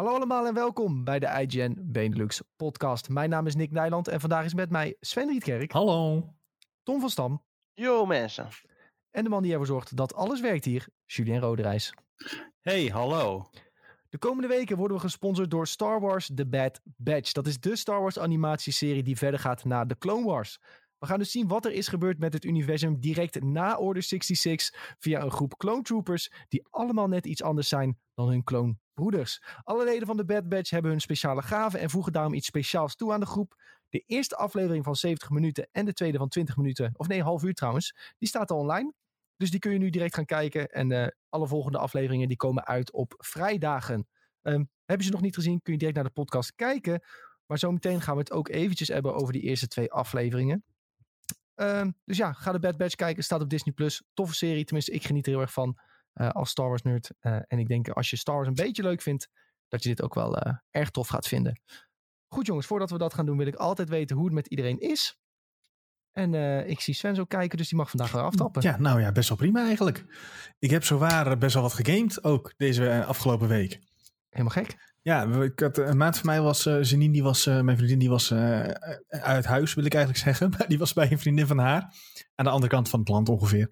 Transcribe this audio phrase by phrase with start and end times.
[0.00, 3.08] Hallo allemaal en welkom bij de IGN Benelux podcast.
[3.08, 5.72] Mijn naam is Nick Nijland en vandaag is met mij Sven Rietkerk.
[5.72, 6.28] Hallo.
[6.82, 7.42] Tom van Stam.
[7.74, 8.48] Yo mensen.
[9.10, 11.94] En de man die ervoor zorgt dat alles werkt hier, Julien Roderijs.
[12.60, 13.50] Hey, hallo.
[14.08, 17.32] De komende weken worden we gesponsord door Star Wars The Bad Batch.
[17.32, 20.60] Dat is de Star Wars animatieserie die verder gaat na de Clone Wars.
[21.00, 24.94] We gaan dus zien wat er is gebeurd met het universum direct na Order 66
[24.98, 29.42] via een groep clone troopers die allemaal net iets anders zijn dan hun clone broeders.
[29.62, 32.96] Alle leden van de Bad Batch hebben hun speciale gaven en voegen daarom iets speciaals
[32.96, 33.62] toe aan de groep.
[33.88, 37.42] De eerste aflevering van 70 minuten en de tweede van 20 minuten, of nee, half
[37.42, 38.92] uur trouwens, die staat al online.
[39.36, 40.68] Dus die kun je nu direct gaan kijken.
[40.68, 44.08] En uh, alle volgende afleveringen die komen uit op vrijdagen.
[44.42, 47.02] Um, heb je ze nog niet gezien, kun je direct naar de podcast kijken.
[47.46, 50.64] Maar zometeen gaan we het ook eventjes hebben over die eerste twee afleveringen.
[51.60, 53.24] Um, dus ja, ga de Bad Batch kijken.
[53.24, 53.74] Staat op Disney+.
[53.74, 54.02] Plus.
[54.14, 54.64] Toffe serie.
[54.64, 55.78] Tenminste, ik geniet er heel erg van
[56.14, 57.10] uh, als Star Wars nerd.
[57.20, 59.28] Uh, en ik denk als je Star Wars een beetje leuk vindt,
[59.68, 61.60] dat je dit ook wel uh, erg tof gaat vinden.
[62.28, 64.78] Goed jongens, voordat we dat gaan doen wil ik altijd weten hoe het met iedereen
[64.78, 65.18] is.
[66.10, 68.62] En uh, ik zie Sven zo kijken, dus die mag vandaag weer aftappen.
[68.62, 70.04] Ja, nou ja, best wel prima eigenlijk.
[70.58, 73.80] Ik heb zowaar best wel wat gegamed, ook deze afgelopen week.
[74.28, 74.89] Helemaal gek.
[75.02, 77.98] Ja, ik had, een maand van mij was, uh, Janine, die was, uh, mijn vriendin,
[77.98, 78.60] die was uh,
[79.08, 80.50] uit huis, wil ik eigenlijk zeggen.
[80.58, 81.94] Maar die was bij een vriendin van haar,
[82.34, 83.66] aan de andere kant van het land ongeveer.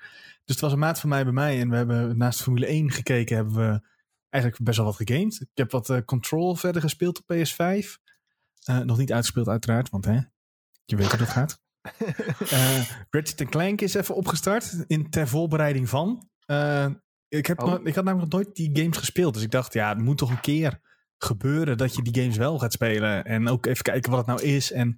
[0.44, 2.90] Dus het was een maand van mij bij mij en we hebben naast Formule 1
[2.90, 3.80] gekeken, hebben we
[4.28, 5.40] eigenlijk best wel wat gegamed.
[5.40, 7.86] Ik heb wat Control verder gespeeld op PS5.
[8.84, 10.20] nog niet uitgespeeld uiteraard, want hè,
[10.84, 11.60] je weet hoe dat gaat.
[13.10, 16.28] Ratchet Clank is even opgestart in, ter voorbereiding van.
[17.28, 17.86] Ik, heb oh.
[17.86, 19.34] ik had namelijk nog nooit die games gespeeld.
[19.34, 20.80] Dus ik dacht, ja, het moet toch een keer
[21.19, 23.24] gebeuren dat je die games wel gaat spelen.
[23.24, 24.72] En ook even kijken wat het nou is.
[24.72, 24.88] En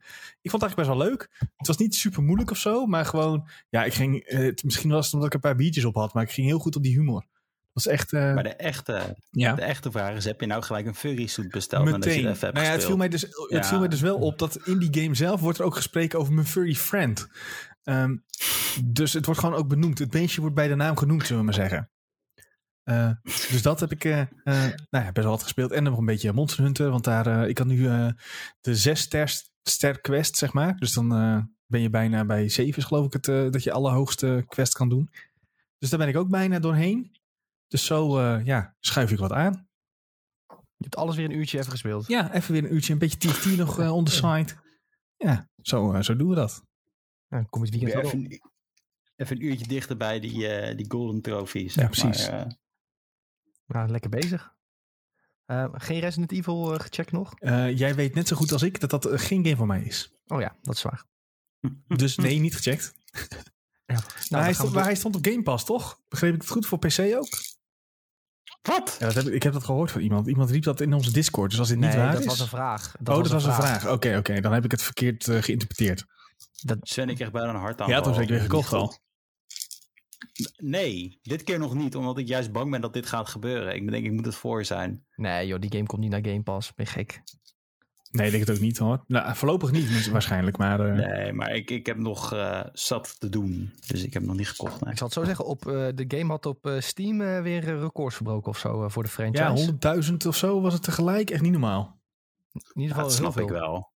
[0.41, 1.49] ik vond het eigenlijk best wel leuk.
[1.57, 2.87] Het was niet super moeilijk of zo.
[2.87, 4.23] Maar gewoon, ja, ik ging.
[4.25, 6.15] Het, misschien was het omdat ik een paar biertjes op had.
[6.15, 7.21] Maar ik ging heel goed op die humor.
[7.21, 8.13] Dat was echt.
[8.13, 9.55] Uh, maar de echte, ja.
[9.55, 11.85] de echte vraag is: heb je nou gelijk een furry suit besteld?
[11.85, 12.21] Meteen.
[12.21, 13.65] Je nou ja, het viel, mij dus, het ja.
[13.65, 16.33] viel mij dus wel op dat in die game zelf wordt er ook gesproken over
[16.33, 17.29] mijn furry friend.
[17.85, 18.25] Um,
[18.85, 19.99] dus het wordt gewoon ook benoemd.
[19.99, 21.91] Het beestje wordt bij de naam genoemd, zullen we maar zeggen.
[22.85, 24.27] Uh, dus dat heb ik uh, uh,
[24.91, 25.71] nou ja, best wel wat gespeeld.
[25.71, 26.91] En nog een beetje Monster Hunter.
[26.91, 27.83] Want daar, ik had nu
[28.61, 30.77] de zes ster, ster quest, zeg maar.
[30.77, 31.09] Dus dan
[31.67, 35.11] ben je bijna bij zeven, geloof ik, het, dat je allerhoogste quest kan doen.
[35.79, 37.17] Dus daar ben ik ook bijna doorheen.
[37.69, 39.69] Dus zo ja, schuif ik wat aan.
[40.81, 42.07] Je hebt alles weer een uurtje even gespeeld.
[42.07, 42.93] Ja, even weer een uurtje.
[42.93, 44.53] Een beetje TFT nog uh, on the side.
[45.17, 46.65] Ja, zo, uh, zo doen we dat.
[47.29, 48.41] Ja, kom het weekend even, een,
[49.17, 51.75] even een uurtje dichter bij die, uh, die golden trophies.
[51.75, 52.29] Ja, precies.
[52.29, 52.57] Maar,
[53.73, 54.55] nou, lekker bezig.
[55.73, 57.35] geen Resident Evil gecheckt nog?
[57.75, 60.13] jij weet net zo goed als ik dat dat geen game van mij is.
[60.27, 61.05] Oh ja, dat is waar.
[62.03, 62.95] dus nee, niet gecheckt.
[63.87, 63.95] Ja.
[63.95, 66.01] Nou, maar, hij stond, maar hij stond op Game Pass, toch?
[66.09, 67.29] Begreep ik het goed voor PC ook?
[68.63, 68.97] Wat?
[68.99, 70.27] Ja, dat heb, ik heb dat gehoord van iemand.
[70.27, 71.51] Iemand riep dat in onze Discord.
[71.51, 72.27] Dus als dit nee, niet waar dat is...
[72.27, 72.95] was een vraag.
[73.01, 73.83] Dat oh, was dat was een vraag.
[73.83, 73.95] Oké, oké.
[73.95, 74.41] Okay, okay.
[74.41, 76.05] Dan heb ik het verkeerd uh, geïnterpreteerd.
[76.63, 77.89] Dat Sven, ik echt bijna een hart aan.
[77.89, 78.99] Ja, toen zeker weer gekocht al.
[80.57, 81.97] Nee, dit keer nog niet.
[81.97, 83.75] Omdat ik juist bang ben dat dit gaat gebeuren.
[83.75, 85.05] Ik denk, ik moet het voor zijn.
[85.17, 86.75] Nee joh, die game komt niet naar Game Pass.
[86.75, 87.23] Ben je gek?
[88.11, 89.05] Nee, ik denk het ook niet hoor.
[89.07, 90.87] Nou, voorlopig niet waarschijnlijk, maar...
[90.87, 91.07] Uh...
[91.07, 93.73] Nee, maar ik, ik heb nog uh, zat te doen.
[93.87, 94.81] Dus ik heb nog niet gekocht.
[94.81, 94.91] Nee.
[94.91, 98.51] Ik zal het zo zeggen, op, uh, de game had op Steam weer records verbroken
[98.51, 99.77] of zo voor de franchise.
[99.81, 101.31] Ja, 100.000 of zo was het tegelijk.
[101.31, 102.01] Echt niet normaal.
[102.53, 103.43] In ieder geval ja, dat snap veel.
[103.43, 103.91] ik wel.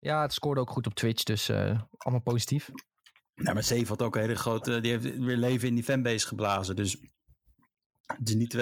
[0.00, 1.50] Ja, het scoorde ook goed op Twitch, dus
[1.98, 2.70] allemaal positief.
[3.38, 4.80] Nou, maar Save had ook een hele grote...
[4.80, 6.76] Die heeft weer leven in die fanbase geblazen.
[6.76, 6.96] Dus
[8.06, 8.54] het is niet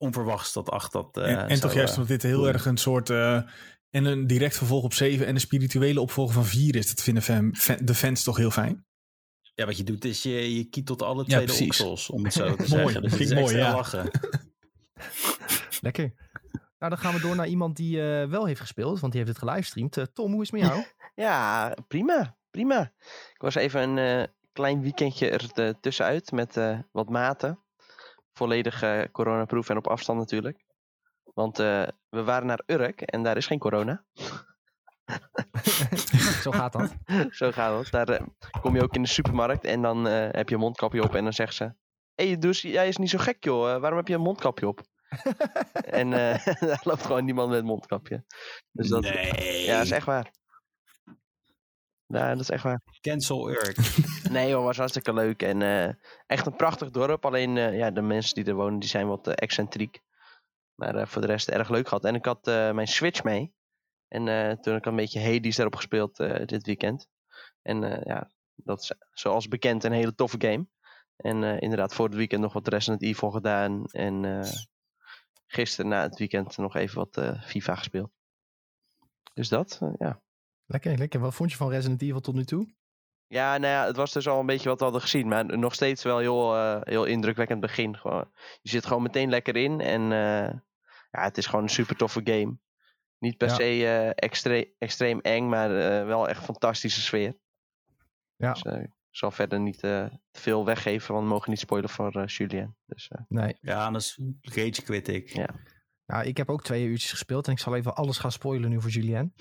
[0.00, 1.16] onverwachts dat acht dat.
[1.16, 3.10] Uh, en, toch juist omdat dit heel erg een soort.
[3.10, 3.42] Uh,
[3.90, 6.88] en een direct vervolg op 7 en een spirituele opvolger van 4 is.
[6.88, 8.86] Dat vinden fan, fan, de fans toch heel fijn.
[9.54, 12.32] Ja, wat je doet is je, je kiet tot alle tweede ja, oksels, om het
[12.32, 13.02] zo te mooi, zeggen.
[13.02, 13.74] Dus vind ik mooi, ja.
[13.74, 14.10] lachen.
[15.80, 16.12] Lekker.
[16.78, 19.36] Nou, dan gaan we door naar iemand die uh, wel heeft gespeeld, want die heeft
[19.36, 19.96] het gelivestreamd.
[19.96, 20.84] Uh, Tom, hoe is het met jou?
[21.14, 22.38] Ja, prima.
[22.50, 22.80] Prima.
[23.32, 26.58] Ik was even een uh, klein weekendje er tussenuit met
[26.92, 27.58] wat maten
[28.40, 30.64] volledig uh, coronaproof en op afstand natuurlijk.
[31.34, 34.04] Want uh, we waren naar Urk en daar is geen corona.
[36.42, 36.94] Zo gaat dat.
[37.40, 37.90] Zo gaat dat.
[37.90, 38.26] Daar uh,
[38.60, 41.32] kom je ook in de supermarkt en dan heb je een mondkapje op en dan
[41.32, 41.64] zegt ze...
[42.14, 44.80] Hé, hey, dus jij is niet zo gek joh, waarom heb je een mondkapje op?
[46.00, 48.24] en daar loopt gewoon niemand met een mondkapje.
[48.72, 49.64] Dus dat, nee.
[49.64, 50.30] Ja, dat is echt waar.
[52.12, 52.82] Ja, dat is echt waar.
[53.00, 53.76] Cancel Urk.
[54.30, 55.42] nee joh, was hartstikke leuk.
[55.42, 55.88] En uh,
[56.26, 57.24] echt een prachtig dorp.
[57.24, 60.00] Alleen uh, ja, de mensen die er wonen, die zijn wat uh, excentriek.
[60.74, 62.04] Maar voor de rest erg leuk gehad.
[62.04, 63.54] En ik had mijn Switch mee.
[64.08, 64.24] En
[64.60, 66.16] toen heb ik een beetje Hades daarop gespeeld
[66.46, 67.06] dit weekend.
[67.62, 70.66] En ja, dat is zoals bekend een hele toffe game.
[71.16, 73.84] En inderdaad voor het weekend nog wat Resident Evil gedaan.
[73.84, 74.44] En
[75.50, 78.10] gisteren na het weekend nog even wat eh, FIFA gespeeld.
[79.34, 80.20] Dus dat, eh, ja.
[80.70, 81.20] Lekker, lekker.
[81.20, 82.68] Wat vond je van Resident Evil tot nu toe?
[83.26, 85.28] Ja, nou ja, het was dus al een beetje wat we hadden gezien.
[85.28, 87.96] Maar nog steeds wel heel, eh, heel indrukwekkend begin.
[87.96, 88.30] Gewoon.
[88.62, 89.80] Je zit gewoon meteen lekker in.
[89.80, 90.58] En eh,
[91.10, 92.58] ja, het is gewoon een super toffe game.
[93.18, 93.54] Niet per Ja.
[93.54, 97.38] se eh, extre- extreem eng, maar eh, wel echt fantastische sfeer.
[98.36, 98.52] Ja.
[98.52, 102.12] Dus, ik zal verder niet eh, te veel weggeven, want we mogen niet spoilen voor
[102.16, 102.76] eh, Julien.
[102.86, 103.56] Dus, eh, Nee.
[103.60, 105.28] Ja, anders rage quit ik.
[105.28, 105.48] Ja.
[106.10, 108.80] Nou, ik heb ook twee uurtjes gespeeld en ik zal even alles gaan spoilen nu
[108.80, 109.32] voor Julien.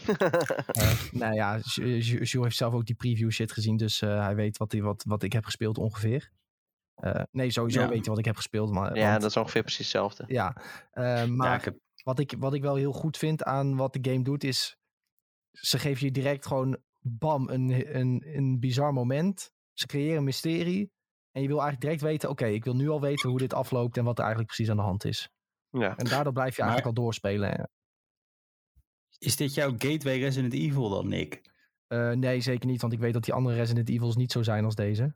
[0.68, 4.24] Eh, nou ja, Ju- Ju- Jules heeft zelf ook die preview shit gezien, dus eh,
[4.24, 6.32] hij weet wat, wat, wat ik heb gespeeld ongeveer.
[6.96, 7.88] Eh, nee, sowieso Ja.
[7.88, 8.72] weet hij wat ik heb gespeeld.
[8.72, 10.24] Maar, ja, want- dat is ongeveer precies hetzelfde.
[10.28, 10.56] ja.
[10.94, 14.10] Maar Ja, ik heb, wat, ik, wat ik wel heel goed vind aan wat de
[14.12, 14.78] game doet, is
[15.52, 19.52] ze geven je direct gewoon bam, een, een, een bizar moment.
[19.74, 20.92] Ze creëren een mysterie.
[21.32, 23.98] En je wil eigenlijk direct weten, oké, ik wil nu al weten hoe dit afloopt
[23.98, 25.30] en wat er eigenlijk precies aan de hand is.
[25.72, 25.98] Ja.
[25.98, 27.70] En daardoor blijf je Maar- eigenlijk al doorspelen.
[29.20, 31.42] is dit jouw gateway Resident Evil dan, Nick?
[31.88, 34.66] Eh, nee, zeker niet, want ik weet dat die andere Resident Evils niet zo zijn
[34.66, 35.16] als deze.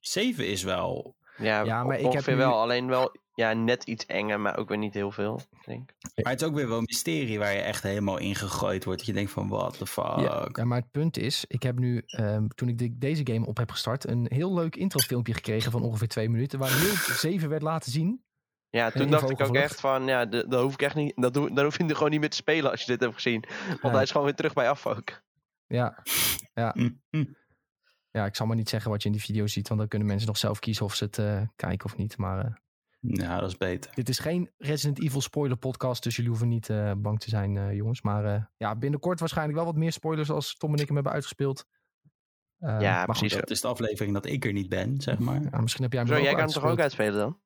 [0.00, 1.16] 7 is wel...
[1.36, 2.60] Ja, Ja, maar ik heb ongeveer nu- wel.
[2.60, 5.92] Alleen wel ja, net iets enger, maar ook weer niet heel veel, ik denk.
[6.22, 8.98] Maar het is ook weer wel een mysterie waar je echt helemaal in gegooid wordt.
[8.98, 10.04] Dat je denkt van, what the fuck?
[10.18, 13.46] Ja, ja, maar het punt is, ik heb nu, ehm, toen ik de- deze game
[13.46, 16.94] op heb gestart, een heel leuk introfilmpje gekregen van ongeveer twee minuten, waar heel
[17.30, 18.24] zeven werd laten zien.
[18.70, 21.34] Ja, toen dacht ik ook echt van, ja, de- dat hoef ik echt niet, dat
[21.34, 23.44] doe, daar hoef je er gewoon niet meer te spelen als je dit hebt gezien.
[23.80, 25.22] Want hij is gewoon weer terug bij af ook.
[25.66, 26.02] Ja,
[26.72, 27.24] Hm, hm.
[28.10, 30.08] ja, ik zal maar niet zeggen wat je in die video ziet, want dan kunnen
[30.08, 32.16] mensen nog zelf kiezen of ze het eh, kijken of niet.
[32.16, 32.52] Maar eh,
[33.00, 33.94] Ja, dat is beter.
[33.94, 37.56] dit is geen Resident Evil spoiler podcast, dus jullie hoeven niet eh, bang te zijn,
[37.56, 38.02] eh, jongens.
[38.02, 41.12] Maar eh, ja, binnenkort waarschijnlijk wel wat meer spoilers als Tom en ik hem hebben
[41.12, 41.64] uitgespeeld.
[42.58, 43.38] Eh, Ja, maar goed, precies.
[43.38, 45.42] Dat is de aflevering dat ik er niet ben, zeg maar.
[45.50, 47.40] ja, misschien heb jij hem Zo, jij kan hem toch ook uitspelen dan?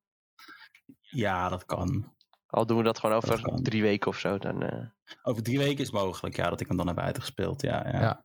[1.10, 2.14] Ja, dat kan.
[2.46, 4.38] Al doen we dat gewoon over drie weken of zo.
[4.38, 4.86] Dan, eh,
[5.22, 7.62] Over drie weken is het mogelijk, ja, dat ik hem dan heb uitgespeeld.
[7.62, 8.00] Ja, ja.
[8.00, 8.24] Ja.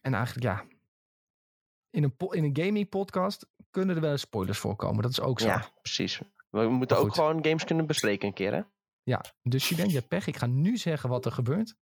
[0.00, 0.64] En eigenlijk ja,
[1.90, 5.02] in een, in een gaming podcast kunnen er wel eens spoilers voorkomen.
[5.02, 5.46] Dat is ook zo.
[5.46, 6.20] ja, precies.
[6.50, 8.60] We moeten ook gewoon games kunnen bespreken een keer, hè?
[9.02, 10.26] Ja, dus Julien, je hebt pech.
[10.26, 11.74] Ik ga nu zeggen wat er gebeurt.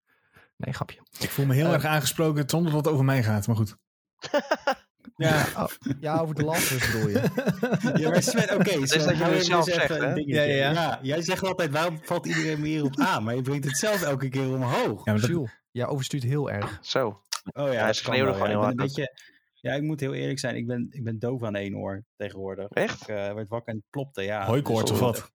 [0.57, 1.01] Nee, grapje.
[1.19, 1.73] Ik voel me heel Eh.
[1.73, 3.77] erg aangesproken zonder dat het over mij gaat, maar goed.
[5.17, 5.69] Ja, Oh,
[6.01, 7.21] ja, over de Last bedoel je.
[8.03, 8.71] ja maar Sven, oké.
[8.71, 10.13] is Sven, dat je zelf zegt, hè?
[10.15, 10.99] Ja, ja, ja.
[11.03, 13.25] jij zegt altijd, waarom valt iedereen me hierop aan?
[13.25, 15.05] Maar je brengt het zelf elke keer omhoog.
[15.05, 16.79] Ja, maar dat, Jules, jij overstuurt heel erg.
[16.83, 17.23] Zo.
[17.53, 18.59] Oh ja, hij schreeuwde gewoon ja.
[18.59, 19.13] heel Ik ben hard een beetje,
[19.55, 20.57] Ja, ik moet heel eerlijk zijn.
[20.57, 22.69] Ik ben, ik ben doof aan één oor tegenwoordig.
[22.69, 23.01] Echt?
[23.03, 24.45] Ik eh, werd wakker en het plopte, ja.
[24.47, 25.31] Hooikoorts Dus- of wat?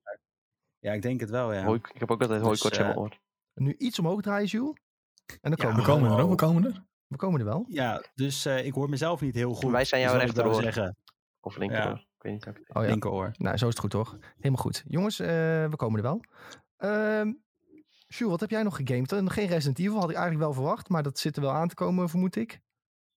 [0.79, 1.63] Ja, ik denk het wel, ja.
[1.63, 3.17] Hooi- ik heb ook altijd Dus, hooikoorts in mijn eh, oor.
[3.53, 4.75] Nu iets omhoog draaien, Jules.
[5.41, 6.85] En dan Ja, komen we we, komen er we komen er.
[7.07, 7.65] We komen er wel.
[7.67, 9.71] Ja, dus eh, ik hoor mezelf niet heel goed.
[9.71, 10.61] Wij zijn jouw nou rechteroor.
[10.61, 10.97] zeggen.
[11.39, 11.93] Of linkeroor.
[11.97, 12.47] Ik weet niet.
[12.47, 13.31] Oh ja, Linkeroor.
[13.37, 14.17] nou zo is het goed toch?
[14.37, 14.83] Helemaal goed.
[14.87, 15.27] Jongens, eh,
[15.69, 16.23] we komen er wel.
[16.77, 17.33] Ehm
[18.09, 19.11] Jules, wat heb jij nog gegamed?
[19.11, 20.89] Eh, Geen Resident Evil, had ik eigenlijk wel verwacht.
[20.89, 22.61] Maar dat zit er wel aan te komen, vermoed ik.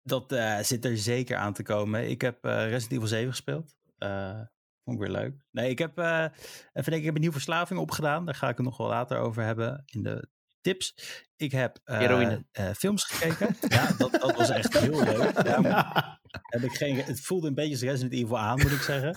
[0.03, 2.11] Dat eh, zit er zeker aan te komen.
[2.11, 3.75] Ik heb eh, Resident Evil 7 gespeeld.
[3.99, 4.41] Eh,
[4.85, 5.35] vond ik weer leuk.
[5.51, 6.31] Nee, ik heb eh, even
[6.73, 8.25] denken, ik heb een nieuwe verslaving opgedaan.
[8.25, 10.29] Daar ga ik het nog wel later over hebben in de
[10.61, 10.95] tips.
[11.37, 13.57] Ik heb eh, eh, films gekeken.
[13.69, 15.43] ja, dat, dat was echt heel leuk.
[15.47, 16.19] Ja, maar
[16.53, 19.17] heb ik geen, het voelde een beetje Resident Evil aan, moet ik zeggen.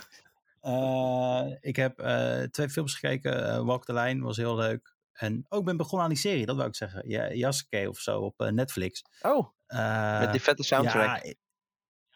[0.61, 3.65] Eh, ik heb eh, twee films gekeken.
[3.65, 4.95] Walk the Line was heel leuk.
[5.13, 7.09] En ook ben begonnen aan die serie, dat wou ik zeggen.
[7.09, 9.01] Ja, Yasuke of zo op Netflix.
[9.21, 11.25] Oh, Eh, met die vette soundtrack.
[11.25, 11.33] ja,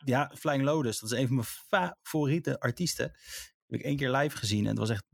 [0.06, 1.00] ja, Flying Lotus.
[1.00, 1.48] Dat is een van mijn
[2.04, 3.14] favoriete artiesten.
[3.68, 5.06] Heb ik één keer live gezien en het was echt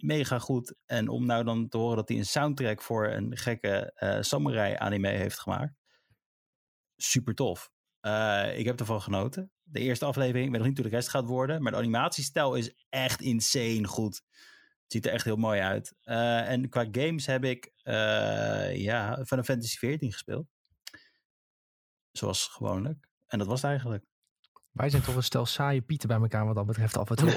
[0.00, 0.74] mega goed.
[0.86, 4.74] En om nou dan te horen dat hij een soundtrack voor een gekke eh, samurai
[4.74, 5.74] anime heeft gemaakt.
[6.96, 7.70] Super tof.
[8.00, 9.50] Eh, ik heb ervan genoten.
[9.62, 11.62] De eerste aflevering, ik weet nog niet hoe de rest gaat worden.
[11.62, 14.22] Maar de animatiestijl is echt insane goed.
[14.82, 15.94] Het ziet er echt heel mooi uit.
[16.02, 17.72] Eh, en qua games heb ik
[18.74, 20.46] ja, Final Fantasy XIV gespeeld.
[22.12, 23.08] Zoals gewoonlijk.
[23.26, 24.04] En dat was het eigenlijk.
[24.74, 27.30] Wij zijn toch een stel saaie pieten bij elkaar wat dat betreft af en toe.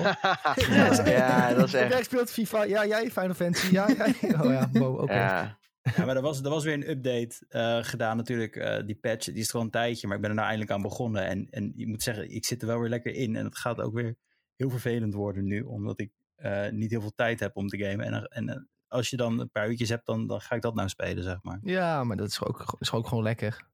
[1.06, 2.06] ja, dat is Jij echt.
[2.06, 4.16] speelt FIFA, ja jij Final Fantasy, ja jij.
[4.42, 5.14] Oh ja, wow, oké.
[5.14, 5.58] Ja,
[5.96, 8.56] Ja, maar er was, er was weer een update eh, gedaan natuurlijk.
[8.56, 10.76] eh, die patch, die is er al een tijdje, maar ik ben er nou eindelijk
[10.76, 11.26] aan begonnen.
[11.26, 13.36] En, en je moet zeggen, ik zit er wel weer lekker in.
[13.36, 14.16] En het gaat ook weer
[14.56, 18.06] heel vervelend worden nu, omdat ik eh, niet heel veel tijd heb om te gamen.
[18.06, 20.90] En, en als je dan een paar uurtjes hebt, dan, dan ga ik dat nou
[20.90, 21.60] spelen, zeg maar.
[21.64, 23.68] Ja, maar dat is ook, is ook gewoon lekker.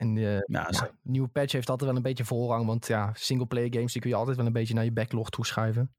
[0.00, 0.40] En eh, Ja,
[0.70, 2.66] ja, nieuwe patch heeft altijd wel een beetje voorrang.
[2.66, 5.94] Want ja, singleplayer games die kun je altijd wel een beetje naar je backlog toeschuiven.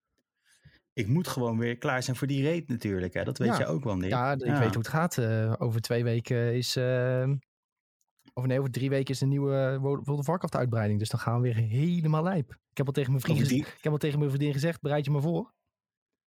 [0.93, 3.13] ik moet gewoon weer klaar zijn voor die raid natuurlijk.
[3.13, 3.23] Hè?
[3.23, 3.57] Dat weet Ja.
[3.57, 4.09] je ook wel niet.
[4.09, 5.17] Ja, ik weet hoe het gaat.
[5.17, 6.75] Eh, over twee weken is...
[6.75, 7.29] eh,
[8.33, 10.99] of nee, over drie weken is de nieuwe World of Warcraft uitbreiding.
[10.99, 12.49] Dus dan gaan we weer helemaal lijp.
[12.69, 14.81] Ik heb al tegen mijn vriend, Over die- ik heb al tegen mijn vriendin gezegd,
[14.81, 15.53] bereid je maar voor.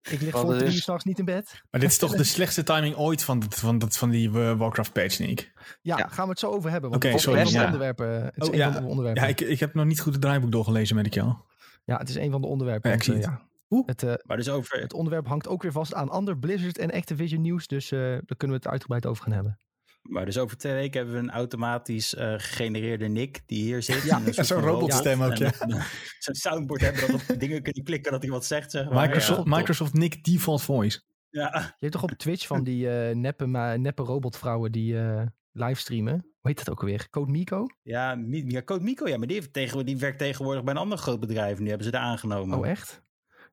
[0.03, 1.63] Ik lig voor het drie uur s'nachts niet in bed.
[1.71, 4.59] Maar dit is toch de slechtste timing ooit van, dat- van, dat, van die eh,
[4.59, 5.53] Warcraft page, Nick.
[5.83, 6.09] Ja, Ja.
[6.09, 6.91] gaan we het zo over hebben.
[6.91, 7.65] Want Oké, het is sorry, een van de ja.
[7.65, 8.25] onderwerpen.
[8.25, 8.73] Het is Oh, een ja.
[8.73, 9.23] van de onderwerpen.
[9.23, 11.47] Ja, ik, ik heb nog niet goed het draaiboek doorgelezen, merk je al.
[11.85, 12.91] Ja, het is een van de onderwerpen.
[12.91, 13.29] Ja, ik zie eh, het.
[13.29, 13.49] ja.
[13.71, 13.87] Oeh.
[13.87, 16.91] Het, eh, Maar dus over, het onderwerp hangt ook weer vast aan ander Blizzard en
[16.91, 17.67] Activision nieuws.
[17.67, 19.59] Dus eh, daar kunnen we het uitgebreid over gaan hebben.
[20.03, 24.03] Maar dus over twee weken hebben we een automatisch eh, gegenereerde Nick die hier zit.
[24.03, 25.43] Ja, zo'n robotstem robot.
[25.45, 25.67] ook, ja.
[25.77, 25.85] Eh,
[26.19, 28.71] Zo'n soundboard hebben dat op dingen kunnen klikken dat hij wat zegt.
[28.71, 29.07] Zeg maar.
[29.07, 31.01] Microsoft, Ja, Microsoft Nick Default Voice.
[31.31, 31.59] Ja.
[31.59, 36.13] Je hebt toch op Twitch van die eh, neppe, ma- neppe robotvrouwen die eh livestreamen.
[36.13, 37.09] Hoe heet dat ook alweer?
[37.11, 37.67] Code Miko?
[37.83, 40.81] Ja, Mi- ja, Code Mico, ja, maar die, heeft tegen, die werkt tegenwoordig bij een
[40.81, 41.59] ander groot bedrijf.
[41.59, 42.59] Die hebben ze daar aangenomen.
[42.59, 43.03] Oh, echt?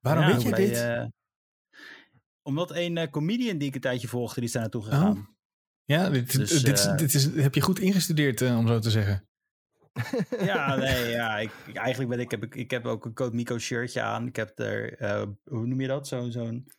[0.02, 1.10] Waarom Ja, weet je bij, dit?
[2.42, 5.37] omdat een eh, comedian die ik een tijdje volgde, die is daar naartoe gegaan.
[5.88, 8.80] Ja, dit, dus, dit, is- eh, dit is, heb je goed ingestudeerd, eh, om zo
[8.80, 9.28] te zeggen.
[10.40, 11.38] Ja, nee, ja.
[11.38, 14.28] Ik, ik- eigenlijk ben ik, heb ik, ik heb ook een Code Mico shirtje aan.
[14.28, 16.08] Ik heb er, eh, hoe noem je dat?
[16.08, 16.72] Zo'n, zo'n,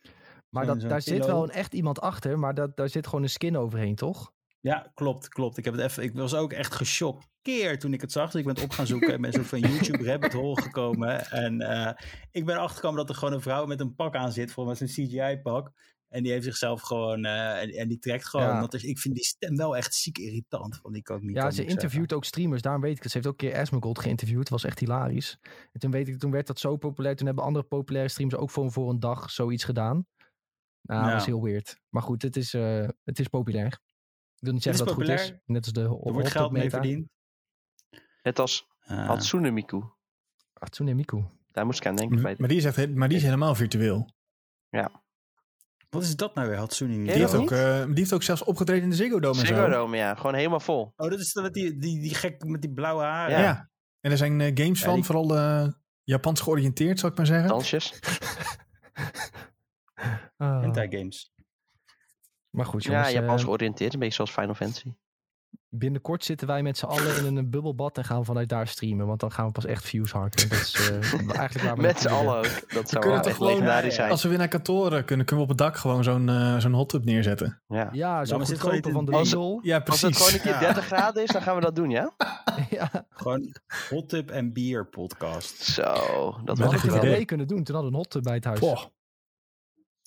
[0.49, 3.29] Maar dat, daar zit wel een echt iemand achter, maar dat, daar zit gewoon een
[3.29, 4.31] skin overheen, toch?
[4.61, 5.57] ja, klopt, klopt.
[5.57, 8.31] Ik heb het even, ik was ook echt gechoqueerd toen ik het zag.
[8.31, 10.61] Dus ik ben het op gaan zoeken en ben een soort van YouTube rabbit hole
[10.61, 11.25] gekomen.
[11.31, 11.91] En eh,
[12.31, 14.87] ik ben achtergekomen dat er gewoon een vrouw met een pak aan zit, volgens mij
[14.89, 15.71] zo'n CGI-pak.
[16.09, 18.45] En die heeft zichzelf gewoon, eh, en, en die trekt gewoon.
[18.47, 18.59] Ja.
[18.59, 21.39] Want ik vind die stem wel echt ziek irritant van die Code Mico.
[21.39, 21.73] Ja, ze zeggen.
[21.73, 23.11] interviewt ook streamers, daarom weet ik het.
[23.11, 25.37] Ze heeft ook een keer Asmongold geïnterviewd, het was echt hilarisch.
[25.71, 28.49] En toen weet ik, toen werd dat zo populair, toen hebben andere populaire streamers ook
[28.49, 30.07] voor, voor een dag zoiets gedaan.
[30.81, 31.15] Nou, dat Ja.
[31.15, 31.79] was heel weird.
[31.89, 33.65] Maar goed, het is, eh, het is populair.
[34.35, 35.31] Ik wil niet Het zeggen is dat het goed is.
[35.31, 35.41] populair.
[35.45, 37.09] Net als de Er wordt geld mee verdiend.
[38.23, 39.07] Net als Ah.
[39.07, 39.83] Hatsune Miku.
[40.53, 41.23] Hatsune Miku.
[41.51, 42.21] Daar moest ik aan denken.
[42.21, 44.13] bij Maar die is, echt, maar die is helemaal virtueel.
[45.89, 47.11] Wat is dat nou weer, Hatsune Miku?
[47.11, 47.51] Die heeft, ook, niet?
[47.51, 49.53] eh, die heeft ook zelfs opgetreden in de Ziggo Dome en zo.
[49.53, 50.15] Ziggo Dome, ja.
[50.15, 50.93] Gewoon helemaal vol.
[50.95, 53.37] Oh, dat is dat met die, die, die gek met die blauwe haren.
[53.37, 53.43] Ja.
[53.43, 53.69] Ja.
[54.01, 55.67] En er zijn eh, games Ja, van, die- vooral eh,
[56.03, 57.47] Japans georiënteerd, zou ik maar zeggen.
[57.49, 57.93] Dansjes.
[60.37, 61.33] Ah, Hentai games.
[62.49, 63.11] maar goed, Ja, jongens.
[63.11, 63.93] Japans eh, georiënteerd.
[63.93, 64.93] Een beetje zoals Final Fantasy.
[65.71, 69.07] Binnenkort zitten wij met z'n allen in een bubbelbad en gaan we vanuit daar streamen.
[69.07, 70.49] Want dan gaan we pas echt views harken.
[70.49, 70.95] Dat is eh,
[71.39, 72.43] eigenlijk waar we Met z'n allen ook.
[72.43, 73.95] Dat zou kunnen wel toch echt gewoon- legendarisch ja.
[73.95, 74.11] zijn.
[74.11, 76.57] Als we weer naar kantoor eh, kunnen, kunnen we op het dak gewoon zo'n eh,
[76.57, 77.61] zo'n hot tub neerzetten.
[77.67, 77.89] Ja.
[77.91, 79.11] Ja, zo maar zit gewoon goedkoper van de.
[79.61, 80.33] Ja, Als het gewoon precies.
[80.33, 80.59] een keer Ja.
[80.59, 82.11] 30 graden is, dan gaan we dat doen, ja?
[82.69, 83.55] ja, Gewoon
[83.89, 85.61] hot tub en bier podcast.
[85.63, 85.83] Zo,
[86.43, 87.11] dat een het goed wel idee.
[87.11, 87.63] mee kunnen doen.
[87.63, 88.59] Toen hadden we een hot tub bij het huis.
[88.59, 88.83] Poh.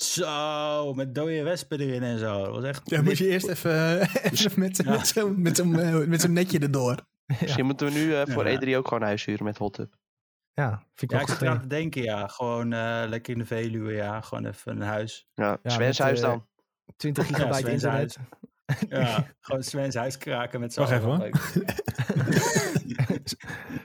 [0.03, 2.45] Zo, met dode wespen erin en zo.
[2.45, 2.91] Dat was echt...
[2.91, 4.01] Ja, moet je eerst even,
[4.33, 4.91] even met, Ja.
[4.91, 6.97] met zo'n met zo'n eh, met zo'n netje erdoor.
[7.41, 8.61] Misschien moeten we nu eh, voor Ja.
[8.61, 9.95] E3 ook gewoon huis huren met hot tub.
[10.55, 12.27] Ja, vind ik Ja, wel ik zit eraan te denken, ja.
[12.27, 14.21] Gewoon eh, lekker in de Veluwe, ja.
[14.21, 15.27] Gewoon even een huis.
[15.35, 16.47] Ja, Ja, Sven's huis eh, dan.
[16.97, 18.17] 20 Ja, gigabyte internet.
[18.89, 21.23] Ja, gewoon Sven's huis kraken met z'n Wacht allen.
[21.23, 22.61] even, hoor.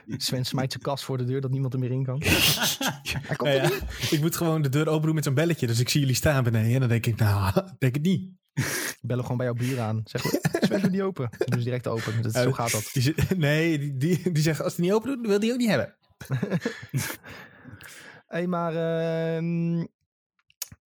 [0.06, 2.22] Sven smijt zijn kast voor de deur dat niemand er meer in kan.
[2.22, 5.66] Hij komt Nou er ja, ik moet gewoon de deur open doen met zo'n belletje.
[5.66, 6.74] Dus ik zie jullie staan beneden.
[6.74, 8.30] En dan denk ik, nou, denk het niet.
[9.00, 10.00] Bellen gewoon bij jouw buren aan.
[10.04, 10.22] Zeg,
[10.60, 11.28] Sven doe die open.
[11.30, 12.22] Dan doen ze direct open.
[12.22, 12.90] Dat, zo gaat dat.
[12.92, 15.68] Die, nee, die, die, die zegt als hij niet open doet, wil die ook niet
[15.68, 15.96] hebben.
[18.26, 18.74] Hé, maar...
[18.74, 19.84] ehm,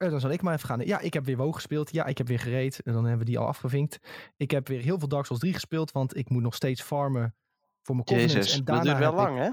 [0.03, 0.87] eh, dan zal ik maar even gaan.
[0.87, 1.93] Ja, ik heb weer WoW gespeeld.
[1.93, 2.81] Ja, ik heb weer gereed.
[2.81, 3.99] En dan hebben we die al afgevinkt.
[4.37, 5.93] Ik heb weer heel veel Dark Souls 3 gespeeld.
[5.93, 7.35] Want ik moet nog steeds farmen
[7.83, 8.35] voor mijn Covenants.
[8.35, 9.51] Jezus, en dat duurt wel ik- lang, hè?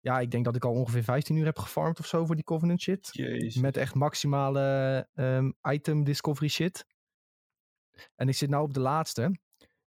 [0.00, 2.44] ja, ik denk dat ik al ongeveer 15 uur heb gefarmd of zo voor die
[2.44, 3.08] Covenant shit.
[3.12, 3.54] Jezus.
[3.56, 6.86] Met echt maximale ehm, item discovery shit.
[8.14, 9.38] En ik zit nou op de laatste.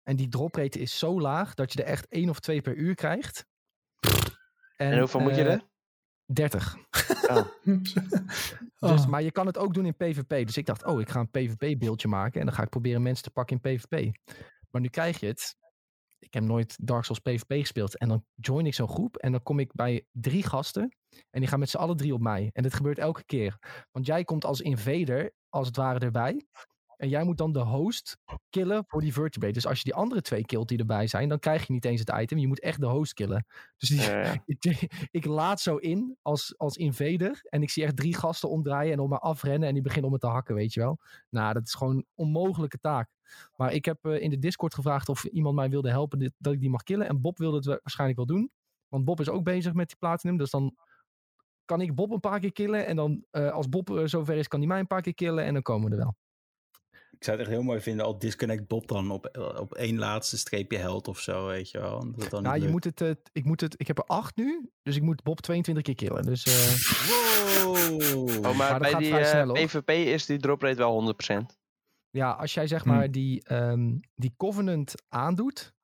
[0.03, 2.75] En die drop rate is zo laag dat je er echt één of twee per
[2.75, 3.47] uur krijgt.
[4.77, 5.63] En, hoeveel moet je eh, er?
[6.27, 6.77] 30.
[7.29, 7.47] Oh.
[8.79, 9.07] Dus, Oh.
[9.07, 10.29] maar je kan het ook doen in PvP.
[10.47, 12.41] Dus ik dacht, oh, ik ga een PvP-beeldje maken.
[12.41, 14.17] En dan ga ik proberen mensen te pakken in PvP.
[14.71, 15.57] Maar nu krijg je het.
[16.19, 17.99] Ik heb nooit Dark Souls PvP gespeeld.
[17.99, 19.17] En dan join ik zo'n groep.
[19.17, 20.97] En dan kom ik bij drie gasten.
[21.31, 22.51] En die gaan met z'n allen drie op mij.
[22.53, 23.85] En dit gebeurt elke keer.
[23.93, 26.47] Want jij komt als invader, als het ware, erbij.
[26.97, 28.19] En jij moet dan de host
[28.51, 29.53] killen voor die vertebrate.
[29.53, 32.01] Dus als je die andere twee killt die erbij zijn, dan krijg je niet eens
[32.01, 32.39] het item.
[32.39, 33.47] Je moet echt de host killen.
[33.77, 34.01] Dus die,
[34.59, 37.41] ik, ik laat zo in als, als invader.
[37.49, 39.69] En ik zie echt drie gasten omdraaien en op me afrennen.
[39.69, 40.99] En die beginnen om me te hakken, weet je wel.
[41.31, 43.09] Nou, dat is gewoon een onmogelijke taak.
[43.57, 46.53] Maar ik heb eh, in de Discord gevraagd of iemand mij wilde helpen dit, dat
[46.53, 47.09] ik die mag killen.
[47.09, 48.51] En Bob wilde het wa- waarschijnlijk wel doen.
[48.89, 50.37] Want Bob is ook bezig met die platinum.
[50.37, 50.77] Dus dan
[51.65, 52.87] kan ik Bob een paar keer killen.
[52.87, 55.45] En dan eh, als Bob eh, zover is, kan hij mij een paar keer killen.
[55.45, 56.17] En dan komen we er wel.
[57.11, 60.39] Ik zou het echt heel mooi vinden al disconnect Bob dan op, op één laatste
[60.39, 62.13] streepje held of zo, weet je wel.
[62.17, 64.71] Dat dan Nou, je moet het, ik, moet het, ik heb er acht nu.
[64.83, 66.23] Dus ik moet Bob 22 keer killen.
[66.25, 68.47] Dus eh, Wow!
[68.47, 69.53] Oh, maar, bij die snel.
[69.53, 71.37] PvP is die drop rate wel 100%.
[72.17, 72.95] Ja, als jij zeg Hmm.
[72.95, 75.75] maar die, ehm, die Covenant aandoet.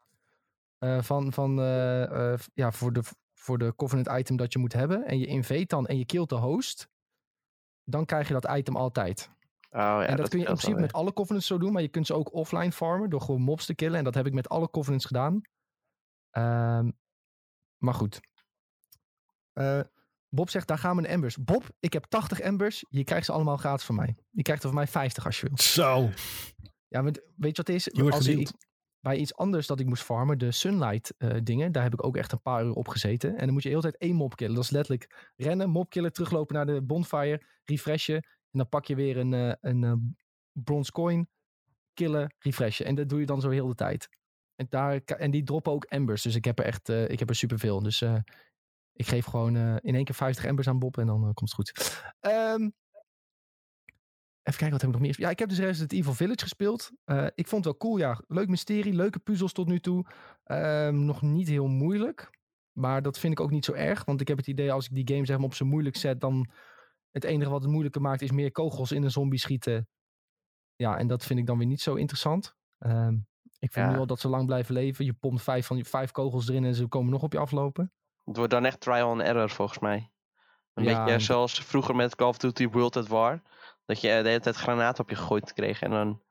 [0.78, 3.02] eh, van, van, eh, eh, ja, voor, de,
[3.34, 5.04] voor de Covenant item dat je moet hebben.
[5.06, 6.88] En je invade dan en je killt de host.
[7.84, 9.30] dan krijg je dat item altijd.
[9.70, 11.88] Oh, ja, en dat, kun je in principe met alle covenants zo doen, maar je
[11.88, 13.98] kunt ze ook offline farmen door gewoon mobs te killen.
[13.98, 15.40] En dat heb ik met alle covenants gedaan.
[16.30, 16.90] Ehm,
[17.76, 18.20] maar goed.
[20.34, 21.36] Bob zegt, daar gaan mijn embers.
[21.36, 22.84] Bob, ik heb 80 embers.
[22.88, 24.16] Je krijgt ze allemaal gratis van mij.
[24.30, 25.58] Je krijgt er van mij 50 als je wil.
[25.58, 26.08] Zo.
[26.88, 27.84] Ja, weet je wat het is?
[27.84, 28.52] Je wordt Als ik-
[29.00, 32.16] bij iets anders dat ik moest farmen, de Sunlight eh, dingen, daar heb ik ook
[32.16, 33.30] echt een paar uur op gezeten.
[33.36, 34.54] En dan moet je de hele tijd één mob killen.
[34.54, 38.14] Dat is letterlijk rennen, mob killen, teruglopen naar de bonfire, refreshen.
[38.14, 39.92] En dan pak je weer een, eh, een eh,
[40.52, 41.28] bronze coin,
[41.94, 42.86] killen, refreshen.
[42.86, 44.08] En dat doe je dan zo heel de tijd.
[44.54, 46.22] En, daar, en die droppen ook embers.
[46.22, 47.82] Dus ik heb er echt ik heb er superveel.
[47.82, 48.04] Dus
[49.02, 51.40] ik geef gewoon eh, in één keer 50 embers aan Bob en dan eh, komt
[51.40, 52.02] het goed.
[52.21, 52.71] Ehm,
[54.42, 55.21] Even kijken, wat heb ik nog meer?
[55.21, 56.90] Ja, ik heb dus Resident Evil Village gespeeld.
[57.04, 58.23] Eh, ik vond het wel cool, ja.
[58.28, 60.06] Leuk mysterie, leuke puzzels tot nu toe.
[60.44, 62.30] Ehm, nog niet heel moeilijk.
[62.73, 64.04] Maar dat vind ik ook niet zo erg.
[64.04, 66.21] Want ik heb het idee, als ik die game zeg maar op zijn moeilijk zet,
[66.21, 66.50] dan
[67.11, 69.88] het enige wat het moeilijker maakt, is meer kogels in een zombie schieten.
[70.76, 72.54] Ja, en dat vind ik dan weer niet zo interessant.
[72.78, 73.14] Ehm,
[73.59, 73.92] ik vind Ja.
[73.92, 75.04] nu al dat ze lang blijven leven.
[75.04, 77.92] Je pompt vijf, van, je- vijf kogels erin en ze komen nog op je aflopen.
[78.24, 80.10] Het wordt dan echt trial and error volgens mij.
[80.74, 81.04] Een Ja.
[81.04, 83.42] beetje zoals vroeger met Call of Duty World at War.
[83.84, 85.82] Dat je de hele tijd granaten op je gegooid kreeg.
[85.82, 86.22] En dan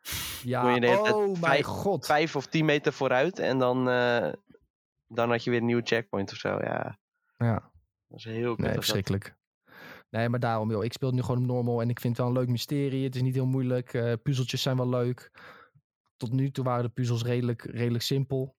[0.44, 2.06] Ja, Kon je de hele tijd oh mijn vijf- god.
[2.06, 3.40] vijf of tien meter vooruit.
[3.40, 4.32] En dan, eh,
[5.08, 6.50] dan had je weer een nieuwe checkpoint of zo.
[6.50, 7.00] Ja,
[7.38, 7.72] Ja.
[8.08, 9.36] dat is heel Nee, verschrikkelijk.
[10.10, 10.84] Nee, maar daarom, joh.
[10.84, 13.04] Ik speel nu gewoon op normal en ik vind het wel een leuk mysterie.
[13.04, 13.94] Het is niet heel moeilijk.
[13.94, 15.32] eh, puzzeltjes zijn wel leuk.
[16.18, 18.56] Tot nu toe waren de puzzels redelijk, redelijk simpel.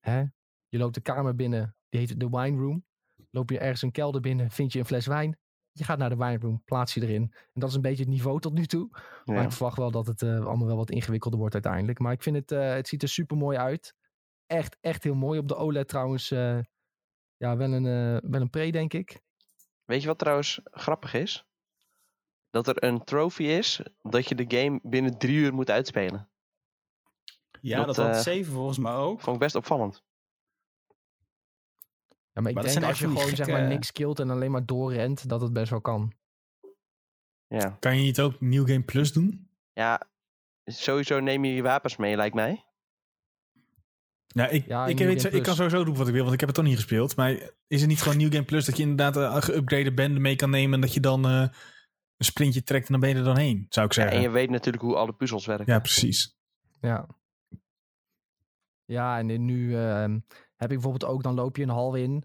[0.00, 0.24] Hè?
[0.68, 2.84] Je loopt de kamer binnen, die heet de wine room.
[3.30, 5.38] Loop je ergens een kelder binnen, vind je een fles wijn.
[5.72, 7.22] Je gaat naar de wine room, plaats je erin.
[7.32, 8.88] En dat is een beetje het niveau tot nu toe.
[9.24, 9.42] Maar Ja.
[9.42, 11.98] ik verwacht wel dat het eh, allemaal wel wat ingewikkelder wordt uiteindelijk.
[11.98, 13.94] Maar ik vind het, eh, het ziet er super mooi uit.
[14.46, 15.38] Echt, echt heel mooi.
[15.38, 16.58] Op de OLED trouwens, eh,
[17.36, 19.20] ja, wel een, eh, wel een pre, denk ik.
[19.84, 21.46] Weet je wat trouwens grappig is?
[22.50, 26.28] Dat er een trophy is dat je de game binnen drie uur moet uitspelen.
[27.60, 29.20] Ja, Dat, dat, had 7 volgens mij ook.
[29.20, 30.02] Vond ik best opvallend.
[32.38, 34.30] Ja, maar ik Maar dat denk zijn als je gewoon zeg maar niks killt en
[34.30, 36.12] alleen maar doorrent, dat het best wel kan.
[37.46, 37.76] Ja.
[37.80, 39.48] Kan je niet ook New Game Plus doen?
[39.72, 40.02] ja,
[40.64, 42.64] sowieso neem je je wapens mee, lijkt mij.
[44.26, 46.48] Ja, ik, Ja, ik, weet, ik kan sowieso doen wat ik wil, want ik heb
[46.48, 47.16] het toch niet gespeeld.
[47.16, 47.30] Maar
[47.66, 50.50] is het niet gewoon New Game Plus dat je inderdaad een geüpgrade bende mee kan
[50.50, 51.40] nemen en dat je dan eh,
[52.16, 54.16] een sprintje trekt en dan ben je er dan heen, zou ik Ja, zeggen.
[54.16, 55.80] en Ja, je weet natuurlijk hoe alle puzzels werken.
[55.82, 56.36] precies.
[56.80, 57.06] Ja.
[58.84, 60.18] Ja, en nu ehm,
[60.58, 62.24] heb ik bijvoorbeeld ook, dan loop je een hal in.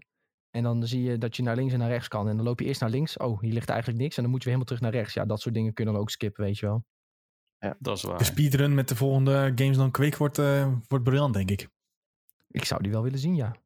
[0.50, 2.28] En dan zie je dat je naar links en naar rechts kan.
[2.28, 3.16] En dan loop je eerst naar links.
[3.16, 4.16] Oh, hier ligt eigenlijk niks.
[4.16, 5.14] En dan moet je weer helemaal terug naar rechts.
[5.14, 6.84] Ja, dat soort dingen kun je dan ook skippen, weet je wel.
[7.78, 8.24] Dat is De waar.
[8.24, 11.68] speedrun met de volgende games dan quick wordt, eh, wordt briljant, denk ik.
[12.48, 13.56] Ik zou die wel willen zien, ja.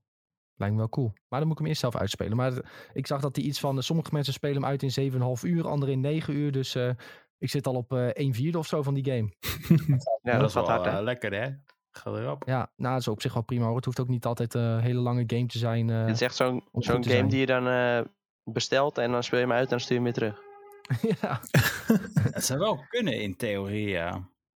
[0.54, 1.12] Lijkt me wel cool.
[1.28, 2.37] Maar dan moet ik hem eerst zelf uitspelen.
[2.37, 2.52] Maar
[2.92, 3.83] ik zag dat die iets van...
[3.83, 5.66] Sommige mensen spelen hem uit in 7,5 uur.
[5.68, 6.52] Anderen in 9 uur.
[6.52, 6.90] Dus eh,
[7.38, 9.33] ik zit al op eh 1 vierde of zo van die game.
[10.22, 10.90] Ja, dat is wel hard, hè?
[10.90, 11.50] eh, lekker, hè?
[11.98, 12.37] Gaat.
[12.46, 13.76] Ja, nou, dat is op zich wel prima hoor.
[13.76, 15.90] Het hoeft ook niet altijd eh, een hele lange game te zijn.
[15.90, 16.00] eh.
[16.00, 17.28] Het is echt zo'n zo'n game zijn.
[17.28, 18.00] die je dan eh,
[18.44, 20.46] bestelt en dan speel je hem uit en dan stuur je hem weer terug.
[21.20, 21.40] ja.
[22.32, 24.08] Het zou wel kunnen in theorie, ja.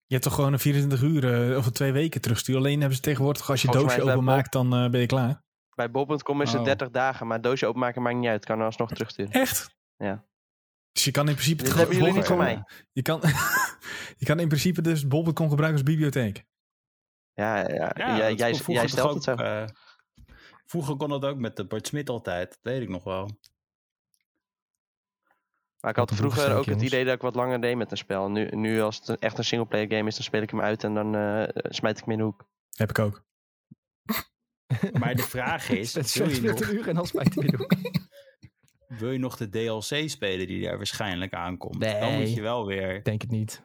[0.07, 2.61] Je hebt toch gewoon een 24 uur eh, of een twee weken terugsturen.
[2.61, 5.43] Alleen hebben ze tegenwoordig, als je Volgens doosje openmaakt, dan eh, ben je klaar.
[5.75, 6.67] Bij Bob.com is het Oh.
[6.67, 8.45] 30 dagen, maar doosje openmaken maakt niet uit.
[8.45, 9.33] Kan er alsnog terugsturen.
[9.33, 9.75] Echt?
[9.97, 10.25] Ja.
[10.93, 11.63] Dus je kan in principe...
[11.63, 12.63] Dit het hebben jullie niet van mij.
[12.93, 13.21] Je kan,
[14.17, 16.45] je kan in principe dus bol.com gebruiken als bibliotheek.
[17.41, 18.35] Ja, ja, Ja, jij,
[18.67, 19.35] jij, stelt het zo.
[19.35, 19.65] eh,
[20.67, 22.49] vroeger kon dat ook met de Bart Smit altijd.
[22.51, 23.31] Dat weet ik nog wel.
[25.81, 28.31] Maar ik had vroeger ook het idee dat ik wat langer deed met een spel.
[28.31, 30.85] Nu, nu als het een- echt een singleplayer game is, dan speel ik hem uit
[30.85, 32.49] en dan eh, smijt ik hem in de hoek.
[32.71, 33.25] Heb ik ook.
[35.01, 37.67] Maar de vraag is, Het wil je, nog, een uur en dan spijt hij weer
[39.01, 41.81] wil je nog de DLC spelen die daar waarschijnlijk aankomt?
[41.81, 42.19] Dan Nee.
[42.21, 42.95] moet je wel weer...
[42.95, 43.63] Ik denk het niet.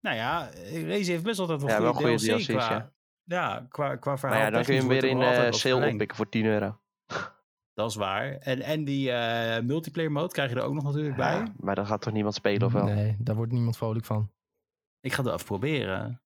[0.00, 2.70] Nou ja, Race heeft best altijd wel Ja, wel goede goede DLC DLC's, qua...
[2.70, 2.92] ja.
[3.26, 4.38] Ja, qua, qua verhaal.
[4.38, 6.78] Maar ja, dan kun je hem weer in eh, sale oppikken voor 10 euro.
[7.74, 8.32] Dat is waar.
[8.32, 11.52] En, en die eh, multiplayer mode krijg je er ook nog natuurlijk bij.
[11.56, 12.84] Maar dan gaat toch niemand spelen of wel?
[12.84, 14.30] Nee, daar wordt niemand vrolijk van.
[15.00, 16.22] Ik ga het even proberen.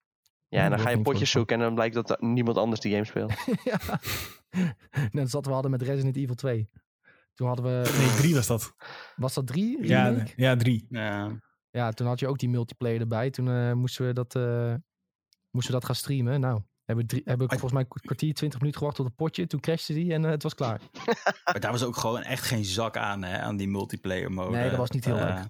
[0.47, 3.05] Ja, en dan ga je potjes zoeken en dan blijkt dat niemand anders die game
[3.05, 3.33] speelt.
[3.69, 3.79] ja.
[5.12, 6.69] Net als dat we hadden met Resident Evil 2.
[7.33, 7.97] Toen hadden we...
[7.97, 8.73] Nee, drie was dat.
[9.15, 9.88] Was dat drie?
[9.88, 10.33] Ja, remake?
[10.35, 10.85] ja, drie.
[10.89, 11.39] Ja.
[11.71, 13.29] Ja, toen had je ook die multiplayer erbij.
[13.29, 14.73] Toen eh, moesten, we dat, eh,
[15.51, 16.39] moesten we dat gaan streamen.
[16.39, 16.62] Nou,
[16.95, 19.47] hebben we drie, hebben Maar- volgens mij een kwartier, twintig minuten gewacht tot een potje.
[19.47, 20.82] Toen crashte die en eh, het was klaar.
[21.45, 24.56] Maar daar was ook gewoon echt geen zak aan, hè, aan die multiplayer mode.
[24.58, 25.47] Nee, dat was niet heel Eh, leuk.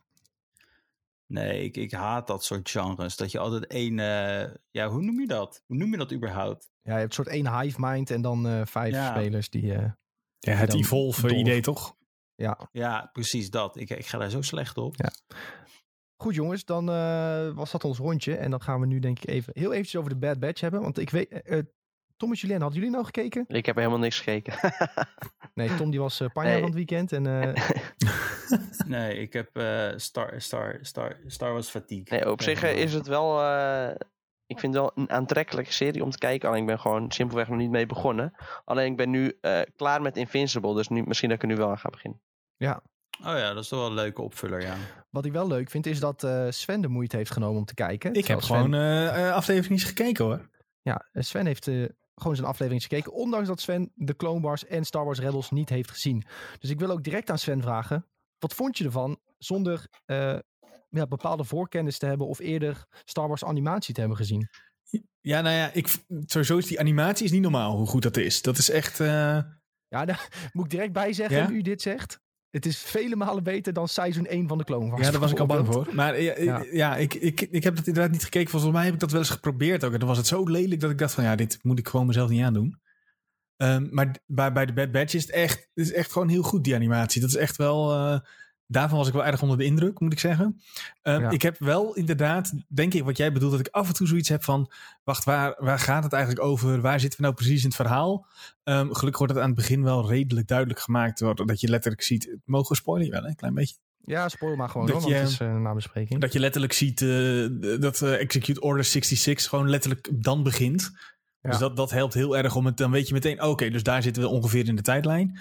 [1.25, 3.15] Nee, ik, ik haat dat soort genres.
[3.15, 3.99] Dat je altijd één...
[3.99, 5.63] eh, ja, hoe noem je dat?
[5.65, 6.69] Hoe noem je dat überhaupt?
[6.81, 9.09] Ja, je hebt een soort één hive mind en dan eh, vijf Ja.
[9.09, 9.73] spelers die...
[9.73, 9.91] eh,
[10.39, 11.95] Ja, het Evolve idee toch?
[12.35, 13.77] Ja, Ja, precies dat.
[13.77, 14.95] Ik, ik ga daar zo slecht op.
[14.97, 15.11] Ja.
[16.21, 18.35] Goed jongens, dan eh, was dat ons rondje.
[18.35, 20.81] En dan gaan we nu denk ik even heel eventjes over de Bad Batch hebben.
[20.81, 21.65] Want ik weet, eh, eh,
[22.17, 23.45] Tom en Julien, hadden jullie nou gekeken?
[23.47, 24.53] Ik heb helemaal niks gekeken.
[25.53, 26.57] Nee, Tom die was uh, panja Nee.
[26.59, 27.11] van het weekend.
[27.11, 27.53] En eh,
[28.87, 32.05] Nee, ik heb eh, Star, Star, Star, Star Wars fatigue.
[32.09, 33.41] nee, op zich is het wel...
[33.43, 33.89] eh,
[34.45, 36.47] ik vind het wel een aantrekkelijke serie om te kijken.
[36.49, 38.33] Alleen ik ben gewoon simpelweg nog niet mee begonnen.
[38.65, 40.75] Alleen ik ben nu eh, klaar met Invincible.
[40.75, 42.21] Dus nu, misschien dat ik er nu wel aan ga beginnen.
[42.57, 42.81] ja,
[43.19, 44.75] Oh ja, dat is toch wel een leuke opvuller, ja.
[45.09, 47.73] wat ik wel leuk vind is dat eh, Sven de moeite heeft genomen om te
[47.73, 48.13] kijken.
[48.13, 50.49] Ik heb Sven- gewoon eh eh, afleveringen gekeken hoor.
[50.81, 53.13] Ja, Sven heeft eh, gewoon zijn aflevering gekeken.
[53.13, 56.23] Ondanks dat Sven de Clone Wars en Star Wars Rebels niet heeft gezien.
[56.59, 58.05] Dus ik wil ook direct aan Sven vragen.
[58.39, 60.37] Wat vond je ervan zonder eh,
[60.89, 64.49] ja, bepaalde voorkennis te hebben of eerder Star Wars animatie te hebben gezien?
[65.21, 65.87] Ja, nou ja, ik,
[66.25, 68.41] sowieso is die animatie is niet normaal hoe goed dat is.
[68.41, 68.99] Dat is echt...
[68.99, 69.07] eh,
[69.87, 71.49] Ja, daar moet ik direct bij zeggen, Ja?
[71.49, 72.19] u dit zegt.
[72.51, 75.05] Het is vele malen beter dan seizoen 1 van de Clone Wars.
[75.05, 75.87] Ja, daar was ik al bang voor.
[75.93, 76.65] Maar eh, ja, Ja.
[76.71, 76.95] ja.
[76.97, 78.49] ik, ik, ik heb dat inderdaad niet gekeken.
[78.49, 79.93] Volgens mij heb ik dat wel eens geprobeerd ook.
[79.93, 82.05] En dan was het zo lelijk dat ik dacht van ja, dit moet ik gewoon
[82.05, 82.79] mezelf niet aandoen.
[83.57, 86.43] Ehm, maar bij, bij de Bad Batch is het echt, het is echt gewoon heel
[86.43, 87.21] goed, die animatie.
[87.21, 87.93] Dat is echt wel...
[87.93, 88.19] eh,
[88.71, 90.61] daarvan was ik wel erg onder de indruk, moet ik zeggen.
[91.01, 91.29] Ehm, Ja.
[91.29, 93.51] Ik heb wel inderdaad, denk ik, wat jij bedoelt...
[93.51, 94.71] dat ik af en toe zoiets heb van...
[95.03, 96.81] wacht, waar, waar gaat het eigenlijk over?
[96.81, 98.25] Waar zitten we nou precies in het verhaal?
[98.63, 101.19] Ehm, gelukkig wordt het aan het begin wel redelijk duidelijk gemaakt...
[101.19, 102.35] dat je letterlijk ziet...
[102.45, 103.09] Mogen we spoilen?
[103.09, 103.75] Wel, een klein beetje.
[104.05, 106.21] Ja, spoil maar gewoon Dat hoor, want je- het is uh, na bespreking.
[106.21, 107.47] Dat je letterlijk ziet eh,
[107.79, 110.91] dat eh, Execute Order 66 gewoon letterlijk dan begint.
[111.41, 111.49] Ja.
[111.49, 112.77] Dus dat, dat helpt heel erg om het.
[112.77, 115.39] Dan weet je meteen, oké, dus daar zitten we ongeveer in de tijdlijn.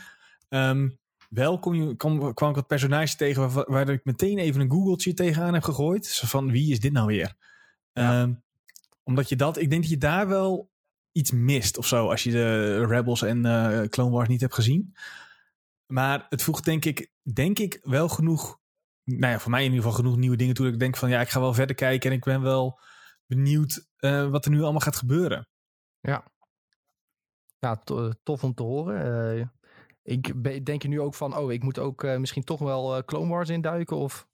[0.49, 0.89] Ehm,
[1.29, 4.71] wel kom je, kwam, kwam ik wat personages tegen waar, waar ik meteen even een
[4.71, 6.21] googeltje tegenaan heb gegooid.
[6.25, 7.35] Van, wie is dit nou weer?
[7.93, 8.23] Ja.
[8.23, 8.33] Ehm,
[9.03, 10.71] omdat je dat, ik denk dat je daar wel
[11.13, 12.09] iets mist of zo.
[12.11, 14.95] Als je de Rebels en eh, Clone Wars niet hebt gezien.
[15.87, 18.59] Maar het voegt denk ik, denk ik wel genoeg
[19.17, 20.65] nou ja, voor mij in ieder geval genoeg nieuwe dingen toe.
[20.65, 22.81] Dat ik denk van ja, ik ga wel verder kijken en ik ben wel
[23.27, 25.49] benieuwd eh, wat er nu allemaal gaat gebeuren.
[27.59, 29.31] Ja, to- tof om te horen.
[29.33, 29.47] Eh,
[30.09, 33.03] ik denk je nu ook van, oh, ik moet ook eh, misschien toch wel eh,
[33.05, 33.97] Clone Wars induiken?
[33.97, 34.29] Of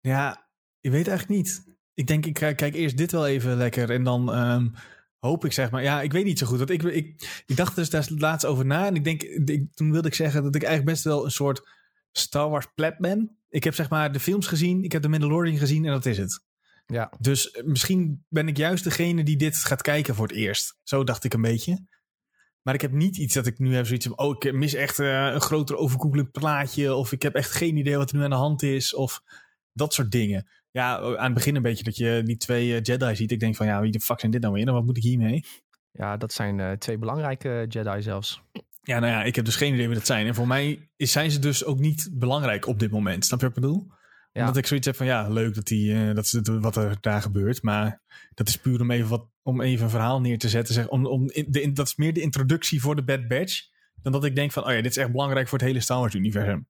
[0.00, 0.48] Ja,
[0.80, 1.76] ik weet eigenlijk niet.
[1.94, 4.68] Ik denk, ik kijk kijk eerst dit wel even lekker en dan ehm,
[5.18, 5.82] hoop ik zeg maar.
[5.82, 6.58] Ja, ik weet niet zo goed.
[6.58, 9.92] Want ik, ik, ik dacht dus daar laatst over na en ik denk, ik, toen
[9.92, 11.68] wilde ik zeggen dat ik eigenlijk best wel een soort
[12.12, 13.36] Star Wars pleb ben.
[13.48, 16.18] Ik heb zeg maar de films gezien, ik heb de Mandalorian gezien en dat is
[16.18, 16.44] het.
[16.86, 20.78] ja, Dus eh, misschien ben ik juist degene die dit gaat kijken voor het eerst.
[20.82, 21.86] Zo dacht ik een beetje.
[22.62, 24.18] Maar ik heb niet iets dat ik nu heb zoiets van...
[24.18, 26.94] oh, ik mis echt eh, een groter overkoepelend plaatje...
[26.94, 28.94] of ik heb echt geen idee wat er nu aan de hand is...
[28.94, 29.22] of
[29.72, 30.48] dat soort dingen.
[30.70, 33.30] Ja, aan het begin een beetje dat je die twee eh, Jedi ziet.
[33.30, 34.66] Ik denk van, ja, wie de fuck zijn dit nou weer?
[34.66, 35.44] En wat moet ik hiermee?
[35.92, 38.42] ja, dat zijn eh, twee belangrijke Jedi zelfs.
[38.82, 40.26] Ja, nou ja, ik heb dus geen idee wie dat zijn.
[40.26, 43.24] En voor mij zijn ze dus ook niet belangrijk op dit moment.
[43.24, 43.86] Snap je wat ik bedoel?
[44.32, 44.40] Ja.
[44.40, 46.96] Omdat ik zoiets heb van, ja, leuk dat, die, eh, dat is het, wat er
[47.00, 47.62] daar gebeurt.
[47.62, 48.02] Maar
[48.34, 50.74] dat is puur om even, wat, om even een verhaal neer te zetten.
[50.74, 53.60] Zeg, om, om in, de, in- dat is meer de introductie voor de Bad Batch.
[54.02, 55.98] Dan dat ik denk van, oh ja, dit is echt belangrijk voor het hele Star
[55.98, 56.66] Wars universum.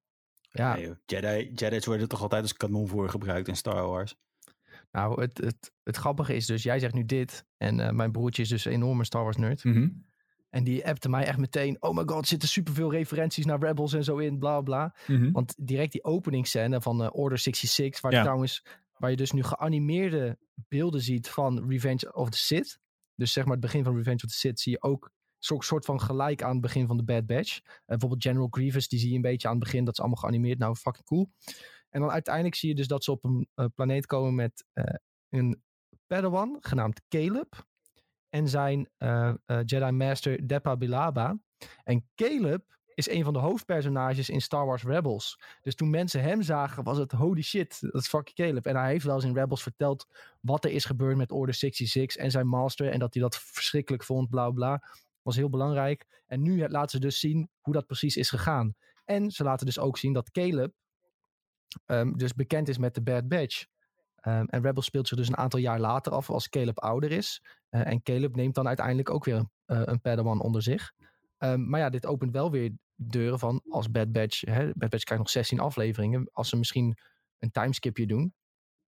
[0.50, 0.92] Ja, Nee.
[1.06, 4.14] Jedi, Jedi's worden toch altijd als kanonvoer gebruikt in Star Wars.
[4.92, 7.46] nou, het, het, het grappige is dus, jij zegt nu dit.
[7.56, 9.64] En eh, mijn broertje is dus een enorme Star Wars nerd.
[9.64, 9.88] Mhm.
[10.52, 14.04] En die appte mij echt meteen, oh my god, zitten superveel referenties naar Rebels en
[14.04, 14.94] zo in, bla bla.
[15.06, 15.32] Mhm.
[15.32, 18.20] Want direct die openingsscène van eh, Order 66, waar, Ja.
[18.22, 18.64] trouwens,
[18.98, 20.38] waar je dus nu geanimeerde
[20.68, 22.78] beelden ziet van Revenge of the Sith.
[23.14, 25.84] Dus zeg maar het begin van Revenge of the Sith zie je ook zo'n soort
[25.84, 27.56] van gelijk aan het begin van de Bad Batch.
[27.58, 29.84] Eh, bijvoorbeeld General Grievous, die zie je een beetje aan het begin.
[29.84, 30.58] Dat is allemaal geanimeerd.
[30.58, 31.32] Nou, fucking cool.
[31.90, 34.64] En dan uiteindelijk zie je dus dat ze op een eh, planeet komen met
[35.28, 35.62] een
[36.06, 37.66] Padawan genaamd Caleb.
[38.32, 41.38] En zijn eh, eh, Jedi Master Depa Bilaba.
[41.84, 45.40] En Caleb is een van de hoofdpersonages in Star Wars Rebels.
[45.60, 48.66] Dus toen mensen hem zagen, was het holy shit, dat is fucking Caleb.
[48.66, 50.06] En hij heeft wel eens in Rebels verteld
[50.40, 52.88] wat er is gebeurd met Order 66 en zijn master.
[52.88, 54.82] En dat hij dat verschrikkelijk vond, bla bla.
[55.22, 56.22] Was heel belangrijk.
[56.26, 58.74] En nu laten ze dus zien hoe dat precies is gegaan.
[59.04, 60.72] En ze laten dus ook zien dat Caleb
[61.86, 63.66] ehm, dus bekend is met de Bad Batch.
[64.16, 67.42] Ehm, en Rebels speelt zich dus een aantal jaar later af als Caleb ouder is.
[67.72, 70.92] Eh, en Caleb neemt dan uiteindelijk ook weer een, eh, Padawan onder zich.
[71.38, 74.40] Ehm, maar ja, dit opent wel weer deuren van als Bad Batch.
[74.40, 76.28] Hè, Bad Batch krijgt nog 16 afleveringen.
[76.32, 76.98] Als ze misschien
[77.38, 78.34] een timeskipje doen,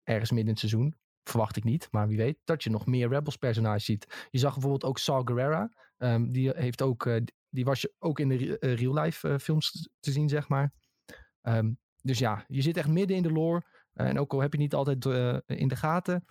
[0.03, 3.09] ergens midden in het seizoen, verwacht ik niet, maar wie weet, dat je nog meer
[3.09, 4.27] Rebels personages ziet.
[4.31, 5.71] Je zag bijvoorbeeld ook Saw Gerrera.
[5.97, 9.89] Ehm, die, heeft ook, eh, die was je ook in de re- real-life eh, films
[10.01, 10.73] te zien, zeg maar.
[11.41, 13.63] Ehm, dus ja, je zit echt midden in de lore.
[13.93, 15.05] En ook al heb je niet altijd
[15.47, 16.25] in de gaten,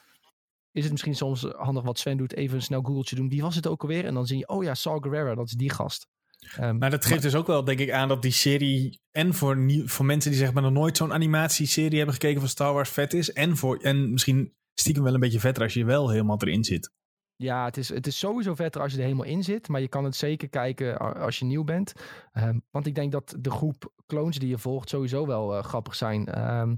[0.72, 3.30] is het misschien soms handig wat Sven doet, even een snel googeltje doen.
[3.30, 4.06] Wie was het ook alweer?
[4.06, 6.08] En dan zie je, oh ja, Saw Gerrera, dat is die gast.
[6.56, 9.02] Ehm, Maar dat geeft dus ook wel, denk ik, aan dat die serie...
[9.12, 12.74] en voor, voor mensen die zeg maar nog nooit zo'n animatieserie hebben gekeken van Star
[12.74, 13.34] Wars vet is...
[13.34, 16.92] en, voor, en misschien stiekem wel een beetje vetter als je wel helemaal erin zit.
[17.36, 19.68] Ja, het is, het is sowieso vetter als je er helemaal in zit.
[19.68, 21.94] Maar je kan het zeker kijken als je nieuw bent.
[22.32, 25.96] Ehm, want ik denk dat de groep clones die je volgt sowieso wel eh, grappig
[25.96, 26.28] zijn.
[26.28, 26.72] Eh,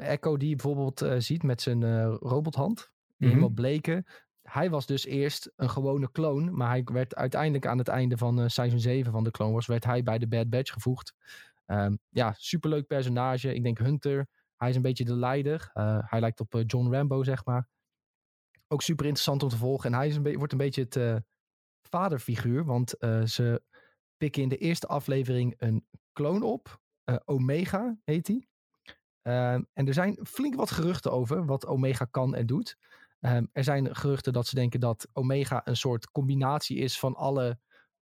[0.00, 2.76] Echo die je bijvoorbeeld eh, ziet met zijn eh, robothand.
[3.06, 3.28] Die Mhm.
[3.28, 4.06] helemaal bleken.
[4.42, 6.50] Hij was dus eerst een gewone clone.
[6.50, 9.66] Maar hij werd uiteindelijk aan het einde van eh, seizoen 7 van de Clone Wars...
[9.66, 11.14] werd hij bij de Bad Batch gevoegd.
[11.66, 13.54] Ehm, ja, superleuk personage.
[13.54, 14.26] Ik denk Hunter.
[14.56, 15.70] Hij is een beetje de leider.
[15.74, 17.68] Eh, hij lijkt op eh, John Rambo, zeg maar
[18.68, 19.92] ook super interessant om te volgen.
[19.92, 21.16] En hij is een wordt een beetje het eh,
[21.82, 22.64] vaderfiguur.
[22.64, 23.62] Want eh, ze
[24.16, 26.80] pikken in de eerste aflevering een kloon op.
[27.04, 28.48] Eh, Omega heet hij.
[29.28, 32.76] Ehm, en er zijn flink wat geruchten over wat Omega kan en doet.
[33.20, 37.58] Ehm, er zijn geruchten dat ze denken dat Omega een soort combinatie is van alle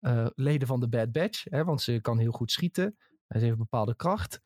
[0.00, 1.44] eh, leden van de Bad Batch.
[1.44, 2.96] Hè, want ze kan heel goed schieten.
[3.28, 4.40] Ze heeft een bepaalde kracht.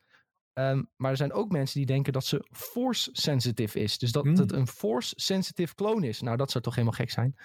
[0.53, 3.97] Ehm, maar er zijn ook mensen die denken dat ze force sensitive is.
[3.97, 4.35] Dus dat Hmm.
[4.35, 6.21] het een force sensitive clone is.
[6.21, 7.35] Nou, dat zou toch helemaal gek zijn.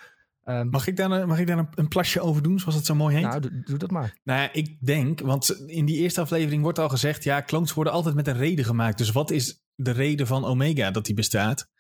[0.47, 2.87] Ehm, Mag ik daar, een- mag ik daar een, een plasje over doen, zoals het
[2.87, 3.25] zo mooi heet?
[3.25, 4.19] nou, doe, doe dat maar.
[4.25, 7.93] Nou ja, ik denk, want in die eerste aflevering wordt al gezegd, ja, clones worden
[7.93, 8.99] altijd met een reden gemaakt.
[8.99, 11.71] Dus wat is de reden van Omega dat die bestaat?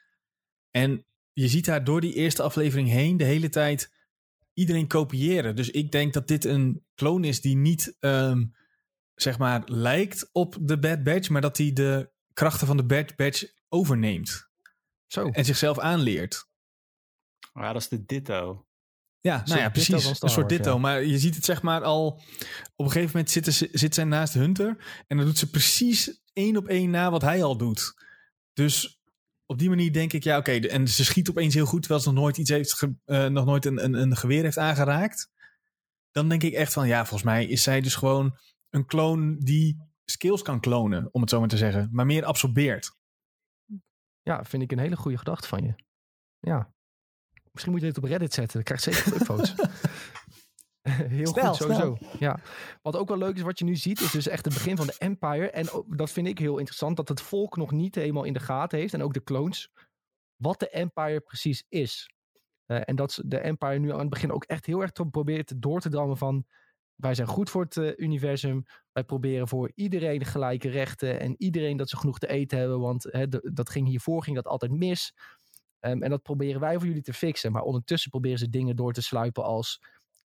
[0.70, 3.92] En je ziet daar door die eerste aflevering heen de hele tijd
[4.52, 5.56] iedereen kopiëren.
[5.56, 8.44] Dus ik denk dat dit een clone is die niet, ehm,
[9.14, 13.16] zeg maar, lijkt op de Bad Batch, maar dat hij de krachten van de Bad
[13.16, 14.48] Batch overneemt
[15.06, 15.28] Zo.
[15.28, 16.48] en zichzelf aanleert.
[17.56, 18.66] Ja, dat is de ditto.
[19.20, 20.04] Ja, nou ja, precies.
[20.22, 20.72] Een soort ditto.
[20.72, 20.78] ja.
[20.78, 22.06] Maar je ziet het zeg maar al...
[22.76, 25.02] Op een gegeven moment zitten ze, zit zij naast Hunter.
[25.06, 27.94] En dan doet ze precies één op één na wat hij al doet.
[28.52, 29.00] Dus
[29.46, 30.52] op die manier denk ik, ja oké.
[30.52, 32.74] en ze schiet opeens heel goed, terwijl ze nog nooit iets heeft...
[32.74, 35.30] ge- eh, nog nooit een, een, een geweer heeft aangeraakt.
[36.10, 38.38] Dan denk ik echt van, ja, volgens mij is zij dus gewoon
[38.70, 41.88] een kloon die skills kan klonen, om het zo maar te zeggen.
[41.92, 42.96] Maar meer absorbeert.
[44.22, 45.74] Ja, vind ik een hele goede gedachte van je.
[46.38, 46.74] Ja.
[47.56, 48.54] Misschien moet je dit op Reddit zetten.
[48.54, 49.54] Dan krijg je zeker upvotes.
[50.82, 51.96] Heel Snel, goed, sowieso.
[52.18, 52.38] Ja.
[52.82, 54.86] Wat ook wel leuk is, wat je nu ziet, is dus echt het begin van
[54.86, 55.50] de Empire.
[55.50, 58.78] En dat vind ik heel interessant, dat het volk nog niet helemaal in de gaten
[58.78, 58.94] heeft.
[58.94, 59.70] En ook de clones.
[60.36, 62.10] Wat de Empire precies is.
[62.66, 65.80] Eh, en dat de Empire nu aan het begin ook echt heel erg probeert door
[65.80, 66.46] te drammen van...
[66.94, 68.64] Wij zijn goed voor het eh, universum.
[68.92, 71.20] Wij proberen voor iedereen gelijke rechten.
[71.20, 72.80] En iedereen dat ze genoeg te eten hebben.
[72.80, 75.14] Want hè, de- dat ging hiervoor ging dat altijd mis.
[75.86, 77.52] Ehm, en dat proberen wij voor jullie te fixen.
[77.52, 79.82] Maar ondertussen proberen ze dingen door te sluipen als...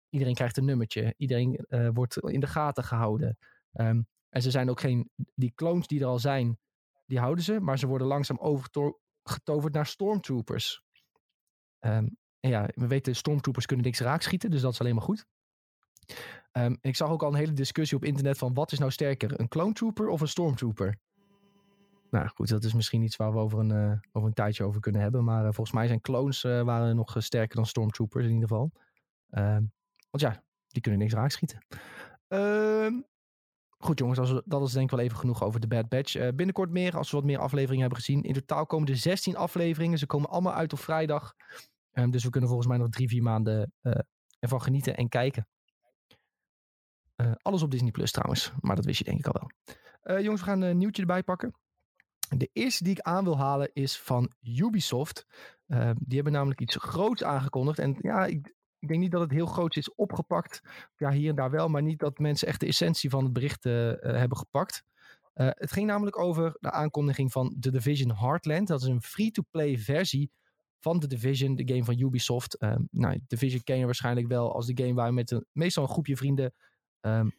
[0.09, 1.13] Iedereen krijgt een nummertje.
[1.17, 3.37] Iedereen eh, wordt in de gaten gehouden.
[3.73, 5.09] Ehm, en ze zijn ook geen...
[5.35, 6.59] Die clones die er al zijn,
[7.05, 7.59] die houden ze.
[7.59, 10.83] Maar ze worden langzaam overgetoverd naar stormtroopers.
[11.79, 12.07] Ehm,
[12.39, 14.51] ja, we weten, stormtroopers kunnen niks raak schieten.
[14.51, 15.25] Dus dat is alleen maar goed.
[16.81, 19.47] Ik zag ook al een hele discussie op internet van wat is nou sterker, een
[19.47, 20.97] clone trooper of een stormtrooper?
[22.11, 24.81] Nou goed, dat is misschien iets waar we over een, eh, over een tijdje over
[24.81, 25.23] kunnen hebben.
[25.23, 28.71] Maar eh, volgens mij zijn clones eh, waren nog sterker dan stormtroopers in ieder geval.
[29.29, 29.63] Ehm,
[30.09, 31.65] want ja, die kunnen niks raakschieten.
[32.27, 33.01] Ehm
[33.77, 36.13] goed jongens, dat is, denk ik wel even genoeg over de Bad Batch.
[36.13, 38.23] Binnenkort meer, als we wat meer afleveringen hebben gezien.
[38.23, 39.97] In totaal komen er 16 afleveringen.
[39.97, 41.33] Ze komen allemaal uit op vrijdag.
[41.91, 43.73] Ehm, dus we kunnen volgens mij nog drie, vier maanden
[44.39, 45.47] ervan genieten en kijken.
[47.41, 49.41] Alles op Disney Plus trouwens, maar dat wist je denk ik al
[50.03, 50.21] wel.
[50.21, 51.60] Jongens, we gaan een nieuwtje erbij pakken.
[52.37, 55.25] De eerste die ik aan wil halen is van Ubisoft.
[55.65, 57.79] Eh, die hebben namelijk iets groots aangekondigd.
[57.79, 60.61] En ja, ik, ik denk niet dat het heel groot is opgepakt.
[60.95, 63.65] Ja, hier en daar wel, maar niet dat mensen echt de essentie van het bericht
[63.65, 64.83] eh, eh, hebben gepakt.
[65.33, 68.67] Eh, het ging namelijk over de aankondiging van The Division Heartland.
[68.67, 70.31] Dat is een free-to-play versie
[70.79, 72.57] van The Division, de game van Ubisoft.
[72.57, 75.83] Eh, nou, Division ken je waarschijnlijk wel als de game waar je met een, meestal
[75.83, 76.53] een groepje vrienden
[76.99, 77.29] ehm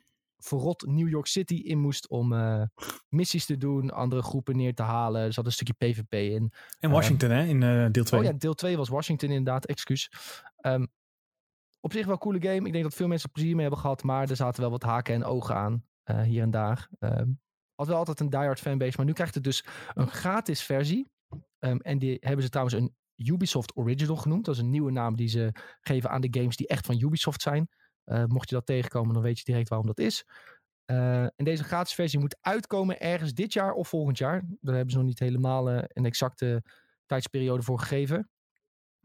[0.45, 2.63] verrot New York City in moest om eh,
[3.09, 5.23] missies te doen, andere groepen neer te halen.
[5.23, 6.53] Er zat een stukje PvP in.
[6.79, 8.21] En Washington, hè, in eh, deel 2.
[8.21, 10.13] Oh ja, deel 2 was Washington inderdaad, excuus.
[10.57, 10.87] Ehm,
[11.81, 12.67] op zich wel een coole game.
[12.67, 14.83] Ik denk dat veel mensen er plezier mee hebben gehad, maar er zaten wel wat
[14.83, 16.89] haken en ogen aan, eh, hier en daar.
[16.99, 17.31] Ehm
[17.83, 21.11] had wel altijd een diehard fanbase, maar nu krijgt het dus een gratis versie.
[21.59, 24.45] Ehm, en die hebben ze trouwens een Ubisoft Original genoemd.
[24.45, 27.43] Dat is een nieuwe naam die ze geven aan de games die echt van Ubisoft
[27.43, 27.69] zijn.
[28.05, 30.25] Eh, mocht je dat tegenkomen, dan weet je direct waarom dat is.
[30.85, 34.43] Eh, en deze gratis versie moet uitkomen ergens dit jaar of volgend jaar.
[34.61, 36.63] Daar hebben ze nog niet helemaal eh, een exacte
[37.07, 38.31] tijdsperiode voor gegeven.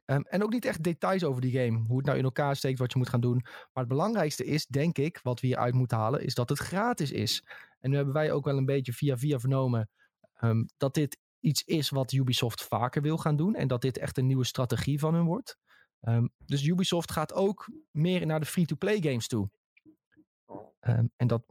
[0.05, 1.83] Ehm, en ook niet echt details over die game.
[1.87, 3.41] Hoe het nou in elkaar steekt, wat je moet gaan doen.
[3.43, 7.11] Maar het belangrijkste is, denk ik, wat we hieruit moeten halen, is dat het gratis
[7.11, 7.43] is.
[7.79, 9.89] En nu hebben wij ook wel een beetje via via vernomen
[10.33, 13.55] ehm, dat dit iets is wat Ubisoft vaker wil gaan doen.
[13.55, 15.57] En dat dit echt een nieuwe strategie van hun wordt.
[16.07, 19.49] Ehm, dus Ubisoft gaat ook meer naar de free-to-play games toe.
[20.79, 21.43] Ehm, en dat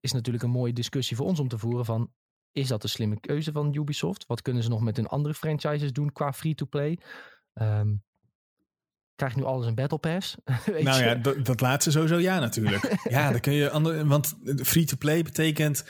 [0.00, 2.12] is natuurlijk een mooie discussie voor ons om te voeren van...
[2.52, 4.26] Is dat een slimme keuze van Ubisoft?
[4.26, 6.98] Wat kunnen ze nog met hun andere franchises doen qua free-to-play?
[7.52, 7.94] Ehm
[9.14, 10.36] krijg je nu alles een Battle Pass?
[10.66, 11.04] Weet Nou je?
[11.04, 12.96] ja, dat, dat laatste sowieso ja natuurlijk.
[13.08, 15.84] ja, dan kun je want free-to-play betekent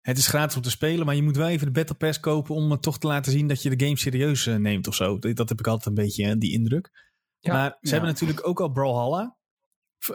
[0.00, 2.54] het is gratis om te spelen, maar je moet wel even de Battle Pass kopen
[2.54, 5.18] om het toch te laten zien dat je de game serieus eh, neemt of zo.
[5.18, 7.09] Dat, dat heb ik altijd een beetje eh, die indruk.
[7.40, 7.90] Ja, maar ze ja.
[7.90, 9.38] hebben natuurlijk ook al Brawlhalla.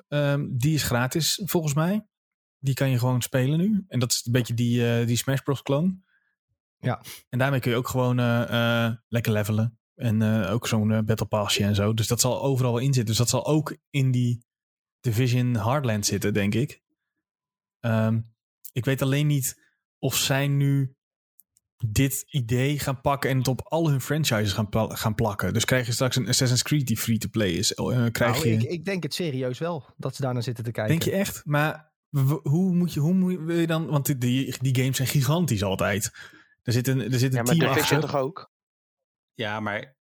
[0.07, 2.07] Ehm, die is gratis volgens mij.
[2.59, 3.85] Die kan je gewoon spelen nu.
[3.87, 5.61] En dat is een beetje die, eh, die Smash Bros.
[5.61, 6.03] clone.
[6.85, 7.01] Ja.
[7.29, 9.79] En daarmee kun je ook gewoon eh, eh, lekker levelen.
[9.95, 11.93] En eh, ook zo'n Battle Passje en zo.
[11.93, 13.05] Dus dat zal overal wel in zitten.
[13.05, 14.45] Dus dat zal ook in die
[14.99, 16.81] Division Hardland zitten, denk ik.
[17.79, 18.21] Ehm,
[18.71, 19.61] ik weet alleen niet
[19.99, 20.95] of zij nu
[21.91, 25.53] dit idee gaan pakken en het op al hun franchises gaan, gaan plakken.
[25.53, 27.73] Dus krijg je straks een Assassin's Creed die free-to-play is.
[27.73, 30.63] Eh, krijg Nou, je, ik, ik denk het serieus wel, dat ze daar naar zitten
[30.63, 30.91] te kijken.
[30.99, 31.41] denk je echt?
[31.45, 31.93] Maar
[32.43, 35.07] hoe moet je, hoe moet je, wil je dan, want die, die, die games zijn
[35.07, 36.11] gigantisch altijd.
[36.61, 37.99] Er zit een, er zit een Ja, maar team achter.
[37.99, 38.51] toch ook?
[39.33, 39.97] Ja, maar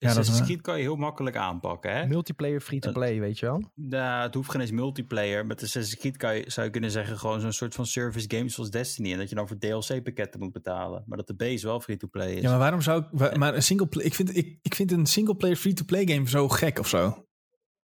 [0.00, 0.46] dat is Assassin's waar.
[0.48, 1.94] Creed kan je heel makkelijk aanpakken.
[1.96, 2.06] Hè?
[2.06, 3.70] Multiplayer free-to-play, weet je wel?
[3.74, 5.46] Nou, het hoeft geen eens multiplayer.
[5.46, 8.54] Met Assassin's Creed kan je, zou je kunnen zeggen gewoon zo'n soort van service games
[8.54, 9.12] zoals Destiny.
[9.12, 11.04] En dat je dan voor DLC-pakketten moet betalen.
[11.06, 12.42] Maar dat de base wel free-to-play is.
[12.42, 15.06] Ja, maar waarom zou ik, maar een single play, ik vind, ik, ik vind een
[15.06, 17.24] single player free-to-play game zo gek of zo.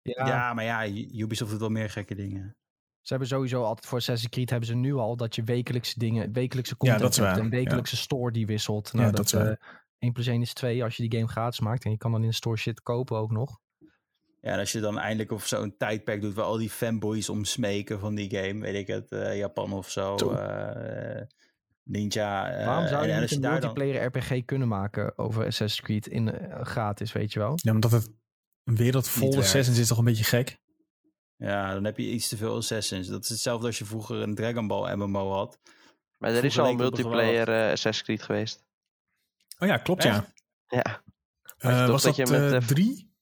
[0.01, 0.53] ja.
[0.53, 2.55] maar ja, Ubisoft doet wel meer gekke dingen.
[3.01, 6.33] Ze hebben sowieso altijd voor Assassin's Creed hebben ze nu al dat je wekelijkse dingen,
[6.33, 7.29] wekelijkse content dat is hebt.
[7.29, 8.93] waar, Een wekelijkse store die wisselt.
[8.93, 9.51] Nou, Ja, dat, dat is waar.
[9.51, 11.83] eh 1 plus 1 is 2 als je die game gratis maakt.
[11.85, 13.59] En je kan dan in de store shit kopen ook nog.
[14.41, 17.43] Ja, en als je dan eindelijk of zo'n tijdperk doet waar al die fanboys om
[17.45, 21.21] smeken van die game, weet ik het, eh, Japan of zo, eh,
[21.83, 22.49] Ninja.
[22.51, 25.81] eh, Waarom zou en- je en niet een dan- multiplayer RPG kunnen maken over Assassin's
[25.81, 26.31] Creed in
[26.61, 27.53] gratis, weet je wel?
[27.55, 28.09] Ja, omdat het
[28.63, 29.37] een wereld vol.
[29.37, 30.57] Assassins is toch een beetje gek.
[31.37, 33.07] Ja, dan heb je iets te veel Assassins.
[33.07, 35.59] Dat is hetzelfde als je vroeger een Dragon Ball MMO had.
[36.17, 38.64] Maar er is al een multiplayer Assassin's Creed geweest.
[39.57, 40.15] Oh ja, klopt Echt?
[40.15, 40.33] ja.
[40.67, 41.03] Ja.
[41.57, 43.13] Eh, je toch was dat dat, je met, eh, eh, drie?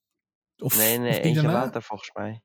[0.58, 1.60] Of, nee, of nee, die eentje daarna?
[1.60, 2.42] later volgens mij.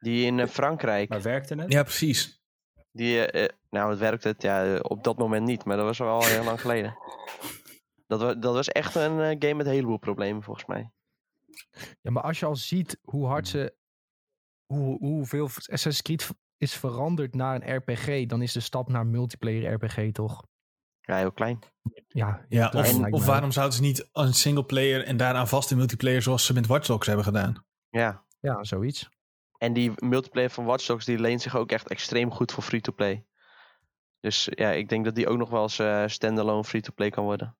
[0.00, 1.08] Die in Frankrijk.
[1.08, 1.72] Maar werkte het?
[1.72, 2.40] Ja, precies.
[2.92, 3.28] Die,
[3.70, 6.60] nou, het werkte het ja, op dat moment niet, maar dat was wel heel lang
[6.60, 6.96] geleden.
[8.06, 10.90] Dat, wa dat was echt een game met een heleboel problemen volgens mij.
[12.00, 13.74] Ja, maar als je al ziet hoe hard ze,
[14.66, 19.72] hoe, hoeveel Assassin's Creed is veranderd naar een RPG, dan is de stap naar multiplayer
[19.72, 20.46] RPG toch?
[21.02, 21.58] Ja, heel klein.
[22.08, 25.76] Ja, Ja, klein of, waarom zouden ze niet een single player en daaraan vast een
[25.76, 27.64] multiplayer zoals ze met Watch Dogs hebben gedaan?
[27.90, 28.24] Ja.
[28.40, 29.08] Ja, zoiets.
[29.58, 33.24] En die multiplayer van Watch Dogs die leent zich ook echt extreem goed voor free-to-play.
[34.20, 37.56] Dus ja, ik denk dat die ook nog wel eens eh, standalone free-to-play kan worden.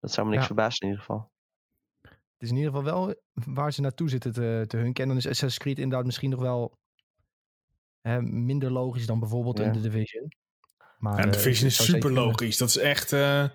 [0.00, 0.54] Dat zou me niks Ja.
[0.54, 1.30] verbazen in ieder geval.
[2.02, 5.02] Het is in ieder geval wel waar ze naartoe zitten te, te hunken.
[5.02, 6.78] En dan is Assassin's Creed inderdaad misschien nog wel
[8.00, 9.64] hè, minder logisch dan bijvoorbeeld Ja.
[9.64, 10.32] in The Division.
[10.98, 12.56] Maar, Ja, de eh, Division het is super logisch.
[12.56, 13.12] Dat is echt...
[13.12, 13.48] eh,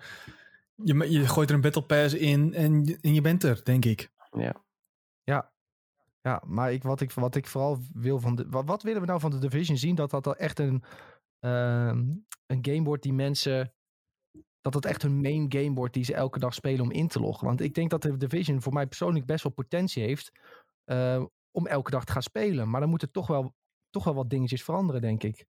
[0.74, 3.84] je, je gooit er een Battle Pass in en, je- en je bent er, denk
[3.84, 4.10] ik.
[6.24, 8.46] Ja, maar ik, wat, ik, wat ik vooral wil van de.
[8.48, 9.94] Wat, wat willen we nou van de Division zien?
[9.94, 10.82] Dat dat al echt een,
[11.38, 11.98] ehm,
[12.46, 13.72] een game wordt die mensen.
[14.60, 17.20] Dat het echt hun main game wordt die ze elke dag spelen om in te
[17.20, 17.46] loggen.
[17.46, 20.32] Want ik denk dat de Division voor mij persoonlijk best wel potentie heeft.
[20.84, 22.70] eh, om elke dag te gaan spelen.
[22.70, 23.54] Maar dan moeten toch wel,
[23.90, 25.46] toch wel wat dingetjes veranderen, denk ik.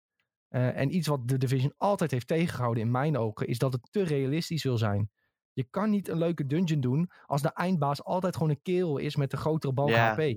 [0.53, 3.47] Eh, en iets wat de Division altijd heeft tegengehouden in mijn ogen.
[3.47, 5.11] Is dat het te realistisch wil zijn.
[5.53, 7.11] Je kan niet een leuke dungeon doen.
[7.25, 10.13] als de eindbaas altijd gewoon een kerel is met een grotere balk Ja.
[10.13, 10.33] HP.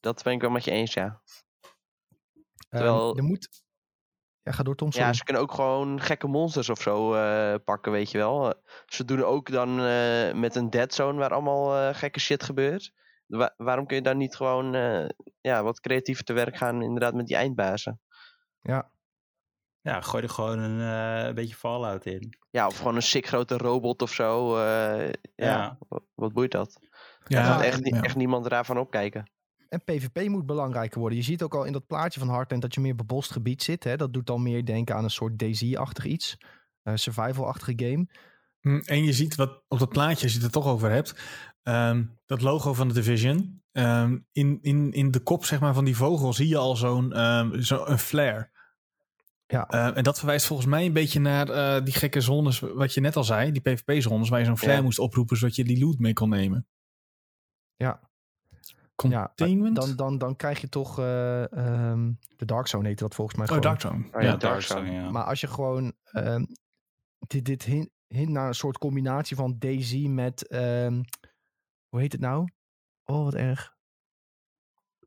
[0.00, 1.04] Dat ben ik wel met je eens, ja.
[1.04, 3.62] Ehm, Terwijl- er moet...
[4.42, 4.92] Ja, ga door Tom.
[4.92, 5.06] sorry.
[5.06, 8.54] Ja, ze kunnen ook gewoon gekke monsters of zo eh, pakken, weet je wel.
[8.86, 12.92] Ze doen ook dan eh, met een dead zone waar allemaal gekke shit gebeurt.
[13.26, 14.72] Wa- waarom kun je dan niet gewoon
[15.40, 18.00] ja, wat creatiever te werk gaan inderdaad met die eindbazen?
[18.60, 18.91] Ja.
[19.82, 20.80] Ja, gooi er gewoon een
[21.28, 22.36] eh, beetje Fallout in.
[22.50, 24.56] Ja, of gewoon een sick grote robot of zo.
[24.56, 25.78] eh, ja, Ja.
[25.88, 26.78] Wat, wat boeit dat?
[27.26, 28.00] Ja, Er gaat echt, ja.
[28.02, 29.30] echt niemand daarvan opkijken.
[29.68, 31.18] En PvP moet belangrijker worden.
[31.18, 33.84] Je ziet ook al in dat plaatje van Heartland dat je meer bebost gebied zit.
[33.84, 33.96] Hè?
[33.96, 36.36] Dat doet dan meer denken aan een soort DayZ-achtig iets.
[36.82, 38.06] Eh, Survival-achtige game.
[38.60, 41.14] Hm, En je ziet wat op dat plaatje, als je het er toch over hebt,
[41.62, 43.60] ehm, dat logo van de Division.
[43.72, 47.12] ehm, in, in, in de kop zeg maar, van die vogel zie je al zo'n
[47.12, 48.50] ehm, zo een flare.
[49.52, 49.68] Ja.
[49.68, 53.00] Ehm, en dat verwijst volgens mij een beetje naar eh, die gekke zones, wat je
[53.00, 54.82] net al zei, die PvP-zones, waar je zo'n flare Ja.
[54.82, 56.66] moest oproepen zodat je die loot mee kon nemen.
[57.76, 58.10] Ja.
[58.94, 59.76] Containment?
[59.76, 60.98] Dan, dan, dan krijg je toch...
[60.98, 63.68] eh, ehm, de Dark Zone heette dat volgens mij oh, gewoon.
[63.70, 64.04] Dark Zone.
[64.06, 64.28] Oh, ja.
[64.28, 64.90] ja, Dark Zone.
[64.90, 65.10] ja.
[65.10, 65.92] Maar als je gewoon...
[66.04, 66.44] ehm,
[67.18, 70.48] dit, dit hint, hint naar een soort combinatie van DayZ met...
[70.48, 71.02] ehm,
[71.88, 72.48] hoe heet het nou?
[73.04, 73.74] Oh, wat erg.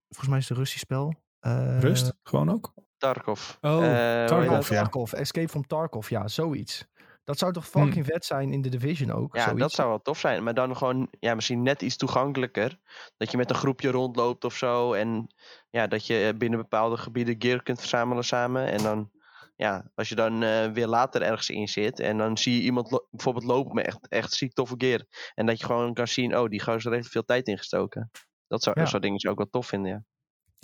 [0.08, 1.24] volgens mij is het een Russisch spel.
[1.40, 2.74] Eh, Rust, gewoon ook.
[2.98, 3.56] Tarkov.
[3.62, 4.82] Oh, Eh, Tarkov, ja.
[4.82, 6.86] Tarkov, Escape from Tarkov, ja, zoiets.
[7.24, 9.36] Dat zou toch fucking vet zijn in de Division ook?
[9.36, 9.60] Ja, zoiets?
[9.62, 10.44] dat zou wel tof zijn.
[10.44, 12.78] Maar dan gewoon, ja, misschien net iets toegankelijker.
[13.18, 14.94] Dat je met een groepje rondloopt of zo.
[14.94, 15.28] En
[15.70, 18.66] ja, dat je eh, binnen bepaalde gebieden gear kunt verzamelen samen.
[18.72, 19.12] En dan,
[19.56, 22.00] ja, als je dan eh, weer later ergens in zit.
[22.00, 25.02] En dan zie je iemand lo- bijvoorbeeld lopen met echt, echt ziek toffe gear.
[25.36, 28.12] En dat je gewoon kan zien, oh, die gozer heeft er veel tijd in gestoken.
[28.48, 28.82] Dat zou, Ja.
[28.82, 30.04] dat soort dingen zou ik wel tof vinden, ja.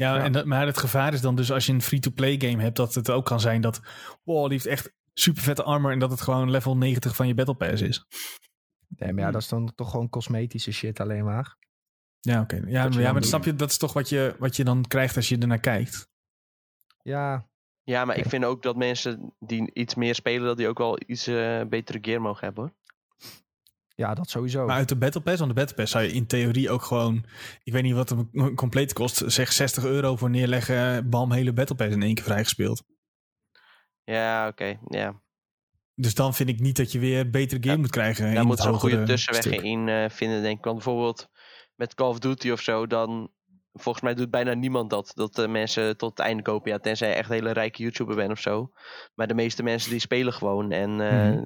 [0.02, 0.24] Ja, Ja.
[0.24, 2.94] En dat, maar het gevaar is dan dus als je een free-to-play game hebt, dat
[2.94, 3.82] het ook kan zijn dat,
[4.24, 7.34] wow, die heeft echt super vette armor en dat het gewoon level 90 van je
[7.34, 8.06] Battle Pass is.
[8.88, 9.32] Nee, maar ja, Hmm.
[9.32, 11.58] dat is dan toch gewoon cosmetische shit alleen maar.
[12.20, 12.56] Ja, oké.
[12.56, 15.16] Ja, maar, ja, maar snap je, dat is toch wat je, wat je dan krijgt
[15.16, 16.08] als je ernaar kijkt.
[17.04, 17.50] Ja,
[17.84, 21.00] Ja, maar ik vind ook dat mensen die iets meer spelen, dat die ook wel
[21.06, 22.74] iets eh, betere gear mogen hebben, hoor.
[24.02, 24.66] Ja, dat sowieso.
[24.66, 27.26] Maar uit de Battle Pass, want de Battle Pass zou je in theorie ook gewoon,
[27.64, 31.76] ik weet niet wat een compleet kost, zeg 60 euro voor neerleggen, bam, hele Battle
[31.76, 32.84] Pass in één keer vrijgespeeld.
[34.04, 35.22] Ja, oké, ja.
[35.96, 38.28] Dus dan vind ik niet dat je weer betere game Ja, moet krijgen.
[38.28, 39.62] in Daar moet een goede tussenweg stuk.
[39.62, 40.64] in eh, vinden, denk ik.
[40.64, 41.30] Want bijvoorbeeld
[41.76, 43.32] met Call of Duty of zo, dan...
[43.74, 45.12] Volgens mij doet bijna niemand dat.
[45.16, 46.72] Dat de mensen tot het einde kopen.
[46.72, 48.72] Ja, tenzij je echt een hele rijke YouTuber bent of zo.
[49.16, 50.72] Maar de meeste mensen die spelen gewoon.
[50.72, 51.44] En eh, Mhm.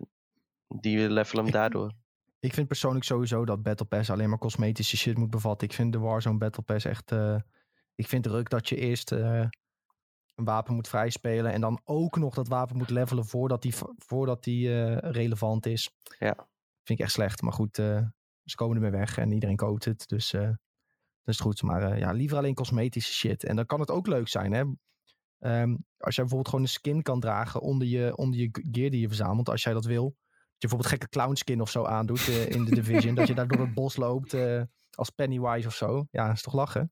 [0.67, 1.93] die levelen hem daardoor.
[2.45, 5.67] Ik vind persoonlijk sowieso dat Battle Pass alleen maar cosmetische shit moet bevatten.
[5.67, 7.11] Ik vind de Warzone Battle Pass echt...
[7.11, 7.39] eh,
[7.95, 9.39] ik vind ruk dat je eerst eh,
[10.35, 11.51] een wapen moet vrijspelen...
[11.51, 15.91] en dan ook nog dat wapen moet levelen voordat die, voordat die eh, relevant is.
[16.19, 16.35] Ja.
[16.83, 17.41] Vind ik echt slecht.
[17.41, 20.07] Maar goed, ze komen ermee weg en iedereen koopt het.
[20.07, 21.61] Dus dat is goed.
[21.61, 23.43] Maar ja, liever alleen cosmetische shit.
[23.43, 24.63] En dan kan het ook leuk zijn, hè.
[25.39, 28.99] Ehm, als jij bijvoorbeeld gewoon een skin kan dragen onder je, onder je gear die
[28.99, 30.15] je verzamelt, als jij dat wil.
[30.57, 33.15] Dat je bijvoorbeeld gekke clown skin of zo aandoet eh, in de Division.
[33.15, 36.07] dat je daar door het bos loopt eh, als Pennywise of zo.
[36.11, 36.91] Ja, is toch lachen?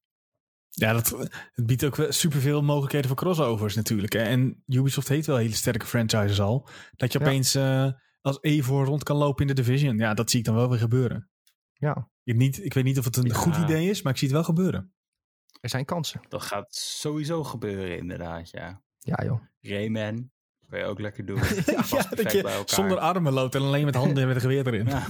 [0.70, 1.09] Ja, dat,
[1.53, 4.14] het biedt ook wel superveel mogelijkheden voor crossovers natuurlijk.
[4.14, 4.20] Hè.
[4.22, 6.68] En Ubisoft heeft wel hele sterke franchises al.
[6.95, 7.26] Dat je Ja.
[7.26, 7.91] opeens eh,
[8.22, 9.97] als Eivor rond kan lopen in de Division.
[9.97, 11.30] Ja, dat zie ik dan wel weer gebeuren.
[11.74, 13.34] Ja, Ik, niet, ik weet niet of het een Ja.
[13.34, 14.93] goed idee is, maar ik zie het wel gebeuren.
[15.61, 16.22] er zijn kansen.
[16.28, 18.82] Dat gaat sowieso gebeuren, inderdaad, ja.
[18.99, 19.41] Ja, joh.
[19.61, 20.32] Rayman,
[20.70, 21.38] kan je ook lekker doen.
[21.66, 21.84] ja,
[22.32, 24.88] je zonder armen loopt en alleen met handen en met een geweer erin.
[24.88, 25.07] Ja.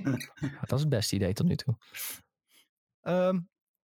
[0.60, 1.76] Dat is het beste idee tot nu toe.
[3.00, 3.40] Ehm,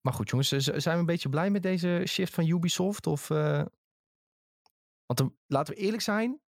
[0.00, 3.06] maar goed, jongens, zijn we een beetje blij met deze shift van Ubisoft?
[3.06, 3.64] Of, eh,
[5.06, 6.40] Want dan, laten we eerlijk zijn,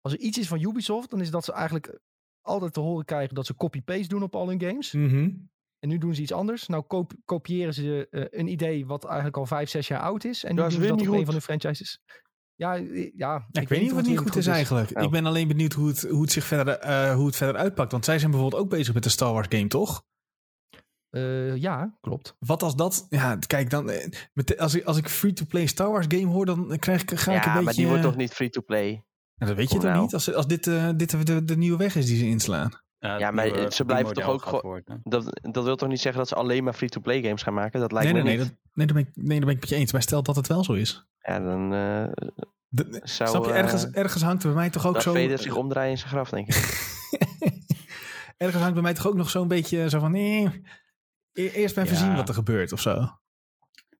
[0.00, 1.98] als er iets is van Ubisoft, dan is dat ze eigenlijk
[2.40, 4.92] altijd te horen krijgen dat ze copy-paste doen op al hun games.
[4.92, 5.30] Mhm.
[5.78, 6.66] En nu doen ze iets anders.
[6.66, 10.44] Nou kop- kopiëren ze eh, een idee wat eigenlijk al vijf, zes jaar oud is.
[10.44, 12.00] En nu Ja, is doen ze weer dat niet op een van hun franchises.
[12.56, 14.90] Ja, ja, Ja, ik, weet niet of het niet goed is eigenlijk.
[14.90, 15.06] Nou.
[15.06, 17.92] Ik ben alleen benieuwd hoe het, hoe, het zich verder, eh, hoe het verder uitpakt.
[17.92, 20.04] Want zij zijn bijvoorbeeld ook bezig met de Star Wars game, toch?
[21.10, 22.36] Eh, ja, klopt.
[22.38, 23.06] Wat als dat...
[23.08, 26.76] Ja, kijk, dan, eh, met, als ik, als ik free-to-play Star Wars game hoor, dan
[26.78, 27.64] krijg ik, ga ik een Ja, beetje...
[27.64, 29.04] maar die wordt toch niet free-to-play?
[29.36, 30.02] Nou, dat weet je toch nou.
[30.02, 30.14] niet?
[30.14, 32.70] Als, als dit, eh, dit de, de, de nieuwe weg is die ze inslaan.
[32.98, 36.34] Ja, maar ze blijven toch ook gewoon- Dat, dat wil toch niet zeggen dat ze
[36.34, 37.80] alleen maar free-to-play games gaan maken?
[37.80, 38.56] Dat lijkt Nee, nee, me nee, niet.
[38.56, 39.92] dat, nee, daar ben ik, nee, daar ben ik met je eens.
[39.92, 41.06] Maar stel dat het wel zo is.
[41.20, 42.28] Ja, dan eh,
[42.68, 45.12] De- zou snap je, eh, ergens, ergens hangt er bij mij toch ook zo...
[45.12, 46.54] Vader zich omdraaien in zijn graf, denk ik.
[48.36, 50.10] ergens hangt bij mij toch ook nog zo'n beetje zo van...
[50.12, 50.62] Nee,
[51.32, 52.02] e- eerst maar even Ja.
[52.04, 53.08] zien wat er gebeurt of zo.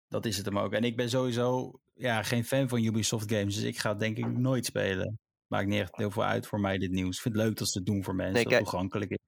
[0.09, 0.72] Dat is het hem ook.
[0.72, 3.55] En ik ben sowieso ja, geen fan van Ubisoft games.
[3.55, 5.18] Dus ik ga het denk ik nooit spelen.
[5.47, 7.16] Maakt niet echt heel veel uit voor mij dit nieuws.
[7.16, 8.34] Ik vind het leuk dat ze het doen voor mensen.
[8.34, 9.18] Nee, dat toegankelijk is.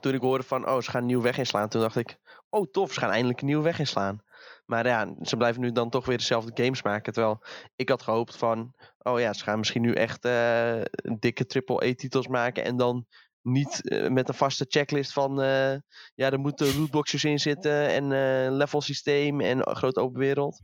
[0.00, 1.68] Toen ik hoorde van, oh, ze gaan een nieuwe weg inslaan.
[1.68, 2.18] Toen dacht ik,
[2.48, 4.22] oh tof, ze gaan eindelijk een nieuwe weg inslaan.
[4.66, 7.12] Maar ja, ze blijven nu dan toch weer dezelfde games maken.
[7.12, 7.42] Terwijl
[7.76, 10.80] ik had gehoopt van, oh ja, ze gaan misschien nu echt eh,
[11.18, 12.64] dikke triple-A-titels maken.
[12.64, 13.06] En dan
[13.42, 15.76] niet eh, met een vaste checklist van, eh,
[16.14, 17.88] ja, er moeten lootboxes in zitten.
[17.88, 18.08] En
[18.56, 20.62] level systeem en grote open wereld.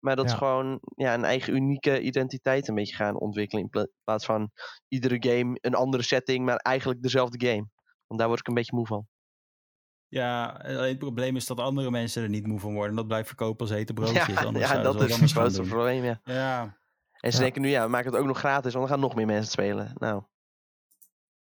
[0.00, 0.30] Maar dat Ja.
[0.30, 3.62] ze gewoon ja, een eigen unieke identiteit een beetje gaan ontwikkelen.
[3.64, 4.50] In pla- plaats van
[4.88, 7.68] iedere game een andere setting, maar eigenlijk dezelfde game.
[8.06, 9.06] Want daar word ik een beetje moe van.
[10.08, 12.90] Ja, alleen het probleem is dat andere mensen er niet moe van worden.
[12.90, 14.26] En dat blijft verkopen als hete broodjes.
[14.34, 16.20] Ja, Anders ja dat is het grootste probleem, ja.
[16.24, 16.78] Ja,
[17.20, 17.42] En ze Ja.
[17.42, 19.42] denken nu, ja, we maken het ook nog gratis, want dan gaan nog meer mensen
[19.44, 19.92] het spelen.
[19.98, 20.22] Nou,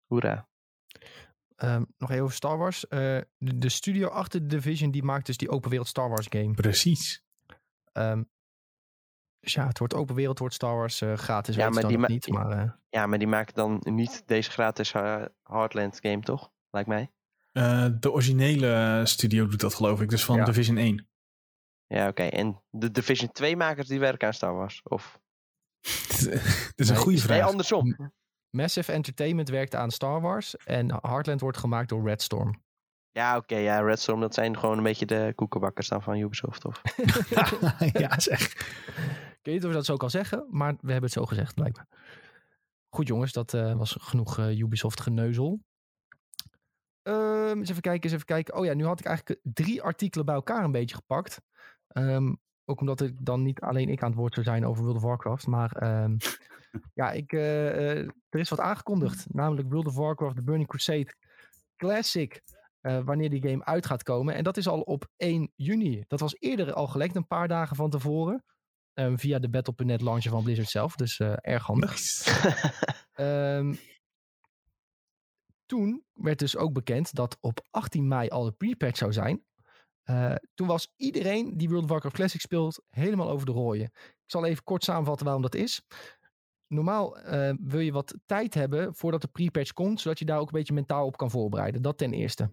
[0.06, 0.48] hoera.
[1.56, 2.88] Ehm, nog even over Star Wars.
[2.88, 2.98] Eh,
[3.38, 6.54] de, de studio achter de Division, die maakt dus die open wereld Star Wars game.
[6.54, 7.22] Precies.
[7.92, 8.22] Ehm,
[9.42, 11.54] dus ja, het wordt open wereld, het wordt Star Wars eh, gratis.
[11.54, 12.28] Ja, maar die niet.
[12.28, 16.50] ma- Maar eh, Ja, maar die maken dan niet deze gratis eh, Heartland game, toch?
[16.70, 17.10] Lijkt mij.
[17.52, 20.08] Eh, de originele studio doet dat geloof ik.
[20.08, 20.44] Dus van Ja.
[20.44, 21.08] Division 1.
[21.86, 22.22] Ja, oké.
[22.22, 24.80] En de Division 2 makers die werken aan Star Wars?
[24.84, 25.20] Of?
[26.20, 27.46] Dit is een Nee, goede Nee, vraag.
[27.46, 28.12] andersom.
[28.50, 30.56] Massive Entertainment werkt aan Star Wars.
[30.56, 32.62] En Heartland wordt gemaakt door Red Storm.
[33.10, 36.64] Ja, oké, ja, Red Storm, dat zijn gewoon een beetje de koekenbakkers dan van Ubisoft.
[36.64, 36.82] Of...
[38.02, 38.52] ja, zeg.
[39.42, 41.54] Ik weet niet of je dat zo kan zeggen, maar we hebben het zo gezegd
[41.54, 41.86] blijkbaar.
[42.88, 45.60] Goed jongens, dat eh, was genoeg eh, Ubisoft geneuzel.
[47.02, 48.54] Ehm, eens even kijken, eens even kijken.
[48.54, 51.40] Oh ja, nu had ik eigenlijk drie artikelen bij elkaar een beetje gepakt.
[51.88, 52.34] Ehm,
[52.64, 55.02] ook omdat ik dan niet alleen ik aan het woord zou zijn over World of
[55.02, 55.46] Warcraft.
[55.46, 56.16] Maar ehm,
[57.00, 59.34] ja, ik, eh, eh, er is wat aangekondigd.
[59.34, 61.14] Namelijk World of Warcraft The Burning Crusade
[61.76, 62.42] Classic.
[62.80, 64.34] eh, wanneer die game uit gaat komen.
[64.34, 66.04] En dat is al op 1 juni.
[66.06, 68.44] Dat was eerder al gelekt, een paar dagen van tevoren.
[68.94, 70.96] Ehm, via de Battle.net launcher van Blizzard zelf.
[70.96, 72.00] Dus eh, erg handig.
[73.12, 73.74] Ehm,
[75.66, 79.44] toen werd dus ook bekend dat op 18 mei al de pre-patch zou zijn.
[80.02, 83.90] Eh, toen was iedereen die World of Warcraft Classic speelt helemaal over de rooien.
[83.94, 85.82] Ik zal even kort samenvatten waarom dat is.
[86.66, 90.46] Normaal eh, wil je wat tijd hebben voordat de pre-patch komt, zodat je daar ook
[90.46, 91.82] een beetje mentaal op kan voorbereiden.
[91.82, 92.50] Dat ten eerste.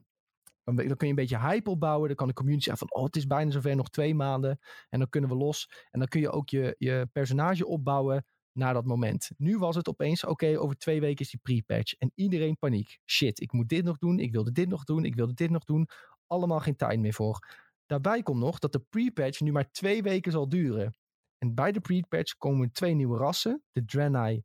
[0.76, 2.08] Dan, kun je een beetje hype opbouwen.
[2.08, 4.60] Dan kan de community zeggen van, oh het is bijna zover, nog twee maanden.
[4.90, 5.70] En dan kunnen we los.
[5.92, 9.30] En dan kun je ook je, je personage opbouwen naar dat moment.
[9.38, 11.94] Nu was het opeens, oké, over twee weken is die pre-patch.
[11.94, 13.00] En iedereen paniek.
[13.06, 15.64] Shit, ik moet dit nog doen, ik wilde dit nog doen, ik wilde dit nog
[15.64, 15.88] doen.
[16.28, 17.48] Allemaal geen tijd meer voor.
[17.86, 20.94] Daarbij komt nog dat de pre-patch nu maar twee weken zal duren.
[21.38, 23.64] En bij de pre-patch komen twee nieuwe rassen.
[23.72, 24.44] De Draenei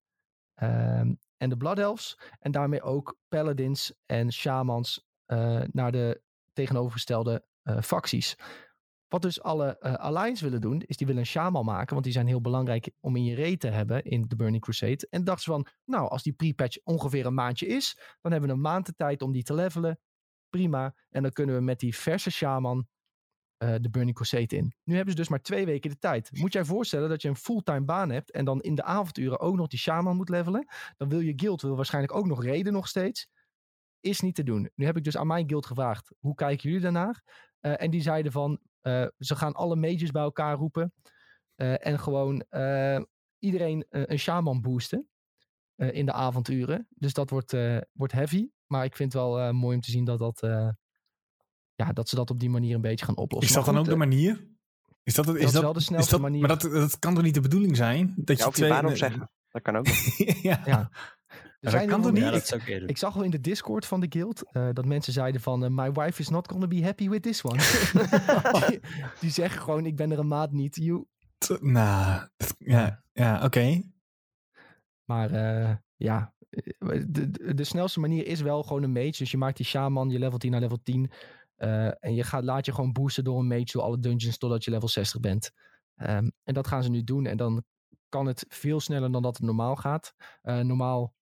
[0.55, 2.18] ehm, en de Blood Elves.
[2.39, 5.07] En daarmee ook paladins en shamans
[5.72, 6.22] naar de
[6.53, 8.37] tegenovergestelde eh, facties.
[9.09, 11.93] Wat dus alle eh, Alliance willen doen, is die willen een shaman maken.
[11.93, 15.07] Want die zijn heel belangrijk om in je reet te hebben in de Burning Crusade.
[15.11, 18.57] En dachten ze van, nou, als die pre-patch ongeveer een maandje is, dan hebben we
[18.57, 20.01] een maand de tijd om die te levelen.
[20.49, 20.95] Prima.
[21.11, 22.89] En dan kunnen we met die verse shaman
[23.57, 24.74] eh, de Burning Crusade in.
[24.85, 26.30] Nu hebben ze dus maar twee weken de tijd.
[26.32, 29.57] Moet jij voorstellen dat je een fulltime baan hebt en dan in de avonduren ook
[29.57, 30.66] nog die shaman moet levelen.
[30.97, 33.28] Dan wil je guild wil waarschijnlijk ook nog reden nog steeds.
[34.05, 34.70] Is niet te doen.
[34.74, 37.22] Nu heb ik dus aan mijn guild gevraagd, hoe kijken jullie daarnaar?
[37.61, 40.92] Eh, en die zeiden van, eh, ze gaan alle mages bij elkaar roepen.
[41.55, 43.00] eh, en gewoon eh,
[43.38, 45.09] iedereen een shaman boosten.
[45.74, 46.86] eh, in de avonduren.
[46.90, 48.48] Dus dat wordt, eh, wordt heavy.
[48.66, 50.68] Maar ik vind het wel eh, mooi om te zien dat, dat, eh,
[51.74, 53.48] ja, dat ze dat op die manier een beetje gaan oplossen.
[53.50, 54.46] Is dat dan ook de manier?
[55.02, 56.40] Is dat, het- is is dat, wel de is snelste dat- manier.
[56.40, 58.14] Maar dat, dat kan toch niet de bedoeling zijn?
[58.16, 58.68] Dat Ja, je twee...
[58.68, 59.30] baan opzeggen.
[59.48, 59.86] Dat kan ook.
[59.86, 60.16] nog.
[60.42, 60.61] ja.
[60.64, 60.90] Ja.
[61.65, 62.23] Er dat zijn kan toch niet?
[62.23, 65.12] Ja, dat zou ik zag al in de Discord van de guild eh, dat mensen
[65.12, 65.65] zeiden van...
[65.65, 67.59] eh, My wife is not gonna be happy with this one.
[68.69, 68.81] die,
[69.21, 70.77] die zeggen gewoon, ik ben er een maand niet.
[70.77, 71.05] You.
[71.61, 73.83] Nou, ja, ja oké.
[75.05, 76.35] Maar eh, ja,
[76.79, 79.19] de, de, de snelste manier is wel gewoon een mage.
[79.19, 81.11] Dus je maakt die shaman, je level 10 naar level 10.
[81.57, 84.65] eh, en je gaat, laat je gewoon boosten door een mage door alle dungeons totdat
[84.65, 85.51] je level 60 bent.
[85.97, 87.27] Ehm, en dat gaan ze nu doen.
[87.27, 87.65] En dan
[88.09, 90.15] kan het veel sneller dan dat het normaal gaat.
[90.43, 91.15] Eh, normaal,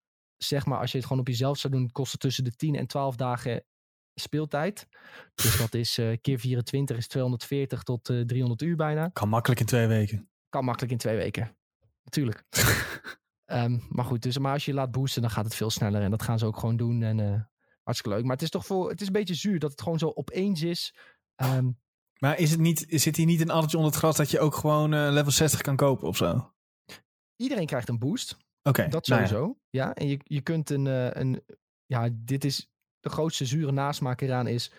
[0.45, 2.75] zeg maar, als je het gewoon op jezelf zou doen, kost het tussen de 10
[2.75, 3.65] en 12 dagen
[4.15, 4.89] speeltijd.
[5.35, 9.09] Dus dat is eh, keer 24 is 240 tot eh, 300 uur bijna.
[9.09, 10.31] Kan makkelijk in twee weken.
[10.49, 11.57] Kan makkelijk in twee weken.
[12.05, 12.45] Natuurlijk.
[13.45, 16.03] Ehm, maar goed, dus, maar als je je laat boosten, dan gaat het veel sneller.
[16.03, 17.03] En dat gaan ze ook gewoon doen.
[17.03, 17.41] En eh,
[17.83, 18.25] hartstikke leuk.
[18.25, 20.63] Maar het is toch voor, het is een beetje zuur dat het gewoon zo opeens
[20.63, 20.95] is.
[21.35, 21.71] Ehm,
[22.19, 24.55] Maar is het niet, zit hier niet een addertje onder het gras dat je ook
[24.55, 26.53] gewoon level 60 kan kopen of zo?
[27.37, 28.37] Iedereen krijgt een boost.
[28.63, 28.91] Dat nou
[29.21, 29.27] ja.
[29.27, 29.59] sowieso.
[29.71, 29.95] ja.
[29.95, 31.45] en je, je kunt een, eh, een.
[31.87, 32.69] Ja, dit is.
[33.01, 34.73] De grootste zure nasmaak eraan is.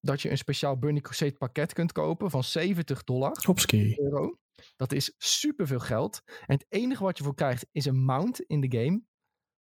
[0.00, 3.36] Dat je een speciaal Burning Crusade pakket kunt kopen van 70 dollar.
[3.46, 3.94] Hopski.
[3.98, 4.38] euro.
[4.76, 6.22] Dat is superveel geld.
[6.26, 9.02] En het enige wat je voor krijgt is een mount in de game.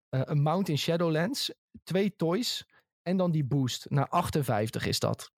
[0.09, 1.53] Eh, een mount in Shadowlands.
[1.83, 2.66] Twee toys.
[3.03, 3.91] En dan die boost.
[3.91, 5.33] Naar 58 is dat.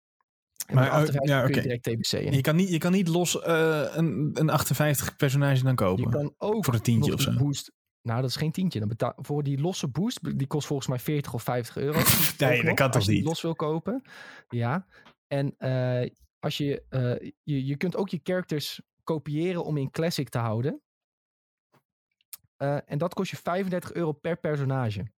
[0.66, 1.68] En Maar, met oh, 58 ja, kun je oké.
[1.68, 2.32] direct TBC in.
[2.32, 6.05] Je kan niet, je kan niet los eh, een, een 58 personage dan kopen.
[6.05, 7.36] Je kan ook Voor een tientje of zo.
[7.36, 7.72] boost.
[8.03, 8.78] Nou, dat is geen tientje.
[8.78, 11.98] Dan betaal, voor die losse boost, die kost volgens mij 40 of 50 euro.
[11.98, 13.24] Ook dat nog, kan als toch je die niet?
[13.24, 14.03] los wil kopen.
[14.48, 14.86] Ja.
[15.26, 20.28] En eh, als je, eh, je, je kunt ook je characters kopiëren om in Classic
[20.28, 20.82] te houden.
[22.57, 25.12] Eh, en dat kost je 35 euro per personage.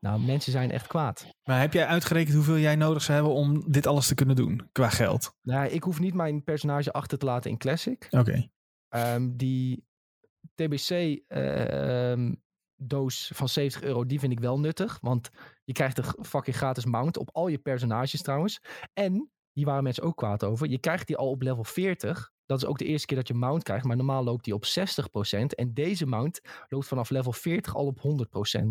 [0.00, 1.26] Nou, mensen zijn echt kwaad.
[1.42, 4.68] Maar heb jij uitgerekend hoeveel jij nodig zou hebben om dit alles te kunnen doen
[4.72, 5.36] qua geld?
[5.42, 8.06] Nou, ik hoef niet mijn personage achter te laten in Classic.
[8.10, 8.48] Oké.
[8.88, 9.85] Ehm, die
[10.56, 11.20] TBC-doos
[13.34, 14.98] van 70 euro, die vind ik wel nuttig.
[15.00, 15.30] Want
[15.64, 18.60] je krijgt een fucking gratis mount op al je personages trouwens.
[18.92, 22.34] En, hier waren mensen ook kwaad over, je krijgt die al op level 40.
[22.46, 24.64] Dat is ook de eerste keer dat je mount krijgt, maar normaal loopt die op
[24.64, 24.68] 60%.
[25.46, 28.66] En deze mount loopt vanaf level 40 al op 100%.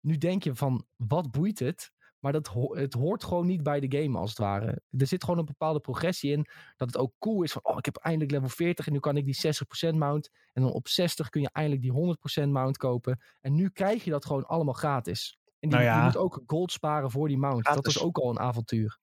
[0.00, 1.92] Nu denk je van, wat boeit het?
[2.20, 4.82] Maar dat ho- het hoort gewoon niet bij de game als het ware.
[4.98, 6.46] Er zit gewoon een bepaalde progressie in.
[6.76, 9.16] Dat het ook cool is van, oh, ik heb eindelijk level 40 en nu kan
[9.16, 9.36] ik die
[9.92, 10.30] 60% mount.
[10.52, 11.92] En dan op 60 kun je eindelijk die
[12.44, 13.20] 100% mount kopen.
[13.40, 15.38] En nu krijg je dat gewoon allemaal gratis.
[15.44, 15.98] En die, Nou ja.
[15.98, 17.64] je moet ook gold sparen voor die mount.
[17.64, 18.98] Dat was ook al een avontuur.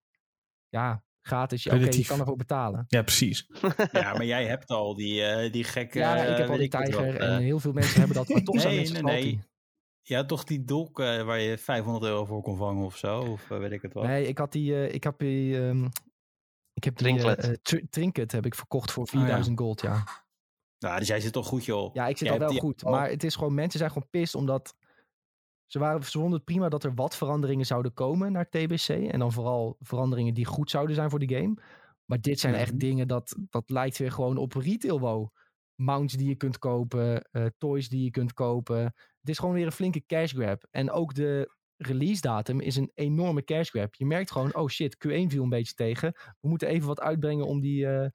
[0.70, 1.64] Ja, gratis.
[1.64, 2.86] Ja, Oké, je kan ervoor betalen.
[2.88, 3.48] Ja, precies.
[3.92, 6.00] Ja, maar jij hebt al die, eh, die gekke...
[6.00, 8.18] Ja, ik eh, heb al weet die wat, tijger eh, en heel veel mensen hebben
[8.18, 8.30] dat.
[8.30, 9.40] Maar toch zijn Nee, mensen nee,
[10.16, 13.20] had toch die dolk eh, waar je 500 euro voor kon vangen of zo?
[13.22, 14.04] Of eh, weet ik het wel.
[14.04, 15.86] Nee, ik had die, eh, ik heb die, ehm,
[16.74, 17.64] ik heb die Trinket.
[17.64, 19.18] tr- trinket heb ik verkocht voor Oh, ja.
[19.20, 20.04] 4000 gold, ja.
[20.80, 21.94] Nou, dus jij zit toch goed, joh.
[21.94, 22.84] Ja, ik zit Jij al wel die goed.
[22.84, 24.76] Maar het is gewoon, mensen zijn gewoon pist omdat
[25.66, 28.88] ze, waren, ze vonden het prima dat er wat veranderingen zouden komen naar TBC.
[28.90, 31.58] En dan vooral veranderingen die goed zouden zijn voor de game.
[32.06, 35.30] Maar dit zijn echt dingen dat, dat lijkt weer gewoon op retail wow.
[35.76, 38.94] Mounts die je kunt kopen, eh, toys die je kunt kopen.
[39.28, 40.68] Het is gewoon weer een flinke cash grab.
[40.72, 43.96] En ook de release datum is een enorme cash grab.
[43.96, 46.14] Je merkt gewoon, oh shit, Q1 viel een beetje tegen.
[46.40, 48.10] We moeten even wat uitbrengen om die, eh,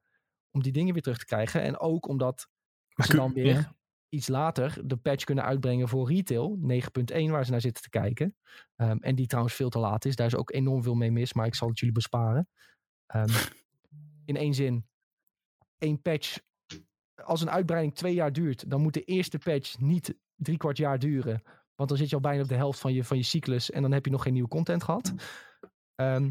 [0.51, 1.63] om die dingen weer terug te krijgen.
[1.63, 2.49] En ook omdat
[2.95, 3.75] Maar ze dan weer ja.
[4.09, 6.59] iets later de patch kunnen uitbrengen voor retail.
[6.61, 8.37] 9.1 waar ze naar zitten te kijken.
[8.77, 10.17] Ehm, en die trouwens veel te laat is.
[10.17, 11.33] Daar is ook enorm veel mee mis.
[11.33, 12.49] Maar ik zal het jullie besparen.
[13.07, 13.27] Ehm,
[14.31, 14.87] in één zin.
[15.79, 16.39] één patch.
[17.15, 18.71] Als een uitbreiding twee jaar duurt.
[18.71, 21.43] Dan moet de eerste patch niet drie kwart jaar duren.
[21.75, 23.71] Want dan zit je al bijna op de helft van je, van je cyclus.
[23.71, 25.13] En dan heb je nog geen nieuwe content gehad.
[25.95, 26.31] Ehm,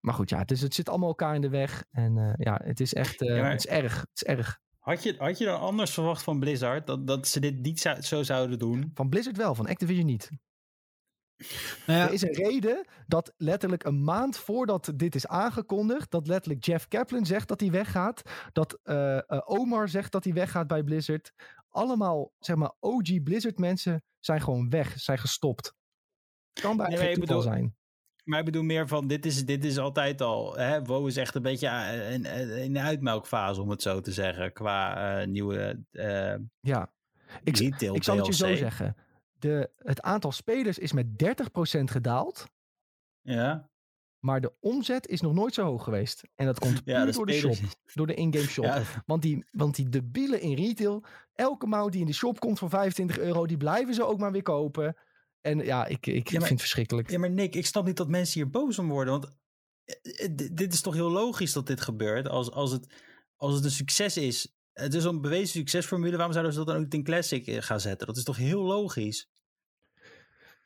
[0.00, 0.44] maar goed, ja.
[0.44, 1.84] Dus het zit allemaal elkaar in de weg.
[1.90, 3.20] En eh, ja, het is echt...
[3.20, 4.00] eh, Ja, maar- Het is erg.
[4.00, 4.60] Het is erg.
[4.78, 6.86] Had, je, had je dan anders verwacht van Blizzard?
[6.86, 8.90] Dat, dat ze dit niet zou- zo zouden doen?
[8.94, 10.30] Van Blizzard wel, van Activision niet.
[11.86, 16.26] Nou ja, Er is een reden dat letterlijk een maand voordat dit is aangekondigd, dat
[16.26, 20.82] letterlijk Jeff Kaplan zegt dat hij weggaat, dat eh, Omar zegt dat hij weggaat bij
[20.82, 21.32] Blizzard.
[21.70, 25.74] Allemaal, zeg maar, OG Blizzard mensen zijn gewoon weg, zijn gestopt.
[26.52, 27.78] Kan bij Nee, geen bedoel- zijn.
[28.24, 30.56] Maar ik bedoel meer van, dit is, dit is altijd al...
[30.56, 32.24] Hè, WoW is echt een beetje eh, in,
[32.62, 34.52] in de uitmelkfase, om het zo te zeggen.
[34.52, 36.92] Qua eh, nieuwe eh Ja,
[37.42, 38.96] ik, retail ik zal het je zo zeggen.
[39.32, 42.46] De, het aantal spelers is met 30% gedaald,
[43.20, 43.68] Ja,
[44.18, 46.22] maar de omzet is nog nooit zo hoog geweest.
[46.34, 47.56] En dat komt puur ja door de shop.
[47.94, 48.64] Door de in-game shop.
[48.64, 51.04] Ja, Want die, want die debielen in retail,
[51.40, 54.32] elke mount die in de shop komt voor 25 euro, die blijven ze ook maar
[54.32, 54.96] weer kopen.
[55.40, 57.10] En ja, ik, ik Ja, maar- vind het verschrikkelijk.
[57.10, 59.12] Ja, maar Nick, ik snap niet dat mensen hier boos om worden.
[59.20, 59.36] Want
[59.84, 62.28] eh, eh, dit is toch heel logisch dat dit gebeurt.
[62.28, 62.94] Als, als, het,
[63.36, 64.54] als het een succes is.
[64.72, 66.16] Het is een bewezen succesformule.
[66.16, 68.06] Waarom zouden ze dat dan ook niet in Classic eh, gaan zetten?
[68.06, 69.29] Dat is toch heel logisch?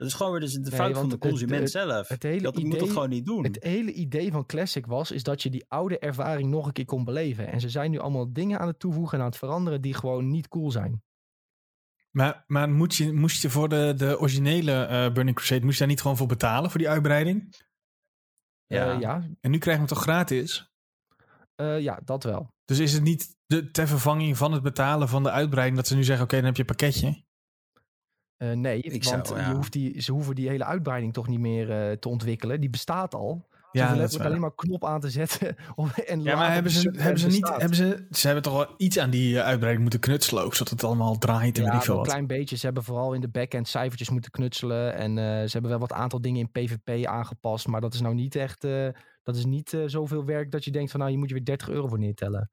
[0.05, 2.09] Dat is gewoon weer dus de Nee, fout van de het- consument het- zelf.
[2.09, 3.45] het hele dat moet dat gewoon niet doen.
[3.45, 6.85] Het hele idee van Classic was, is dat je die oude ervaring nog een keer
[6.85, 7.47] kon beleven.
[7.49, 10.31] En ze zijn nu allemaal dingen aan het toevoegen en aan het veranderen die gewoon
[10.31, 11.03] niet cool zijn.
[12.11, 15.79] maar, maar moet je, moest je voor de, de originele eh, Burning Crusade, moest je
[15.81, 17.55] daar niet gewoon voor betalen, voor die uitbreiding?
[18.67, 18.99] Ja, Ja.
[18.99, 20.73] ja, En nu krijg je hem toch gratis?
[21.55, 22.53] eh, ja dat wel.
[22.65, 25.95] Dus is het niet de, ter vervanging van het betalen van de uitbreiding dat ze
[25.95, 27.24] nu zeggen, oké, dan heb je een pakketje?
[28.37, 29.49] Eh, nee, Ik zou- want ja.
[29.49, 32.61] je hoeft die, ze hoeven die hele uitbreiding toch niet meer eh, te ontwikkelen.
[32.61, 33.47] Die bestaat al.
[33.73, 35.57] Ze Ja, hoeven alleen maar knop aan te zetten.
[36.07, 38.99] en Ja, maar hebben ze, hebben ze niet, hebben ze, ze hebben toch wel iets
[38.99, 41.85] aan die eh, uitbreiding moeten knutselen ook, zodat het allemaal draait en Ja, weet ik
[41.85, 42.15] veel wel een wat.
[42.25, 42.57] klein beetje.
[42.57, 44.95] Ze hebben vooral in de backend cijfertjes moeten knutselen.
[44.95, 47.67] En eh, ze hebben wel wat aantal dingen in PvP aangepast.
[47.67, 48.65] Maar dat is nou niet echt...
[48.65, 48.89] eh,
[49.23, 51.01] dat is niet zoveel werk dat je denkt van...
[51.01, 52.51] Nou, je moet je weer 30 euro voor neertellen.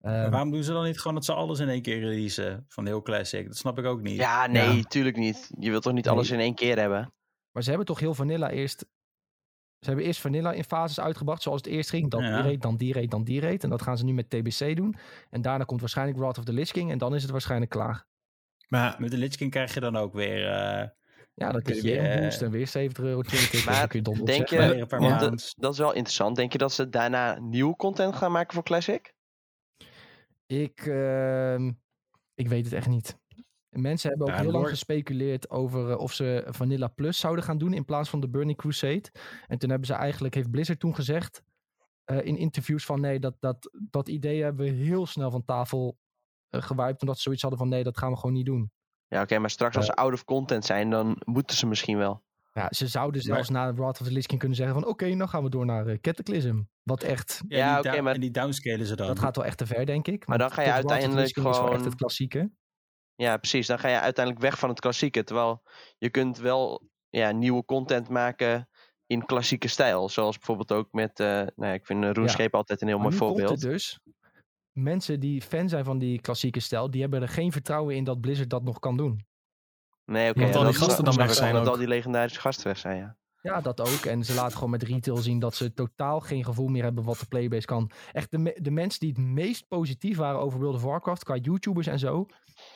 [0.00, 2.64] Ehm, waarom doen ze dan niet gewoon dat ze alles in één keer releasen?
[2.68, 3.46] Van heel Classic.
[3.46, 4.16] Dat snap ik ook niet.
[4.16, 4.82] Ja, nee, Ja.
[4.82, 5.50] tuurlijk niet.
[5.58, 6.14] Je wilt toch niet Nee.
[6.14, 7.12] alles in één keer hebben?
[7.52, 8.80] maar ze hebben toch heel Vanilla eerst...
[9.80, 12.10] Ze hebben eerst Vanilla in fases uitgebracht zoals het eerst ging.
[12.10, 12.34] Dan Ja.
[12.34, 13.64] die raid, dan die raid, dan die raid.
[13.64, 14.96] En dat gaan ze nu met TBC doen.
[15.30, 16.90] En daarna komt waarschijnlijk Wrath of the Lich King.
[16.90, 18.06] En dan is het waarschijnlijk klaar.
[18.68, 20.46] Maar Met de Lich King krijg je dan ook weer...
[20.46, 20.88] eh,
[21.34, 23.22] Ja, dan kun je weer je, een eh, boost en weer 70 euro.
[23.22, 26.36] 20 Maar dan kun je denk je- paar dat, dat is wel interessant.
[26.36, 29.12] Denk je dat ze daarna nieuw content gaan maken voor Classic?
[30.50, 31.72] Ik, ehm,
[32.34, 33.18] ik weet het echt niet.
[33.68, 37.58] Mensen hebben ook Ja, heel lang gespeculeerd over eh, of ze Vanilla Plus zouden gaan
[37.58, 39.10] doen in plaats van de Burning Crusade.
[39.46, 41.42] En toen hebben ze eigenlijk, heeft Blizzard toen gezegd
[42.04, 45.98] eh, in interviews van nee, dat, dat, dat idee hebben we heel snel van tafel
[46.50, 46.68] uh.
[46.78, 48.70] Omdat ze zoiets hadden van nee, dat gaan we gewoon niet doen.
[49.06, 52.22] Ja, oké, maar straks als ze out of content zijn, dan moeten ze misschien wel.
[52.52, 55.28] Ja, ze zouden zelfs na Wrath of the Lich King kunnen zeggen van oké, dan
[55.28, 56.60] gaan we door naar eh, Cataclysm.
[56.82, 59.06] Wat echt, Ja, oké, maar- en die downscalen ze dan.
[59.06, 60.26] dat gaat wel echt te ver denk ik.
[60.26, 62.50] Maar dan ga je uiteindelijk King is wel echt gewoon- het klassieke.
[63.14, 63.66] Ja, precies.
[63.66, 65.24] Dan ga je uiteindelijk weg van het klassieke.
[65.24, 65.62] Terwijl
[65.98, 68.68] je kunt wel ja, nieuwe content maken
[69.06, 70.08] in klassieke stijl.
[70.08, 73.06] Zoals bijvoorbeeld ook met, eh nou ja, ik vind eh, RuneScape altijd een heel Maar
[73.10, 73.62] mooi nu komt voorbeeld.
[73.62, 73.98] het dus.
[74.72, 78.20] Mensen die fan zijn van die klassieke stijl, die hebben er geen vertrouwen in dat
[78.20, 79.24] Blizzard dat nog kan doen.
[80.10, 80.40] Nee, oké.
[80.44, 83.18] Al die gasten dan weg zijn Dat al die legendarische gasten weg zijn, ja.
[83.42, 84.04] Ja, dat ook.
[84.04, 87.18] En ze laten gewoon met retail zien dat ze totaal geen gevoel meer hebben wat
[87.18, 87.90] de playbase kan.
[88.12, 91.36] Echt de, me- de mensen die het meest positief waren over World of Warcraft, qua
[91.36, 92.26] YouTubers en zo,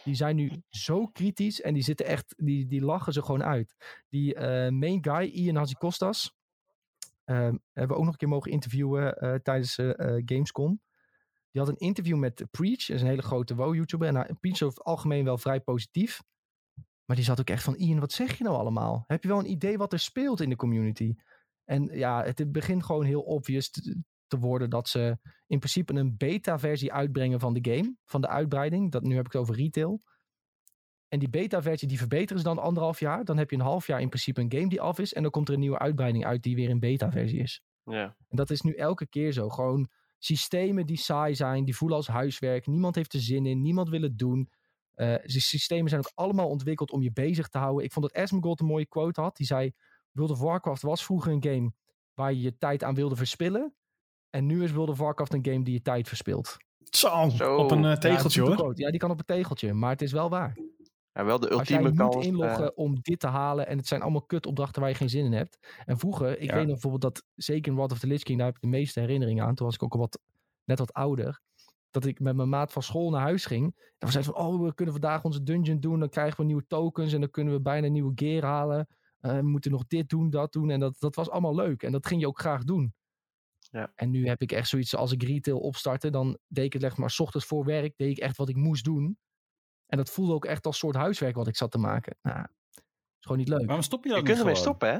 [0.04, 3.74] die zijn nu zo kritisch en die zitten echt, die, die lachen ze gewoon uit.
[4.08, 6.34] Die eh, main guy, Ian Hazikostas,
[7.24, 9.90] eh, hebben we ook nog een keer mogen interviewen eh, tijdens eh,
[10.24, 10.80] Gamescom.
[11.50, 14.08] Die had een interview met Preach, dat is een hele grote WoW-YouTuber.
[14.08, 16.20] En hij- Preach is over het algemeen wel vrij positief.
[17.04, 19.04] Maar die zat ook echt van, Ian, wat zeg je nou allemaal?
[19.06, 21.14] Heb je wel een idee wat er speelt in de community?
[21.64, 26.16] En ja, het begint gewoon heel obvious te, te worden dat ze in principe een
[26.16, 27.96] beta-versie uitbrengen van de game.
[28.04, 28.92] Van de uitbreiding.
[28.92, 30.00] Dat, nu heb ik het over retail.
[31.08, 33.24] En die beta-versie die verbeteren ze dan anderhalf jaar.
[33.24, 35.12] Dan heb je een half jaar in principe een game die af is.
[35.12, 37.62] En dan komt er een nieuwe uitbreiding uit die weer een beta-versie is.
[37.84, 38.16] Ja.
[38.28, 39.48] En dat is nu elke keer zo.
[39.48, 39.88] Gewoon
[40.18, 42.66] systemen die saai zijn, die voelen als huiswerk.
[42.66, 44.50] Niemand heeft er zin in, niemand wil het doen.
[44.94, 47.84] Eh, de systemen zijn ook allemaal ontwikkeld om je bezig te houden.
[47.84, 49.36] Ik vond dat Asmongold een mooie quote had.
[49.36, 49.72] Die zei,
[50.12, 51.72] World of Warcraft was vroeger een game
[52.14, 53.74] waar je je tijd aan wilde verspillen.
[54.30, 56.56] En nu is World of Warcraft een game die je tijd verspilt.
[56.90, 57.56] Zo, Zo.
[57.56, 58.56] op een eh, Ja, tegeltje super hoor.
[58.56, 58.82] quote.
[58.82, 60.56] Ja, die kan op een tegeltje, maar het is wel waar.
[61.12, 62.26] ja, wel de Als jij ultieme moet kans.
[62.26, 65.24] inloggen eh, om dit te halen en het zijn allemaal kutopdrachten waar je geen zin
[65.24, 65.58] in hebt.
[65.84, 66.54] En vroeger, ik Ja.
[66.54, 68.68] weet nog bijvoorbeeld dat, zeker in Wrath of the Lich King, daar heb ik de
[68.68, 69.54] meeste herinneringen aan.
[69.54, 70.18] Toen was ik ook al wat,
[70.64, 71.40] net wat ouder.
[71.94, 73.64] Dat ik met mijn maat van school naar huis ging.
[73.98, 75.98] En we zeiden van, oh, we kunnen vandaag onze dungeon doen.
[75.98, 78.88] Dan krijgen we nieuwe tokens en dan kunnen we bijna nieuwe gear halen.
[79.20, 80.70] Eh, we moeten nog dit doen, dat doen.
[80.70, 81.82] En dat, dat was allemaal leuk.
[81.82, 82.94] En dat ging je ook graag doen.
[83.58, 83.92] Ja.
[83.94, 86.96] En nu heb ik echt zoiets, als ik retail opstartte, dan deed ik het echt
[86.96, 89.18] maar 's ochtends voor werk, deed ik echt wat ik moest doen.
[89.86, 92.16] En dat voelde ook echt als soort huiswerk wat ik zat te maken.
[92.22, 92.40] Nou,
[92.70, 92.82] is
[93.20, 93.64] gewoon niet leuk.
[93.66, 94.98] Waarom stop je dan je kunt ermee stoppen, hè?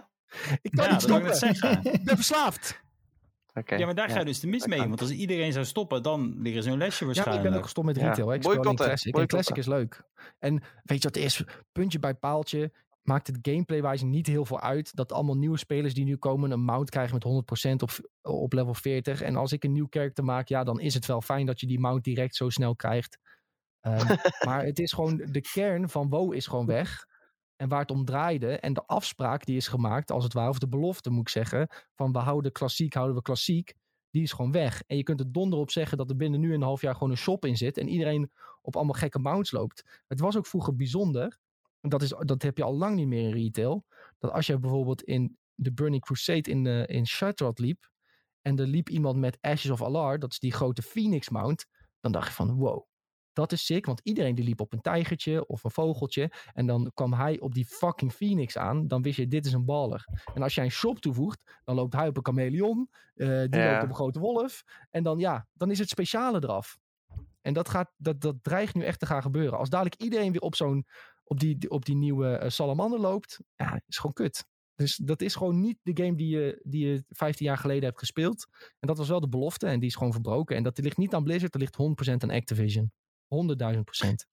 [0.62, 1.34] Ik kan Ja, niet stoppen.
[1.36, 1.84] zeggen.
[1.92, 2.82] Ik ben verslaafd.
[3.66, 4.78] Ja, maar daar ga je dus de mis mee.
[4.78, 4.88] kan.
[4.88, 7.48] Want als iedereen zou stoppen, dan liggen ze een lesje Ja, ik waarschijnlijk.
[7.48, 8.32] ben ook gestopt met retail.
[8.32, 9.12] Ik speel alleen Boycotten, Classic.
[9.12, 9.38] Boycotten.
[9.38, 10.02] Classic is leuk.
[10.38, 10.52] En
[10.82, 11.44] weet je wat het is?
[11.72, 12.72] Puntje bij paaltje.
[13.02, 14.96] Maakt het gameplay-wise niet heel veel uit.
[14.96, 17.90] Dat allemaal nieuwe spelers die nu komen een mount krijgen met 100% op,
[18.22, 19.22] op level 40.
[19.22, 21.66] En als ik een nieuw character maak, ja, dan is het wel fijn dat je
[21.66, 23.18] die mount direct zo snel krijgt.
[23.80, 24.07] Ehm,
[24.46, 27.07] maar het is gewoon, de kern van WoW is gewoon weg.
[27.57, 30.59] En waar het om draaide en de afspraak die is gemaakt, als het ware, of
[30.59, 33.74] de belofte moet ik zeggen, van we houden klassiek, houden we klassiek,
[34.11, 34.82] die is gewoon weg.
[34.86, 37.11] En je kunt er donder op zeggen dat er binnen nu een half jaar gewoon
[37.11, 38.30] een shop in zit en iedereen
[38.62, 40.02] op allemaal gekke mounts loopt.
[40.07, 41.38] Het was ook vroeger bijzonder,
[41.80, 43.84] en dat, is, dat heb je al lang niet meer in retail,
[44.18, 47.90] dat als je bijvoorbeeld in de Burning Crusade in, uh, in Shutrad liep,
[48.42, 51.66] en er liep iemand met Ashes of Alar, dat is die grote Phoenix mount,
[52.00, 52.86] dan dacht je van wow,
[53.35, 56.30] dat is sick, want iedereen die liep op een tijgertje of een vogeltje.
[56.53, 58.89] En dan kwam hij op die fucking Phoenix aan.
[58.89, 60.05] Dan wist je, dit is een baller.
[60.35, 62.89] En als jij een shop toevoegt, dan loopt hij op een chameleon.
[63.14, 63.70] eh, die Ja.
[63.70, 64.62] loopt op een grote wolf.
[64.91, 66.78] En dan ja, dan is het speciale eraf.
[67.41, 69.59] En dat, gaat, dat, dat dreigt nu echt te gaan gebeuren.
[69.59, 70.87] Als dadelijk iedereen weer op zo'n
[71.24, 74.47] op die, op die nieuwe eh, salamander loopt, ja, is gewoon kut.
[74.74, 77.99] Dus dat is gewoon niet de game die je, die je 15 jaar geleden hebt
[77.99, 78.47] gespeeld.
[78.78, 80.57] En dat was wel de belofte en die is gewoon verbroken.
[80.57, 81.76] En dat ligt niet aan Blizzard, dat ligt
[82.11, 82.93] 100% aan Activision.
[83.74, 84.26] 100.000 procent.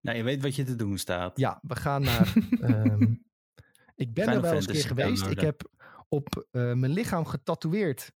[0.00, 1.38] Nou, je weet wat je te doen staat.
[1.38, 2.32] Ja, we gaan naar.
[2.60, 3.14] ehm,
[3.94, 5.26] ik ben Final er wel eens een keer geweest.
[5.26, 5.70] Ik heb
[6.08, 8.12] op eh, mijn lichaam getatoeëerd.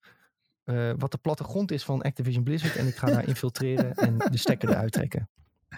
[0.64, 2.76] eh, wat de plattegrond is van Activision Blizzard.
[2.76, 5.28] En ik ga daar infiltreren en de stekker eruit trekken.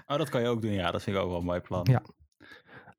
[0.07, 0.73] Oh, dat kan je ook doen.
[0.73, 1.87] Ja, dat vind ik ook wel een mooi plan.
[1.91, 2.03] Ja.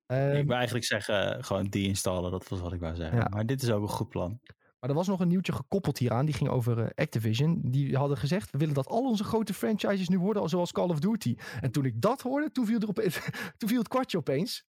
[0.06, 2.32] Ehm, ik wil eigenlijk zeggen, gewoon deinstallen.
[2.32, 3.18] Dat was wat ik wou zeggen.
[3.18, 3.28] Ja.
[3.30, 4.40] Maar dit is ook een goed plan.
[4.84, 6.26] Maar er was nog een nieuwtje gekoppeld hieraan.
[6.26, 7.60] Die ging over eh, Activision.
[7.64, 11.00] Die hadden gezegd: we willen dat al onze grote franchises nu worden zoals Call of
[11.00, 11.36] Duty.
[11.62, 12.96] En toen ik dat hoorde, toen viel, er op,
[13.58, 14.66] toen viel het kwartje opeens.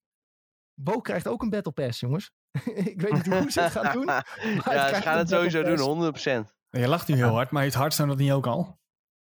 [0.74, 2.30] Bo krijgt ook een Battle Pass, jongens.
[2.92, 4.04] ik weet niet hoe ze het gaan doen.
[4.64, 6.28] maar ja, ze gaan het sowieso doen, Pass.
[6.28, 6.52] 100%.
[6.70, 8.78] Je lacht nu heel hard, maar heeft Hearthstone dat niet ook al?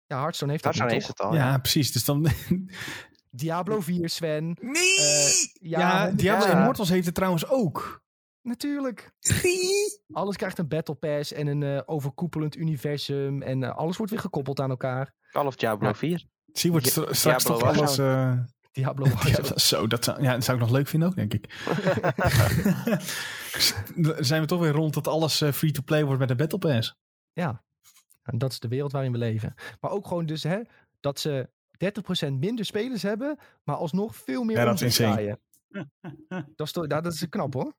[0.07, 1.17] Ja, Hearthstone heeft Hearthstone heeft toch?
[1.17, 1.35] het al.
[1.35, 1.59] ja, Ja.
[1.59, 1.93] precies.
[1.93, 2.27] Dus dan...
[3.31, 4.57] Diablo 4, Sven.
[4.61, 4.99] Nee!
[4.99, 5.31] Eh,
[5.71, 8.03] ja, honderd- Diablo ja, Immortals heeft het trouwens ook.
[8.51, 9.13] Natuurlijk.
[10.13, 13.43] Alles krijgt een Battle Pass en een eh, overkoepelend universum.
[13.43, 15.15] En eh, alles wordt weer gekoppeld aan elkaar.
[15.31, 15.95] Call of Diablo Ja.
[15.95, 16.25] 4.
[16.53, 17.99] Zie, wordt Ja, stra- straks Diablo toch alles...
[17.99, 18.33] Eh,
[18.73, 19.61] Diablo ja, Warzone.
[19.61, 21.53] zo, dat zou, ja, dat zou ik nog leuk vinden ook, denk ik.
[24.25, 26.95] Zijn we toch weer rond dat alles eh, free-to-play wordt met een Battle Pass.
[28.23, 29.55] En dat is de wereld waarin we leven.
[29.81, 30.61] Maar ook gewoon dus hè,
[31.01, 31.49] dat ze
[32.29, 35.41] 30% minder spelers hebben, maar alsnog veel meer Ja, dat is draaien.
[36.57, 37.75] Dat is, toch- dat is knap hoor.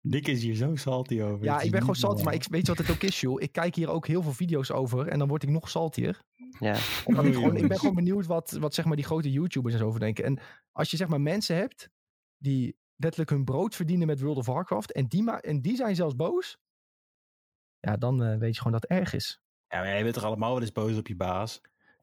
[0.00, 1.44] Nick is hier zo salty over.
[1.44, 3.42] Ja, ik ben gewoon salty, maar ik weet je wat het ook is, joh.
[3.42, 6.20] Ik kijk hier ook heel veel video's over en dan word ik nog saltier.
[6.58, 6.76] Ja.
[7.04, 9.80] Omdat ik, gewoon, ik ben gewoon benieuwd wat, wat zeg maar die grote YouTubers en
[9.80, 10.24] zo over denken.
[10.24, 10.38] En
[10.72, 11.90] als je zeg maar mensen hebt
[12.38, 15.94] die letterlijk hun brood verdienen met World of Warcraft en die, ma- en die zijn
[15.94, 16.58] zelfs boos,
[17.80, 19.42] ja, dan eh, weet je gewoon dat het erg is.
[19.68, 21.60] Ja, maar jij bent toch allemaal wel eens boos op je baas?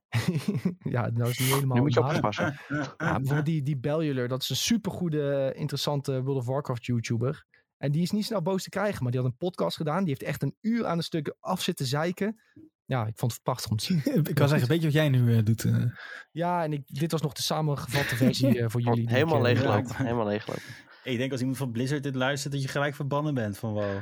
[0.79, 2.59] ja, nou is het niet helemaal Nu moet je oppassen.
[2.67, 7.45] Ja, bijvoorbeeld die, die Bellular, dat is een supergoede, interessante World of Warcraft YouTuber.
[7.78, 9.99] En die is niet snel boos te krijgen, maar die had een podcast gedaan.
[9.99, 12.41] Die heeft echt een uur aan een stuk af zitten zeiken.
[12.86, 14.01] Ja, ik vond het prachtig om te zien.
[14.30, 15.63] ik kan zeggen, weet je wat jij nu eh, doet?
[15.65, 15.84] eh?
[16.32, 19.09] Ja, en ik, dit was nog de samengevatte versie eh, voor jullie.
[19.09, 19.84] Helemaal ja.
[19.93, 20.63] Helemaal leeggelopen.
[21.03, 23.97] Ik denk als iemand van Blizzard dit luistert, dat je gelijk verbannen bent van wow.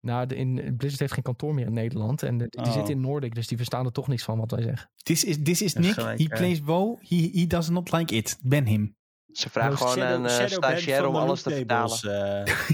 [0.00, 2.22] Nou, de, in, Blizzard heeft geen kantoor meer in Nederland.
[2.22, 2.72] En de- die Oh.
[2.72, 4.90] zitten in Nordic, dus die verstaan er toch niks van wat wij zeggen.
[4.96, 5.92] This is, this is Nick.
[5.92, 6.96] gelijk, he plays WoW.
[7.00, 8.36] He, he does not like it.
[8.42, 8.96] Ben him.
[9.34, 11.98] Ze vragen gewoon Shadow- een eh, stagiair om alles te vertalen.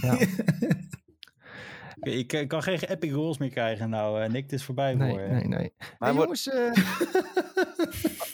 [0.02, 0.20] eh.
[2.18, 4.22] ik, ik kan geen epic rolls meer krijgen nou.
[4.22, 5.26] eh Nick, het is voorbij Nee, voor je.
[5.28, 5.72] nee, nee.
[5.98, 6.62] Maar Hey, jongens, eh,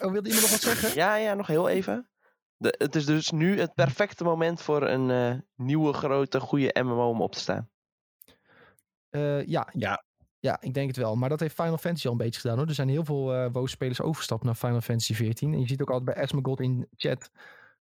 [0.02, 0.94] oh, wilde iemand nog wat zeggen?
[0.94, 2.08] Ja, ja, nog heel even.
[2.56, 7.08] De, het is dus nu het perfecte moment voor een eh, nieuwe, grote, goede MMO
[7.08, 7.68] om op te staan.
[9.10, 10.04] Eh, ja, Ja.
[10.38, 11.16] ja, ik denk het wel.
[11.16, 12.66] Maar dat heeft Final Fantasy al een beetje gedaan hoor.
[12.66, 15.52] Er zijn heel veel eh WoW-spelers overgestapt naar Final Fantasy 14.
[15.52, 17.30] En je ziet ook altijd bij Asmongold in chat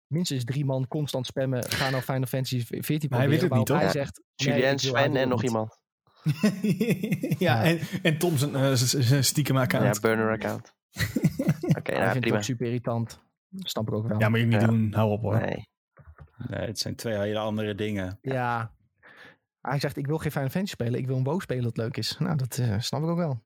[0.08, 1.64] minstens drie man constant spammen.
[1.64, 3.80] Ga nou Final Fantasy 14 Maar hij weet proberen, het niet, toch?
[3.80, 5.80] Hij zegt, nee, Julien, Sven en nog iemand.
[7.38, 7.64] ja, Ja.
[7.64, 9.95] En, en Tom zijn, eh, z- z- stiekem account.
[9.95, 10.74] Ja, burner account.
[11.78, 12.41] Oké, Hij nou vindt het prima.
[12.41, 13.20] super irritant.
[13.58, 14.20] Snap ik ook wel.
[14.20, 14.68] Ja, moet je niet Ja.
[14.68, 14.93] doen.
[14.93, 15.39] Hou op hoor.
[15.39, 15.68] Nee.
[16.47, 18.18] Nee, het zijn twee hele andere dingen.
[18.22, 18.74] Ja.
[19.62, 20.99] Hij zegt, ik wil geen Final Fantasy spelen.
[20.99, 22.18] Ik wil een WoW spelen dat leuk is.
[22.18, 23.43] Nou, dat eh, snap ik ook wel.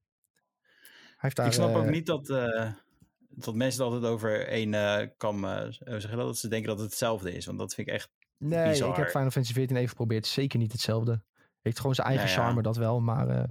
[1.00, 2.72] Hij heeft daar, ik snap ook eh, niet dat, eh,
[3.46, 6.18] dat mensen het altijd over één eh kam eh, zeggen.
[6.18, 7.46] Dat ze denken dat het hetzelfde is.
[7.46, 8.10] Want dat vind ik echt...
[8.38, 8.90] Nee, bizar.
[8.90, 10.28] ik heb Final Fantasy 14 even geprobeerd.
[10.28, 11.22] Zeker niet hetzelfde.
[11.62, 12.46] Heeft gewoon zijn eigen Nou ja.
[12.46, 13.00] charme, dat wel.
[13.02, 13.44] Maar eh,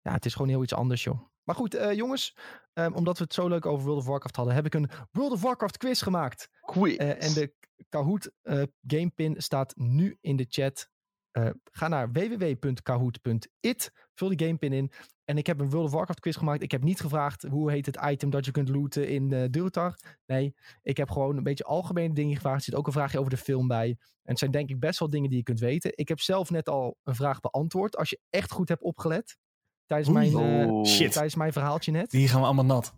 [0.00, 1.20] ja, het is gewoon heel iets anders, joh.
[1.42, 2.36] Maar goed, jongens.
[2.72, 5.32] ehm, omdat we het zo leuk over World of Warcraft hadden, heb ik een World
[5.32, 6.48] of Warcraft quiz gemaakt.
[6.60, 6.96] Quiz.
[6.96, 7.54] En de
[7.88, 10.88] Kahoot eh, gamepin staat nu in de chat.
[11.30, 13.92] Eh, ga naar www.kahoot.it.
[14.14, 14.92] Vul die gamepin in.
[15.24, 16.62] En ik heb een World of Warcraft quiz gemaakt.
[16.62, 19.98] Ik heb niet gevraagd hoe heet het item dat je kunt looten in eh Durotar.
[20.26, 22.56] Nee, ik heb gewoon een beetje algemene dingen gevraagd.
[22.56, 23.88] Er zit ook een vraagje over de film bij.
[23.88, 25.92] En het zijn denk ik best wel dingen die je kunt weten.
[25.94, 27.96] Ik heb zelf net al een vraag beantwoord.
[27.96, 29.38] Als je echt goed hebt opgelet.
[29.86, 31.12] Tijdens, mijn, eh, shit.
[31.12, 32.12] tijdens mijn verhaaltje net.
[32.12, 32.94] Hier gaan we allemaal nat.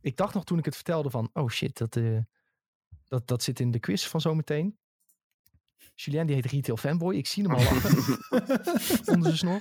[0.00, 1.30] Ik dacht nog toen ik het vertelde van...
[1.32, 2.18] Oh shit, dat, eh,
[3.04, 4.78] dat, dat zit in de quiz van zometeen.
[5.98, 7.14] Julien die heet Retail Fanboy.
[7.16, 8.18] Ik zie hem al lachen.
[9.14, 9.60] onder zijn snor.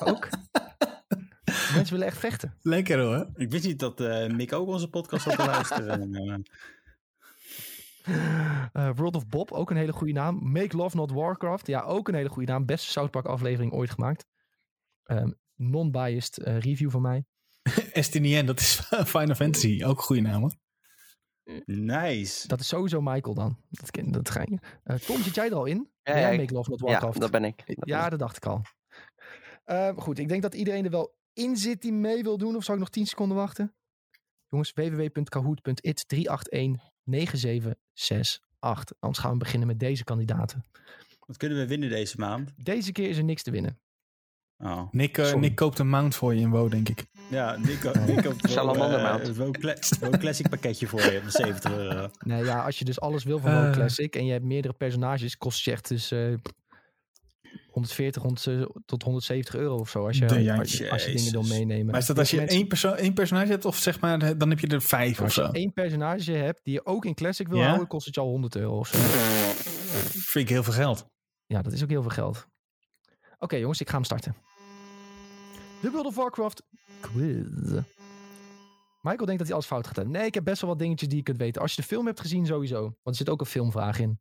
[0.10, 0.28] ook.
[1.74, 2.54] Mensen willen echt vechten.
[2.62, 3.26] Lekker hoor.
[3.36, 6.10] Ik wist niet dat eh, Mick ook onze podcast had te luisteren.
[8.06, 10.52] Eh, World of Bob, ook een hele goede naam.
[10.52, 12.66] Make Love Not Warcraft, ja, ook een hele goede naam.
[12.66, 14.26] Beste South Park aflevering ooit gemaakt.
[15.02, 17.24] Ehm, Non-biased eh, review van mij.
[18.04, 18.74] STNN, dat is
[19.14, 19.82] Final Fantasy.
[19.84, 20.54] Ook een goede naam hoor.
[21.64, 22.48] nice.
[22.48, 23.56] Dat is sowieso Michael dan.
[23.70, 24.58] Dat, ken- dat ga je.
[24.82, 25.76] Eh, Tom, zit jij er al in?
[25.76, 27.20] Ja, Ben jij ja, ik- Make Love Not Ja, Warcraft?
[27.20, 27.56] dat ben ik.
[27.56, 28.10] Dat ben ja, ik.
[28.10, 28.62] dat dacht ik al.
[29.64, 32.56] Eh, goed, ik denk dat iedereen er wel in zit die mee wil doen.
[32.56, 33.74] Of zou ik nog 10 seconden wachten?
[34.48, 36.04] Jongens, www.kahoot.it
[37.10, 38.96] 3819768.
[39.00, 40.64] Anders gaan we beginnen met deze kandidaten.
[41.26, 42.52] Wat kunnen we winnen deze maand?
[42.56, 43.78] Deze keer is er niks te winnen.
[44.58, 44.82] Oh.
[44.90, 45.34] Nick, eh.
[45.34, 47.04] Nick koopt een mount voor je in WoW, denk ik.
[47.30, 49.26] Ja, Nick, Nick op Salamander mount.
[49.26, 52.08] Het Wow Cla- Wow Classic pakketje voor je op 70 euro.
[52.18, 53.72] Nee, ja, als je dus alles wil van WoW Eh.
[53.72, 56.34] Classic en je hebt meerdere personages, kost je echt dus eh,
[57.76, 60.06] 140 hond- eh, tot 170 euro of zo.
[60.06, 61.86] Als je, De als, je- als je dingen wil meenemen.
[61.86, 64.48] Maar is dat als je Mensen- één, perso één personage hebt, of zeg maar, dan
[64.50, 65.42] heb je er vijf of als zo?
[65.42, 67.66] je één personage hebt die je ook in Classic wil Ja?
[67.66, 68.98] houden, kost het je al 100 euro of zo.
[68.98, 71.06] Vind ik heel veel geld.
[71.46, 72.46] Ja, dat is ook heel veel geld.
[73.38, 74.36] Oké jongens, ik ga hem starten.
[75.82, 76.62] De World of Warcraft
[77.00, 77.46] quiz.
[79.00, 80.14] Michael denkt dat hij alles fout gaat hebben.
[80.14, 81.62] Nee, ik heb best wel wat dingetjes die je kunt weten.
[81.62, 82.80] Als je de film hebt gezien, sowieso.
[82.80, 84.18] Want er zit ook een filmvraag in.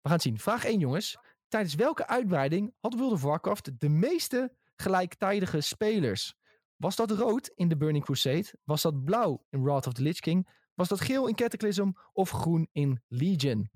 [0.00, 0.38] We gaan het zien.
[0.38, 1.18] Vraag 1, jongens.
[1.52, 6.34] Tijdens welke uitbreiding had World of Warcraft de meeste gelijktijdige spelers?
[6.76, 8.54] Was dat rood in The Burning Crusade?
[8.64, 10.48] Was dat blauw in Wrath of the Lich King?
[10.74, 11.90] Was dat geel in Cataclysm?
[12.12, 13.70] Of groen in Legion?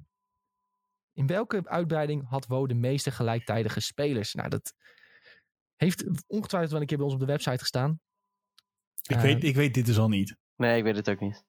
[1.12, 4.34] In welke uitbreiding had WoW de meeste gelijktijdige spelers?
[4.34, 4.74] Nou, dat
[5.76, 8.00] heeft ongetwijfeld wel een keer bij ons op de website gestaan.
[9.02, 10.36] Ik, Eh, weet, ik weet dit dus al niet.
[10.56, 11.44] Nee, ik weet het ook niet.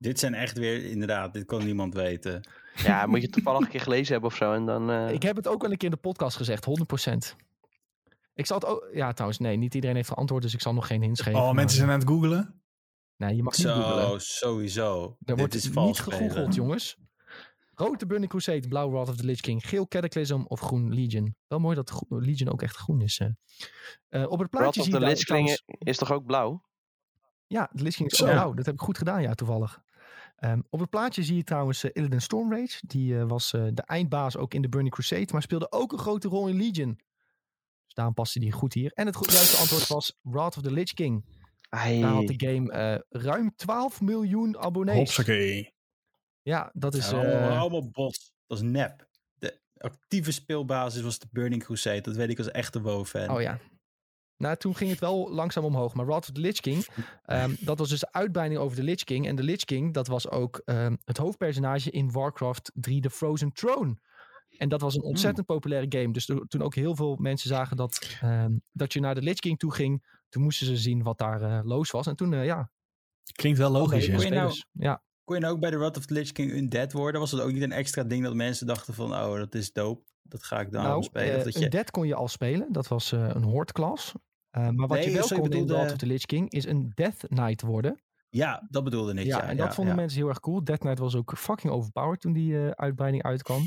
[0.00, 2.48] Dit zijn echt weer, inderdaad, dit kan niemand weten.
[2.74, 4.52] Ja, moet je het toevallig een keer gelezen hebben of zo.
[4.52, 7.36] En dan, eh, Ik heb het ook wel een keer in de podcast gezegd, 100%.
[8.34, 8.88] Ik zal het ook...
[8.92, 11.38] Ja, trouwens, nee, niet iedereen heeft geantwoord, dus ik zal nog geen hints geven.
[11.38, 12.62] Oh, maar- mensen zijn aan het googlen.
[13.16, 13.66] Nee, je mag niet.
[13.66, 15.04] Zo, sowieso.
[15.04, 16.96] Er Dit wordt is niet gegoogeld, jongens.
[17.74, 21.34] Rood de Burning Crusade, blauw Wrath of the Lich King, geel Cataclysm of groen Legion.
[21.48, 23.18] Wel mooi dat Legion ook echt groen is.
[23.18, 23.26] eh.
[24.08, 26.62] Eh, op het Wrath plaatje of zie je the Lich King is toch ook blauw?
[27.46, 28.24] Ja, de Lich King is Zo.
[28.24, 28.54] ook blauw.
[28.54, 29.80] Dat heb ik goed gedaan, ja, toevallig.
[30.40, 32.78] Ehm, op het plaatje zie je trouwens uh, Illidan Stormrage.
[32.86, 35.98] Die uh, was uh, de eindbaas ook in de Burning Crusade, maar speelde ook een
[35.98, 36.94] grote rol in Legion.
[37.84, 38.90] Dus daarom paste die goed hier.
[38.94, 41.24] En het juiste antwoord was Wrath of the Lich King.
[41.68, 42.00] Ai.
[42.00, 44.96] Daar had de game eh, ruim 12 miljoen abonnees.
[44.96, 45.74] Hopsakee.
[46.42, 47.10] Ja, dat is...
[47.10, 48.32] Ja, allemaal, eh, allemaal bots.
[48.46, 49.08] Dat is nep.
[49.34, 52.00] De actieve speelbasis was de Burning Crusade.
[52.00, 53.30] Dat weet ik als echte WoW-fan.
[53.30, 53.58] Oh ja.
[54.40, 55.94] Nou, toen ging het wel langzaam omhoog.
[55.94, 56.86] Maar Wrath of the Lich King,
[57.24, 59.26] ehm, dat was dus de uitbreiding over de Lich King.
[59.26, 63.52] En de Lich King, dat was ook ehm, het hoofdpersonage in Warcraft 3 The Frozen
[63.52, 63.96] Throne.
[64.58, 66.12] En dat was een ontzettend populaire game.
[66.12, 69.38] Dus to- toen ook heel veel mensen zagen dat, ehm, dat je naar de Lich
[69.38, 72.06] King toe ging, toen moesten ze zien wat daar eh, los was.
[72.06, 72.70] En toen, eh, ja.
[73.32, 75.02] Klinkt wel logisch, de Kon je nou- ja.
[75.24, 77.20] Kon je nou ook bij de Wrath of the Lich King undead worden?
[77.20, 79.12] Was dat ook niet een extra ding dat mensen dachten van...
[79.14, 80.08] Oh, dat is dope.
[80.22, 81.30] Dat ga ik dan Nou, spelen.
[81.32, 81.64] eh, Of dat je...
[81.64, 82.72] een dead kon je al spelen.
[82.72, 84.12] Dat was eh, een hoordklas.
[84.50, 86.92] Eh, maar wat Nee, je wel kon in bedoelde- of the Lich King is een
[86.94, 88.00] Death Knight worden.
[88.28, 89.26] Ja, dat bedoelde ik.
[89.26, 90.00] Ja, Ja, en dat vonden ja.
[90.00, 90.64] mensen heel erg cool.
[90.64, 93.62] Death Knight was ook fucking overpowered toen die eh, uitbreiding uitkwam.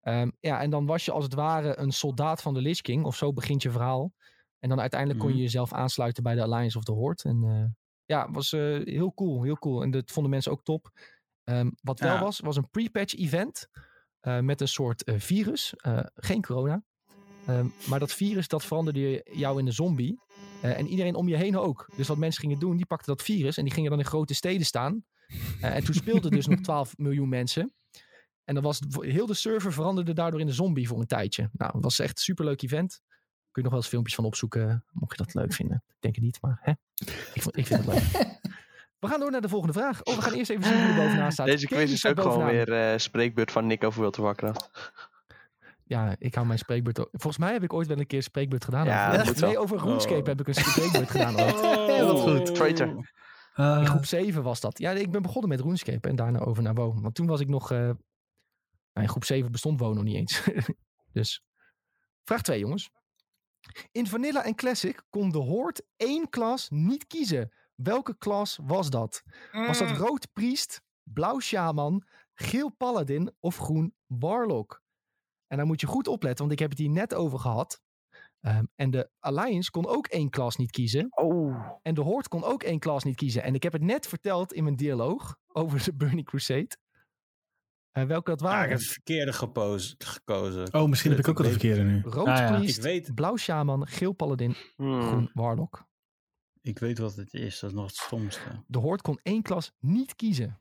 [0.00, 3.04] Ehm, ja, en dan was je als het ware een soldaat van de Lich King.
[3.04, 4.12] Of zo begint je verhaal.
[4.58, 5.44] En dan uiteindelijk kon je Mhm.
[5.44, 7.22] jezelf aansluiten bij de Alliance of the Horde.
[7.22, 7.64] En eh,
[8.04, 9.82] ja, was heel cool, heel cool.
[9.82, 10.90] En dat vonden mensen ook top.
[11.44, 13.68] Ehm, wat wel was, was een pre-patch event.
[14.40, 15.74] met een soort virus.
[16.14, 16.82] Geen corona.
[17.46, 20.20] Ehm, maar dat virus, dat veranderde jou in een zombie.
[20.62, 21.88] Eh, en iedereen om je heen ook.
[21.96, 24.34] Dus wat mensen gingen doen, die pakten dat virus en die gingen dan in grote
[24.34, 25.04] steden staan.
[25.60, 27.74] Eh, en toen speelden dus nog 12 miljoen mensen.
[28.44, 31.48] En dan was het- heel de server veranderde daardoor in een zombie voor een tijdje.
[31.52, 33.00] Nou, het was echt een superleuk event.
[33.50, 35.82] Kun je nog wel eens filmpjes van opzoeken, mocht je dat leuk vinden.
[35.88, 36.70] Ik denk het niet, maar hè?
[37.34, 38.28] Ik, ik vind het leuk.
[38.98, 40.02] We gaan door naar de volgende vraag.
[40.02, 41.46] Oh, we gaan eerst even zien wie er bovenaan staat.
[41.46, 44.70] Deze quiz is ook gewoon weer eh spreekbeurt van Nick over World of Warcraft.
[45.90, 47.00] Ja, ik hou mijn spreekbeurt...
[47.00, 48.86] ook- Volgens mij heb ik ooit wel een keer een spreekbeurt gedaan.
[48.86, 49.16] Ja, over.
[49.18, 49.62] dat moet nee, wel.
[49.62, 50.26] over RuneScape Oh.
[50.26, 51.34] heb ik een spreekbeurt gedaan.
[51.96, 52.54] Ja, wat goed.
[52.54, 52.86] Traitor.
[53.56, 54.78] In groep 7 was dat.
[54.78, 57.02] Ja, ik ben begonnen met RuneScape en daarna over naar WoW.
[57.02, 57.70] Want toen was ik nog...
[57.70, 57.96] eh, nou,
[58.92, 60.42] in groep 7 bestond WoW nog niet eens.
[61.12, 61.42] dus,
[62.24, 62.90] vraag 2 jongens.
[63.92, 67.52] In Vanilla en Classic kon de Horde één klas niet kiezen.
[67.74, 69.22] Welke klas was dat?
[69.52, 74.79] Was dat rood priest, blauw shaman, geel paladin of groen warlock?
[75.50, 77.80] En daar moet je goed opletten, want ik heb het hier net over gehad.
[78.40, 81.06] Ehm, en de Alliance kon ook één klas niet kiezen.
[81.10, 81.70] Oh.
[81.82, 83.42] En de Horde kon ook één klas niet kiezen.
[83.42, 86.68] En ik heb het net verteld in mijn dialoog over de Burning Crusade.
[87.90, 88.68] Eh, welke dat Ah, ik waren.
[88.70, 90.74] heb het verkeerde gepoos- gekozen.
[90.74, 92.00] oh, misschien heb ik ook al de verkeerde nu.
[92.02, 92.56] Rood Ah, ja.
[92.58, 95.02] priest, Ik weet- blauw shaman, geel paladin, Hmm.
[95.02, 95.88] groen warlock.
[96.60, 97.60] Ik weet wat het is.
[97.60, 98.64] Dat is nog het stomste.
[98.66, 100.60] De Horde kon één klas niet kiezen.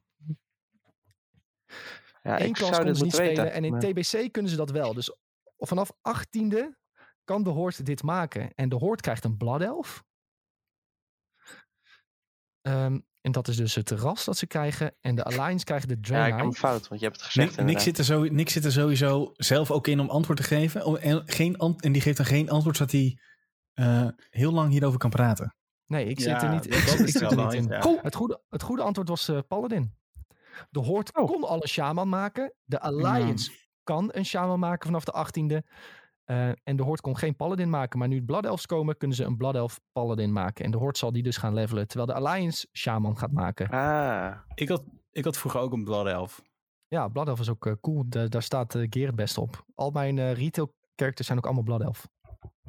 [2.29, 3.29] Ja, Eén ik klas konden ze niet spelen.
[3.35, 3.51] weten.
[3.51, 4.93] En in maar- TBC kunnen ze dat wel.
[4.93, 5.15] Dus
[5.57, 6.77] vanaf 18e
[7.23, 8.53] kan de Horde dit maken.
[8.55, 10.03] En de Horde krijgt een Blood Elf.
[12.61, 14.95] Ehm, en dat is dus het ras dat ze krijgen.
[15.01, 16.43] En de Alliance krijgt de Ja, ik Draenei.
[16.47, 18.71] heb fout, want je hebt het gezegd Nick, Nick, zit er zo, Nick zit er
[18.71, 20.85] sowieso zelf ook in om antwoord te geven.
[20.85, 23.19] Om- En, geen ant- en die geeft dan geen antwoord zodat hij
[23.73, 25.55] eh, heel lang hierover kan praten.
[25.85, 27.67] Nee, ik zit Ja, er niet, ik, zit- ik er niet in.
[27.67, 27.99] ja.
[28.01, 29.97] Het, goede, het goede antwoord was eh, Paladin.
[30.69, 31.25] De Horde Oh.
[31.27, 32.53] kon al een shaman maken.
[32.63, 33.51] De Alliance
[33.83, 35.61] kan een shaman maken vanaf de 18e.
[36.23, 37.99] Eh, en de Horde kon geen Paladin maken.
[37.99, 40.65] Maar nu Blood Elves komen, kunnen ze een Blood Elf Paladin maken.
[40.65, 41.87] En de Horde zal die dus gaan levelen.
[41.87, 43.69] Terwijl de Alliance shaman gaat maken.
[43.69, 46.41] Ah, Ik had, ik had vroeger ook een Blood Elf.
[46.87, 48.03] Ja, Blood Elf is ook eh, cool.
[48.07, 49.65] Da- daar staat Gear het best op.
[49.75, 52.07] Al mijn eh, retail characters zijn ook allemaal Blood Elf.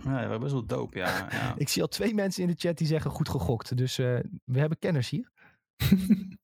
[0.03, 1.27] Ja, dat best wel dope, ja.
[1.31, 1.55] ja.
[1.57, 3.77] Ik zie al twee mensen in de chat die zeggen goed gegokt.
[3.77, 5.31] Dus eh, we hebben kenners hier.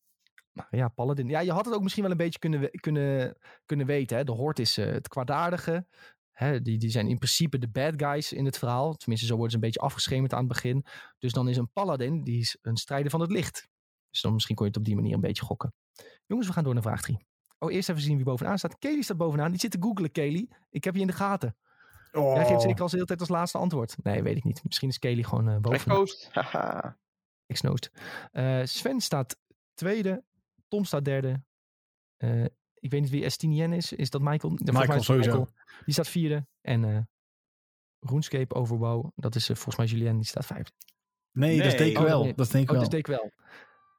[0.71, 1.29] ja, Paladin.
[1.29, 3.37] Ja, je had het ook misschien wel een beetje kunnen, kunnen,
[3.67, 4.17] kunnen weten.
[4.17, 4.25] Hè?
[4.25, 5.87] De Horde is eh, het kwaadaardige.
[6.31, 6.63] Hè?
[6.63, 8.95] Die, die zijn in principe de bad guys in het verhaal.
[8.95, 10.85] Tenminste, zo worden ze een beetje afgeschemerd aan het begin.
[11.19, 13.69] Dus dan is een Paladin, die is een strijder van het licht.
[14.11, 15.75] Dus dan misschien kon je het op die manier een beetje gokken.
[16.27, 17.27] Jongens, we gaan door naar vraag 3.
[17.59, 18.79] Oh, eerst even zien wie bovenaan staat.
[18.79, 19.51] Kelly staat bovenaan.
[19.51, 20.49] Die zit te googlen, Kelly.
[20.71, 21.57] Ik heb je in de gaten.
[22.13, 23.97] Jij geeft zeker als de hele tijd als laatste antwoord.
[24.03, 24.65] Nee, weet ik niet.
[24.65, 25.97] Misschien is Kelly gewoon eh bovenaan.
[27.47, 27.91] Ik snoost.
[28.33, 29.37] Eh, Sven staat
[29.75, 30.25] tweede.
[30.69, 31.43] Tom staat derde.
[32.17, 32.45] Eh,
[32.75, 33.93] ik weet niet wie Estinien is.
[33.93, 34.53] Is dat Michael?
[34.53, 35.47] Mij Michael, sowieso.
[35.85, 36.47] Die staat vierde.
[36.61, 36.99] En eh
[38.01, 39.11] RuneScape Overwow.
[39.15, 40.17] Dat is eh, volgens mij Julien.
[40.17, 40.73] Die staat vijfde.
[41.33, 41.95] Nee, dat is Nee.
[41.95, 42.35] denk ik Oh, nee.
[42.35, 42.89] Dat denk ik Oh, wel.
[42.89, 43.33] dat is wel.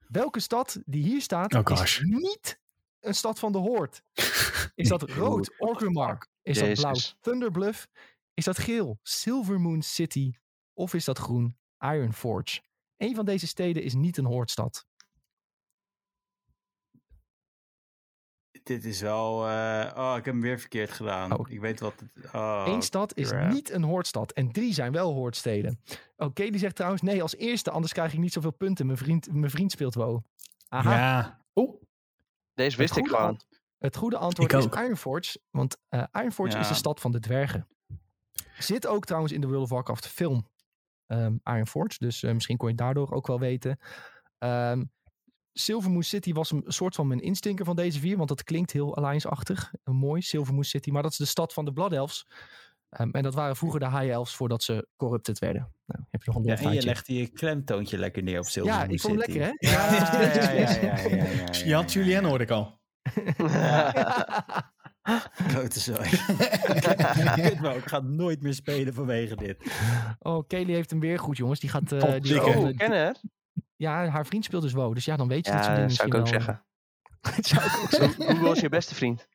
[0.07, 2.59] Welke stad die hier staat Oh, is niet
[2.99, 3.97] een stad van de Horde?
[4.75, 6.27] Is dat rood Orgrimmar?
[6.41, 6.93] Is dat blauw.
[7.21, 7.87] Thunderbluff?
[8.33, 10.33] Is dat geel Silvermoon City?
[10.73, 12.61] Of is dat groen Ironforge?
[12.97, 14.85] Een van deze steden is niet een Hordestad.
[18.67, 19.47] Dit is wel...
[19.47, 21.37] eh, oh, ik heb hem weer verkeerd gedaan.
[21.37, 21.49] Oh.
[21.49, 22.33] Ik weet wat het...
[22.35, 23.51] Oh, Eén stad is crap.
[23.51, 24.31] niet een Hordestad.
[24.31, 25.79] En drie zijn wel Hordsteden.
[26.17, 27.71] Oké, die zegt trouwens nee als eerste.
[27.71, 28.85] Anders krijg ik niet zoveel punten.
[28.85, 30.19] Mijn vriend, mijn vriend speelt WoW.
[30.67, 30.95] Aha.
[30.95, 31.41] Ja.
[31.53, 31.81] Oh,
[32.53, 33.39] Deze wist ik gewoon.
[33.77, 34.65] Het goede antwoord is.
[34.65, 35.39] Ironforge.
[35.51, 37.67] Want eh Ironforge is de stad van de dwergen.
[38.57, 40.47] Zit ook trouwens in de World of Warcraft film
[41.07, 41.97] ehm Ironforge.
[41.97, 43.79] Dus eh, misschien kon je het daardoor ook wel weten.
[45.59, 48.17] Silvermoon City was een soort van mijn instinker van deze vier.
[48.17, 49.71] Want dat klinkt heel Alliance-achtig.
[49.83, 50.89] Mooi, Silvermoon City.
[50.89, 52.27] Maar dat is de stad van de Blood Elves.
[52.89, 55.71] Ehm, en dat waren vroeger de High Elves voordat ze corrupted werden.
[55.85, 58.73] Nou, heb je nog een Ja, en je legde je klemtoontje lekker neer op Silver
[58.73, 59.37] Ja, Moon ik vond City.
[59.37, 59.69] lekker, hè?
[59.71, 62.79] Ja, ja, ja, ja, ja, ja, ja, ja, Je had Julien hoorde ik al.
[65.47, 66.09] Grote zooi.
[67.77, 69.71] Ik ga nooit meer spelen vanwege dit.
[70.19, 71.59] Oh, Kelly heeft hem weer goed, jongens.
[71.59, 71.91] Die gaat...
[71.91, 73.15] eh, die Oh, kenner.
[73.77, 74.93] Ja, haar vriend speelt dus WoW.
[74.93, 76.53] Dus ja, dan weet je dat ze dingen dat zou ik ook zeggen.
[77.21, 78.25] wel- Dat zou ik ook zeggen.
[78.35, 79.27] Google is je beste vriend.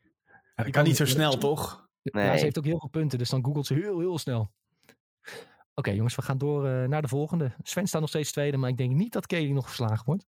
[0.57, 1.88] Ja, dat kan niet zo snel, toch?
[2.03, 2.24] Nee.
[2.26, 4.53] Ja, ze heeft ook heel veel punten, dus dan googelt ze heel, heel snel.
[5.74, 7.53] Oké, jongens, we gaan door eh, naar de volgende.
[7.62, 10.26] Sven staat nog steeds tweede, maar ik denk niet dat Kelly nog verslagen wordt.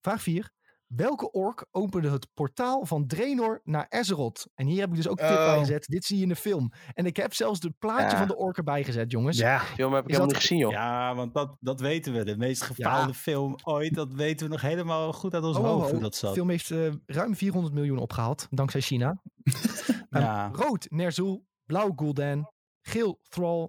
[0.00, 0.50] Vraag 4.
[0.96, 4.48] Welke ork opende het portaal van Draenor naar Azeroth?
[4.54, 5.44] En hier heb ik dus ook een tip Oh.
[5.46, 5.86] bij gezet.
[5.86, 6.72] Dit zie je in de film.
[6.94, 8.16] En ik heb zelfs het plaatje Ja.
[8.18, 9.38] van de ork erbij gezet, jongens.
[9.38, 9.58] Ja.
[9.58, 10.70] Film heb ik Is helemaal dat- niet gezien, joh.
[10.72, 12.24] Ja, want dat, dat weten we.
[12.24, 13.14] De meest gefaalde Ja.
[13.14, 13.94] film ooit.
[13.94, 15.90] Dat weten we nog helemaal goed uit ons Oh, oh, hoofd oh.
[15.90, 16.32] hoe dat De zat.
[16.34, 19.22] film heeft eh, ruim 400 miljoen opgehaald, dankzij China.
[20.10, 20.50] Ehm, Ja.
[20.52, 22.50] Rood Ner'zhul, blauw Gul'dan,
[22.82, 23.68] geel Thrall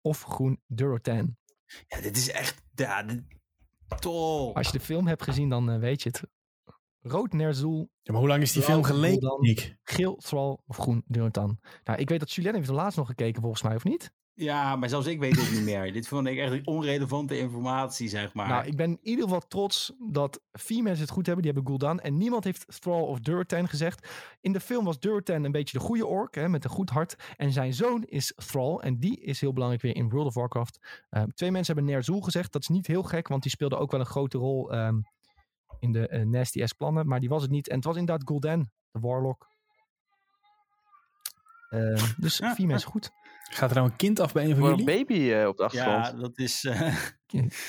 [0.00, 1.36] of groen Durotan.
[1.86, 2.62] ja, dit is echt...
[2.74, 3.22] Ja, dit,
[3.98, 4.54] tol.
[4.54, 6.22] Als je de film hebt gezien, dan eh, weet je het.
[7.02, 11.58] Rood Ner'zhul, Ja, maar hoe lang is die film geleden, geel Thrall of groen Durotan.
[11.84, 14.12] Nou, ik weet dat Julien heeft de laatst nog gekeken, volgens mij, of niet?
[14.34, 15.92] Ja, maar zelfs ik weet het niet meer.
[15.92, 18.48] Dit vond ik echt onrelevante informatie, zeg maar.
[18.48, 21.44] Nou, ik ben in ieder geval trots dat vier mensen het goed hebben.
[21.44, 22.00] Die hebben Gul'dan.
[22.00, 24.08] En niemand heeft Thrall of Durotan gezegd.
[24.40, 27.16] In de film was Durotan een beetje de goede ork, hè, met een goed hart.
[27.36, 28.76] En zijn zoon is Thrall.
[28.76, 31.04] En die is heel belangrijk weer in World of Warcraft.
[31.10, 32.52] Ehm, twee mensen hebben Ner'zhul gezegd.
[32.52, 35.00] Dat is niet heel gek, want die speelde ook wel een grote rol ehm,
[35.82, 37.06] in de eh, Nasty S plannen.
[37.06, 37.68] Maar die was het niet.
[37.68, 39.50] En het was inderdaad Gul'dan, de Warlock.
[41.68, 42.70] Ehm, dus Ja, vier ja.
[42.70, 43.10] mensen goed.
[43.50, 45.04] Gaat er nou een kind af bij een van Voor een jullie?
[45.06, 46.06] baby eh, op de achtergrond.
[46.06, 46.64] ja, dat is...
[46.64, 46.94] eh,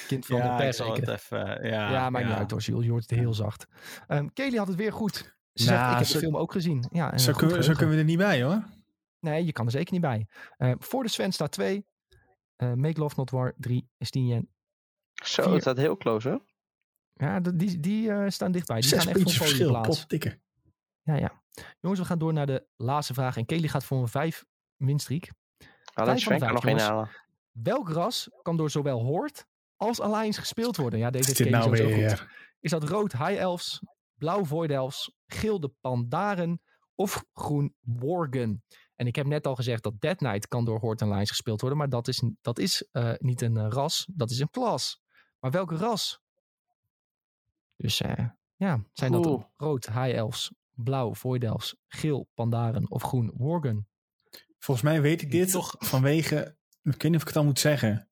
[0.07, 1.09] Kind van ja, de pers zeker.
[1.11, 1.39] even...
[1.69, 2.85] Ja, Ja, maakt niet uit hoor, Jules.
[2.85, 3.67] Je hoort het heel zacht.
[4.07, 5.15] Ehm Kelly had het weer goed.
[5.53, 6.85] Ze zegt, Nou, ik heb zo- de film ook gezien.
[6.91, 7.75] Ja, en Zo, kunnen, we- zo geheugen.
[7.77, 8.63] kunnen we er niet bij, hoor.
[9.19, 10.27] Nee, je kan er zeker niet bij.
[10.57, 11.85] Eh, voor de Sven staat 2.
[12.57, 13.89] Make Love Not War 3.
[13.97, 14.47] Estinian.
[15.13, 15.51] Zo, vier.
[15.53, 16.45] het staat heel close, hoor.
[17.13, 18.79] Ja, die, die eh, staan dichtbij.
[18.79, 19.99] Die Zes gaan echt voor podiumplaats.
[19.99, 20.39] Potdikke.
[21.01, 21.41] Ja, ja.
[21.79, 23.37] Jongens, we gaan door naar de laatste vraag.
[23.37, 24.45] En Kelly gaat voor een 5
[24.75, 25.31] winstreek.
[25.93, 26.87] Alleen Vijf Sven kan nog vijf, geen jongens.
[26.87, 27.09] halen.
[27.51, 29.45] Welk ras kan door zowel Horde
[29.75, 30.99] als Alliance gespeeld worden?
[30.99, 32.27] Ja, deze Kelly nou sowieso goed.
[32.59, 33.81] Is dat rood High Elves,
[34.17, 36.61] blauw Void Elves, geel de Pandaren
[36.95, 38.63] of groen Worgen?
[38.95, 41.61] En ik heb net al gezegd dat Dead Knight kan door Horde en Alliance gespeeld
[41.61, 45.01] worden, maar dat is, dat is eh, niet een eh, ras, dat is een klas.
[45.39, 46.21] Maar welke ras?
[47.75, 53.31] Dus eh, ja, zijn dat rood High Elves, blauw Void Elves, geel Pandaren of groen
[53.35, 53.87] Worgen?
[54.59, 56.57] Volgens mij weet ik dit Toch- vanwege...
[56.81, 58.09] Ik weet niet of ik het al moet zeggen.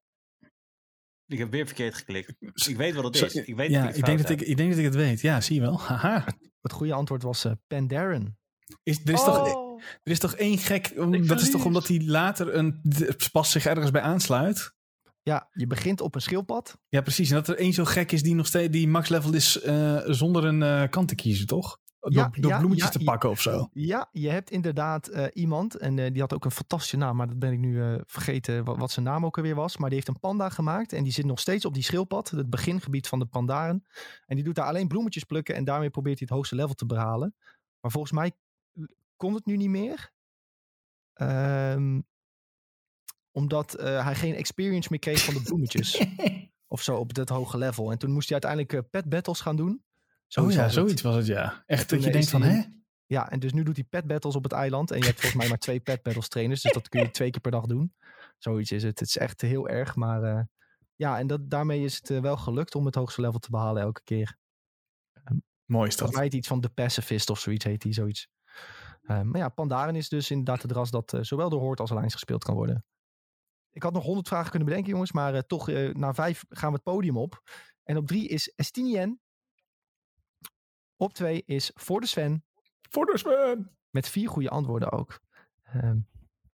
[1.26, 2.34] Ik heb weer verkeerd geklikt.
[2.68, 3.36] Ik weet wat het is.
[3.36, 5.22] Ik weet ja, dat ik denk dat ik, ik denk dat ik het weet.
[5.22, 5.80] Ja, zie je wel.
[5.80, 6.26] Haha.
[6.62, 8.38] Het goede antwoord was eh Pandaren.
[8.84, 10.88] Is, er, is toch, Oh, er is toch één gek...
[10.88, 12.82] Ik dat is toch omdat hij later een,
[13.32, 14.74] pas zich ergens bij aansluit?
[15.24, 16.78] Ja, je begint op een schildpad.
[16.90, 17.30] Ja, precies.
[17.30, 19.98] En dat er één zo gek is die nog steeds die max level is eh,
[20.06, 21.80] zonder een eh, kant te kiezen, toch?
[22.00, 23.70] Door, Ja, door ja, bloemetjes ja, te pakken of zo.
[23.74, 27.40] Ja, je hebt inderdaad eh, iemand, en die had ook een fantastische naam, maar dat
[27.40, 29.78] ben ik nu vergeten wat, wat zijn naam ook alweer was.
[29.78, 32.50] Maar die heeft een panda gemaakt en die zit nog steeds op die schildpad, het
[32.50, 33.86] begingebied van de pandaren.
[34.26, 36.86] En die doet daar alleen bloemetjes plukken en daarmee probeert hij het hoogste level te
[36.86, 37.36] behalen.
[37.80, 38.32] Maar volgens mij
[39.16, 40.12] kon het nu niet meer.
[41.14, 42.00] Ehm,
[43.32, 46.06] omdat eh, hij geen experience meer kreeg van de bloemetjes.
[46.68, 47.92] of zo op dat hoge level.
[47.92, 49.70] En toen moest hij uiteindelijk eh, pet battles gaan doen.
[49.72, 49.82] Oh
[50.28, 50.84] Zoiets ja, was het.
[50.84, 51.64] zoiets was het, ja.
[51.66, 52.62] Echt dat je eh, denkt van, hij- hè?
[53.06, 54.92] Ja, en dus nu doet hij pet battles op het eiland.
[54.92, 56.62] En je hebt volgens mij maar twee pet battles trainers.
[56.62, 57.94] Dus dat kun je twee keer per dag doen.
[58.38, 59.00] Zoiets is het.
[59.00, 59.96] Het is echt heel erg.
[59.96, 60.48] Maar
[60.96, 64.02] ja, en dat, daarmee is het wel gelukt om het hoogste level te behalen elke
[64.04, 64.38] keer.
[65.66, 66.12] Mooi is Volgens dat.
[66.12, 68.28] mij heet iets van de pacifist of zoiets heet hij, zoiets.
[69.02, 72.44] Maar ja, Pandaren is dus inderdaad het ras dat zowel door Horde als Alliance gespeeld
[72.44, 72.86] kan worden.
[73.72, 75.12] Ik had nog honderd vragen kunnen bedenken, jongens.
[75.12, 77.42] Maar eh, toch, eh, na vijf gaan we het podium op.
[77.84, 79.20] En op drie is Estinien.
[80.98, 82.46] Op twee is Voor de Sven.
[82.90, 83.76] Voor de Sven!
[83.90, 85.20] Met vier goede antwoorden ook.
[85.64, 85.98] Ehm,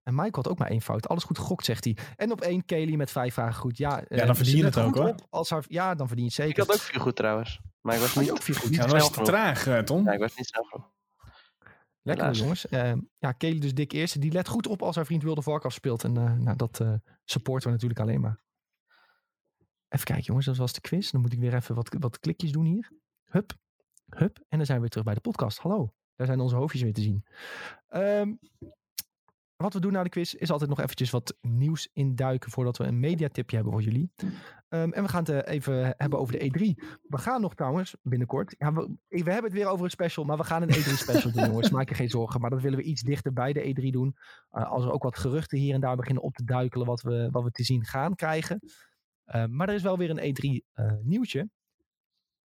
[0.03, 1.09] en Michael had ook maar één fout.
[1.09, 1.97] Alles goed gegokt, zegt hij.
[2.17, 3.77] En op één Kelly met vijf vragen goed.
[3.77, 5.15] Ja, eh, dan verdien ze je het ook, hoor.
[5.31, 6.67] als haar, ja, dan verdien je het ik zeker.
[6.67, 7.61] had ook vier goed trouwens.
[7.81, 8.75] Maar ik was niet, vier goed?
[8.75, 10.05] Ja, was traag, eh, Tom.
[10.05, 10.95] Ja, ik was niet snel.
[12.07, 12.67] Lekker jongens.
[12.69, 14.19] Ehm, ja, Kelly dus dik eerste.
[14.19, 16.05] Die let goed op als haar vriend World of Warcraft speelt.
[16.05, 18.41] En eh, nou, dat eh, supporten we natuurlijk alleen maar.
[19.89, 21.11] Even kijken jongens, dat was de quiz.
[21.11, 22.93] Dan moet ik weer even wat, wat klikjes doen hier.
[23.25, 23.53] Hup.
[24.07, 25.59] Hup, en dan zijn we weer terug bij de podcast.
[25.59, 27.25] Hallo, daar zijn onze hoofdjes weer te zien.
[27.89, 28.35] Ehm,
[29.57, 32.85] wat we doen na de quiz is altijd nog eventjes wat nieuws induiken voordat we
[32.85, 34.13] een mediatipje hebben voor jullie.
[34.69, 36.85] Ehm, en we gaan het eh, even hebben over de E3.
[37.03, 38.55] We gaan nog trouwens binnenkort.
[38.59, 41.33] Ja, we, we hebben het weer over een special, maar we gaan een E3 special
[41.33, 41.71] doen, jongens.
[41.71, 42.41] Maak je geen zorgen.
[42.41, 44.17] Maar dat willen we iets dichter bij de E3 doen.
[44.53, 47.29] Uh, als er ook wat geruchten hier en daar beginnen op te duikelen wat we,
[47.31, 48.61] wat we te zien gaan krijgen.
[49.27, 51.49] Uh, maar er is wel weer een E3 uh, nieuwtje.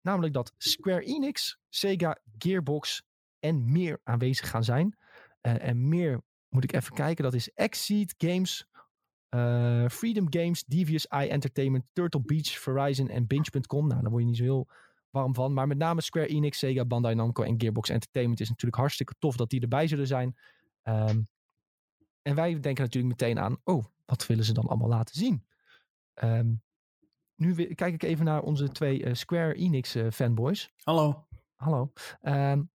[0.01, 3.03] Namelijk dat Square Enix, Sega, Gearbox
[3.39, 4.97] en meer aanwezig gaan zijn.
[5.41, 6.23] En meer
[6.55, 7.25] moet ik even kijken.
[7.25, 8.69] Dat is Exceed Games,
[9.31, 13.87] uh, Freedom Games, Devious Eye Entertainment, Turtle Beach, Verizon en Binge.com.
[13.87, 14.69] Nou, daar word je niet zo heel
[15.11, 15.53] warm van.
[15.53, 19.37] Maar met name Square Enix, Sega, Bandai Namco en Gearbox Entertainment is natuurlijk hartstikke tof
[19.37, 20.37] dat die erbij zullen zijn.
[20.83, 21.27] Um,
[22.23, 25.47] en wij denken natuurlijk meteen aan, oh, wat willen ze dan allemaal laten zien?
[26.23, 26.63] Um,
[27.35, 30.73] nu kijk ik even naar onze twee uh, Square Enix uh, fanboys.
[30.83, 31.27] Hallo.
[31.55, 31.93] Hallo.
[32.23, 32.71] Um,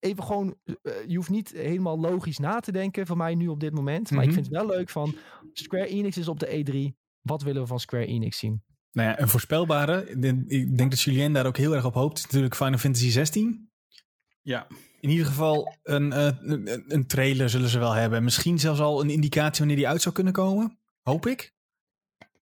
[0.00, 3.60] even gewoon, uh, je hoeft niet helemaal logisch na te denken van mij nu op
[3.60, 4.10] dit moment.
[4.10, 5.14] Maar ik vind het wel leuk van,
[5.52, 6.96] Square Enix is op de E3.
[7.20, 8.62] Wat willen we van Square Enix zien?
[8.92, 10.10] Nou ja, een voorspelbare.
[10.46, 12.18] Ik denk dat Julien daar ook heel erg op hoopt.
[12.18, 13.70] Is natuurlijk Final Fantasy 16.
[14.42, 14.66] Ja.
[15.00, 18.24] In ieder geval een, uh, een, een trailer zullen ze wel hebben.
[18.24, 20.78] Misschien zelfs al een indicatie wanneer die uit zou kunnen komen.
[21.02, 21.54] Hoop ik.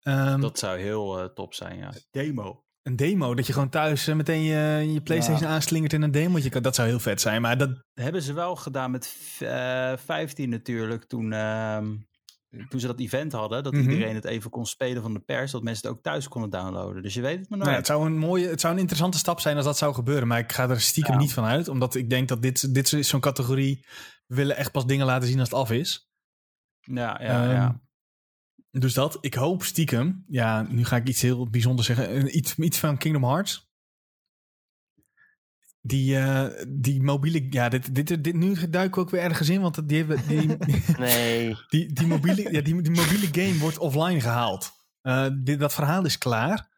[0.02, 1.92] Um, dat zou heel uh, top zijn, ja.
[2.10, 2.63] Demo.
[2.84, 5.54] Een demo, dat je gewoon thuis uh, meteen je, je PlayStation ja.
[5.54, 6.60] aanslingert in een demootje.
[6.60, 7.70] Dat zou heel vet zijn, maar dat...
[7.94, 11.78] Hebben ze wel gedaan met uh, 15 natuurlijk, toen, uh,
[12.68, 13.62] toen ze dat event hadden.
[13.62, 13.90] Dat mm-hmm.
[13.90, 17.02] iedereen het even kon spelen van de pers, dat mensen het ook thuis konden downloaden.
[17.02, 17.70] Dus je weet het maar nooit.
[17.70, 19.94] Nou ja, het, zou een mooie, het zou een interessante stap zijn als dat zou
[19.94, 21.20] gebeuren, maar ik ga er stiekem ja.
[21.20, 21.68] niet van uit.
[21.68, 23.86] Omdat ik denk dat dit, dit is zo'n categorie,
[24.26, 26.08] we willen echt pas dingen laten zien als het af is.
[26.80, 27.80] Ja, ja, um, ja.
[28.78, 32.78] Dus dat, ik hoop stiekem, ja, nu ga ik iets heel bijzonders zeggen, iets, iets
[32.78, 33.72] van Kingdom Hearts.
[35.80, 39.60] Die, uh, die mobiele, ja, dit, dit, dit, nu duiken we ook weer ergens in,
[39.60, 40.56] want die hebben, die,
[40.98, 41.56] nee.
[41.68, 44.70] die, die, mobiele, ja, die, die mobiele game wordt offline gehaald.
[45.02, 46.72] Uh, dit, dat verhaal is klaar.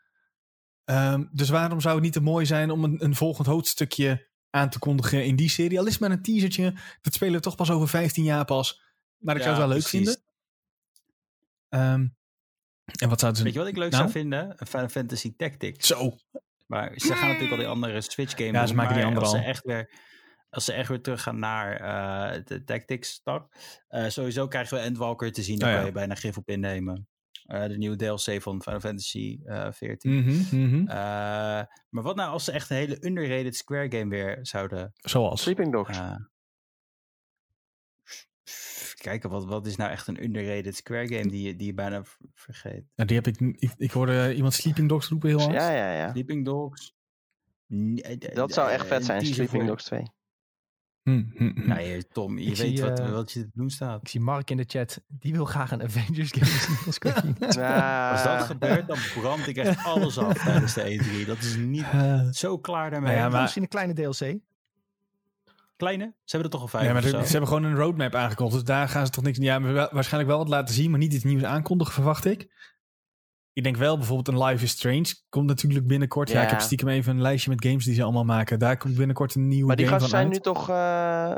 [0.85, 4.71] Um, dus waarom zou het niet te mooi zijn om een, een volgend hoofdstukje aan
[4.71, 5.79] te kondigen in die serie?
[5.79, 8.83] Al is maar een teasertje, dat spelen we toch pas over 15 jaar pas.
[9.19, 10.07] Maar ik ja, zou het wel leuk precies.
[10.07, 10.26] vinden.
[11.69, 12.17] Um,
[13.01, 13.43] en wat zouden ze...
[13.45, 14.03] Weet je wat ik leuk nou?
[14.03, 14.55] zou vinden?
[14.57, 15.87] Een Final Fantasy Tactics.
[15.87, 16.17] Zo.
[16.67, 19.27] Maar ze gaan natuurlijk al die andere Switch games Ja, ze maken die maar andere
[19.27, 19.49] als ze al.
[19.51, 19.91] echt weer
[20.51, 23.55] als ze echt weer terug gaan naar uh, de Tactics tak.
[23.89, 25.59] Uh, sowieso krijgen we Endwalker te zien.
[25.59, 25.81] Daar Oh, ja.
[25.81, 27.09] kan je bijna gif op innemen.
[27.47, 30.13] Uh, de nieuwe DLC van Final Fantasy uh, 14.
[30.13, 30.81] Mm -hmm, mm -hmm.
[30.89, 30.95] Uh,
[31.89, 34.93] maar wat nou als ze echt een hele underrated Square game weer zouden...
[34.95, 35.43] Zoals?
[35.43, 35.99] Sleeping Dogs.
[39.07, 42.03] Kijken, wat, wat is nou echt een underrated Square game die je, die je bijna
[42.35, 42.85] vergeet?
[42.95, 45.53] Ja, die heb ik, ik, ik hoorde iemand Sleeping Dogs roepen heel hard.
[45.53, 46.11] Ja, ja, ja.
[46.11, 46.95] Sleeping Dogs.
[48.35, 49.67] Dat zou echt vet zijn, Sleeping voor...
[49.67, 50.03] Dogs 2.
[51.03, 51.69] Hm, hm, hm.
[51.69, 54.01] Nee, Tom, je Ik weet zie, wat, eh, wat je te doen staat.
[54.01, 55.01] Ik zie Mark in de chat.
[55.09, 57.35] Die wil graag een Avengers game.
[57.51, 58.11] Ja.
[58.13, 61.27] Als dat gebeurt, dan brand ik echt alles af tijdens de E3.
[61.27, 63.15] Dat is niet Uh, zo klaar daarmee.
[63.15, 64.39] Nou ja, maar- Misschien een kleine DLC.
[65.77, 66.05] Kleine?
[66.05, 67.23] Ze hebben er toch al vijf ja, maar of ze, zo?
[67.25, 68.59] ze hebben gewoon een roadmap aangekondigd.
[68.59, 69.39] Dus daar gaan ze toch niks...
[69.39, 72.55] Ja, maar wel- waarschijnlijk wel wat laten zien, maar niet iets nieuws aankondigen, verwacht ik.
[73.53, 75.15] Ik denk wel bijvoorbeeld een Life is Strange.
[75.29, 76.29] Komt natuurlijk binnenkort.
[76.29, 76.45] Ja, Ja.
[76.45, 78.59] ik heb stiekem even een lijstje met games die ze allemaal maken.
[78.59, 80.35] Daar komt binnenkort een nieuwe Maar die game gasten zijn uit.
[80.37, 81.35] nu toch uh,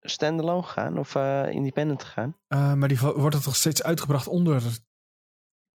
[0.00, 2.36] standalone gegaan of uh, independent gegaan?
[2.48, 4.62] Uh, maar die wordt er toch steeds uitgebracht onder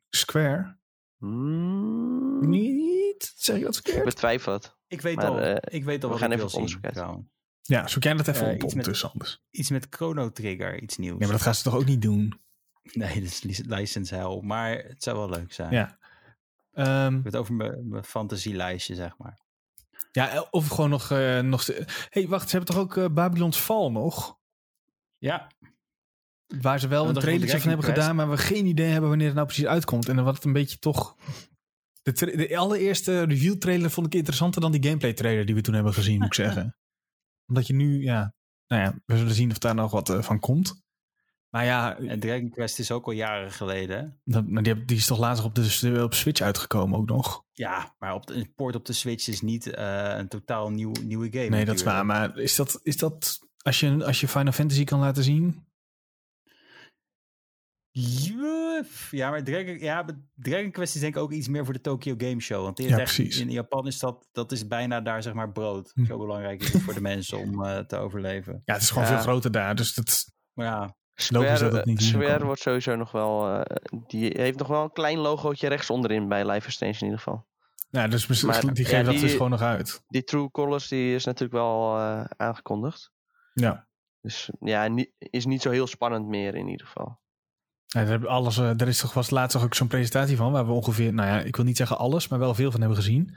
[0.10, 0.78] Square?
[1.18, 2.50] Hmm.
[2.50, 3.34] Niet?
[3.36, 4.06] Zeg je dat Ik verkeerd?
[4.06, 4.78] betwijfel het.
[4.88, 6.70] Ik weet Maar, al, eh, ik weet al we wat gaan ik even wil op
[6.70, 7.30] zien.
[7.66, 9.42] Ja, zoek jij dat even Eh, op ondertussen anders.
[9.52, 11.14] Iets met Chrono Trigger, iets nieuws.
[11.20, 12.42] Ja, maar dat gaan ze toch ook niet doen?
[12.94, 14.40] Nee, dat is li- license hell.
[14.42, 15.72] Maar het zou wel leuk zijn.
[15.72, 15.98] Ja.
[16.76, 19.40] Ik heb het over mijn, fantasielijstje, zeg maar.
[20.12, 21.12] ja, of gewoon nog...
[21.12, 21.66] eh nog
[22.10, 24.38] hey, wacht, ze hebben toch ook eh, Babylon's Fall nog?
[25.18, 25.48] Ja,
[26.62, 29.36] Waar ze wel een trailer van hebben gedaan, maar we geen idee hebben wanneer het
[29.36, 30.10] nou precies uitkomt.
[30.10, 31.16] En dan wat het een beetje toch...
[32.04, 35.74] De, de allereerste review trailer vond ik interessanter dan die gameplay trailer die we toen
[35.74, 36.76] hebben gezien, moet ik zeggen.
[37.54, 38.34] Omdat je nu, ja...
[38.68, 40.82] Nou ja, we zullen zien of daar nog wat eh, van komt.
[41.50, 43.98] Maar ja, en Dragon Quest is ook al jaren geleden.
[44.00, 44.08] hè?
[44.24, 47.44] dat, maar die, heb- die is toch later op, de, op Switch uitgekomen ook nog.
[47.52, 50.92] Ja, maar op de, een port op de Switch is niet eh, een totaal nieuw,
[51.04, 51.50] nieuwe game.
[51.50, 52.06] Nee, dat is waar.
[52.06, 55.66] Maar is dat, is dat als, je, als je Final Fantasy kan laten zien?
[57.98, 59.08] Juf.
[59.12, 60.06] Ja, maar Dragon, ja,
[60.36, 62.64] Dragon Quest is denk ik ook iets meer voor de Tokyo Game Show.
[62.64, 63.40] Want die is Ja, echt- precies.
[63.40, 65.92] in Japan is dat, dat is bijna daar zeg maar brood.
[65.94, 66.06] Hm.
[66.06, 68.62] Zo belangrijk is het voor de mensen om eh, te overleven.
[68.66, 69.14] Ja, het is gewoon Ja.
[69.14, 69.76] veel groter daar.
[69.76, 70.96] Dus dat, Maar ja,
[71.30, 73.50] Logisch Square, wordt sowieso nog wel...
[73.62, 77.04] eh, die heeft nog wel een klein logootje rechts onderin bij Life is Strange in
[77.04, 77.46] ieder geval.
[77.90, 80.04] Ja, dus misschien- Maar, die ja, geven dat die- dus gewoon nog uit.
[80.08, 83.12] Die True Colors die is natuurlijk wel eh, aangekondigd.
[83.54, 83.88] Ja.
[84.22, 87.22] Dus ja, ni- is niet zo heel spannend meer in ieder geval.
[87.94, 91.14] Ja, alles, eh, er is toch was laatst ook zo'n presentatie van, waar we ongeveer,
[91.14, 93.36] nou ja, ik wil niet zeggen alles, maar wel veel van hebben gezien.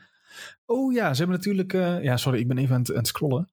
[0.64, 3.06] Oh ja, ze hebben natuurlijk, eh, ja, sorry, ik ben even aan het, aan het
[3.06, 3.50] scrollen.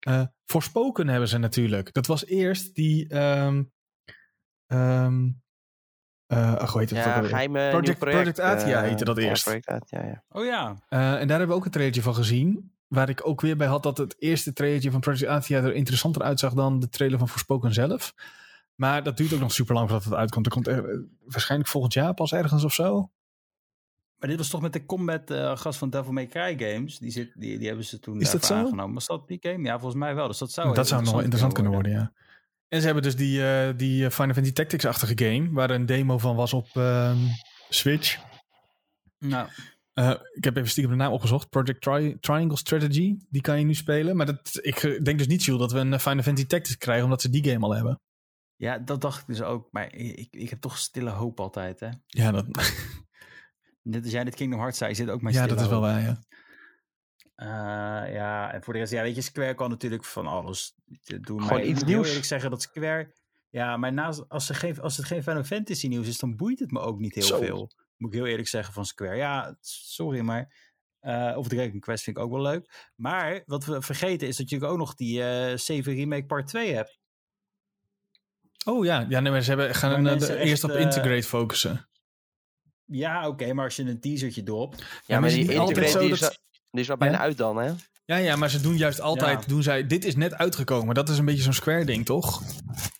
[0.00, 1.92] Eh Voorspoken hebben ze natuurlijk.
[1.92, 3.62] Dat was eerst die, ehm
[4.66, 5.28] ehm
[6.26, 6.98] eh, ach, hoe heet het?
[6.98, 8.38] Ja, geheime Project- project.
[8.38, 9.44] Eh, heette dat ja, eerst.
[9.44, 10.24] Project Athia, ja.
[10.28, 10.76] Oh ja.
[10.88, 12.72] Eh, en daar hebben we ook een trailertje van gezien.
[12.86, 16.22] Waar ik ook weer bij had dat het eerste trailertje van Project Athia er interessanter
[16.22, 18.14] uitzag dan de trailer van Voorspoken zelf.
[18.80, 20.46] Maar dat duurt ook nog super lang voordat het uitkomt.
[20.46, 23.10] Er komt er, eh, waarschijnlijk volgend jaar pas ergens of zo.
[24.18, 26.98] Maar dit was toch met de combat eh, gast van Devil May Cry Games.
[26.98, 28.62] Die, zit, die, die hebben ze toen Is dat daarvoor zo?
[28.62, 28.94] aangenomen.
[28.94, 29.64] Was dat die game?
[29.66, 30.26] Ja, volgens mij wel.
[30.26, 32.12] Dus dat zou, dat zou nog wel interessant kunnen worden, ja.
[32.68, 36.18] En ze hebben dus die, eh, die eh, Final Fantasy Tactics-achtige game, waar een demo
[36.18, 37.18] van was op ehm,
[37.68, 38.18] Switch.
[39.18, 39.48] Nou,
[39.92, 41.48] Eh, ik heb even stiekem de naam opgezocht.
[41.48, 43.16] Project Tri- Triangle Strategy.
[43.30, 44.16] Die kan je nu spelen.
[44.16, 46.76] Maar dat, ik eh, denk dus niet, Jules, dat we een eh, Final Fantasy Tactics
[46.76, 48.00] krijgen, omdat ze die game al hebben.
[48.60, 49.68] Ja, dat dacht ik dus ook.
[49.70, 51.88] Maar ik, ik heb toch stille hoop altijd, hè.
[52.06, 52.46] Ja, dat,
[53.82, 55.80] Net als jij dit Kingdom Hearts zei, zit ook mijn ja, stille dat is wel
[55.80, 56.22] waar, ja.
[57.34, 60.74] Eh, ja, en voor de rest, ja, weet je, Square kan natuurlijk van alles
[61.20, 61.42] doen.
[61.42, 62.08] Gewoon ik iets moet heel nieuws.
[62.08, 63.18] eerlijk zeggen dat Square...
[63.48, 66.58] Ja, maar naast, als, ze geen, als het geen Final Fantasy nieuws is, dan boeit
[66.58, 67.38] het me ook niet heel Zo.
[67.38, 67.70] veel.
[67.96, 69.16] Moet ik heel eerlijk zeggen van Square.
[69.16, 70.68] Ja, sorry, maar...
[71.00, 72.90] eh of Dragon Quest vind ik ook wel leuk.
[72.94, 76.74] Maar wat we vergeten is dat je ook nog die eh 7 Remake Part 2
[76.74, 76.99] hebt.
[78.64, 81.22] Oh ja, ja nee, maar ze hebben, gaan Maar mensen de- eerst op eh, Integrate
[81.22, 81.88] focussen.
[82.84, 84.78] Ja, oké, maar als je een teasertje dropt...
[84.80, 86.34] Ja, maar maar is die integrate zo die, is, al-
[86.70, 87.20] die is al bijna Ja?
[87.20, 87.72] uit dan, hè?
[88.04, 89.46] Ja, ja, maar ze doen juist altijd, Ja.
[89.46, 90.94] doen zij, dit is net uitgekomen.
[90.94, 92.42] Dat is een beetje zo'n Square ding, toch?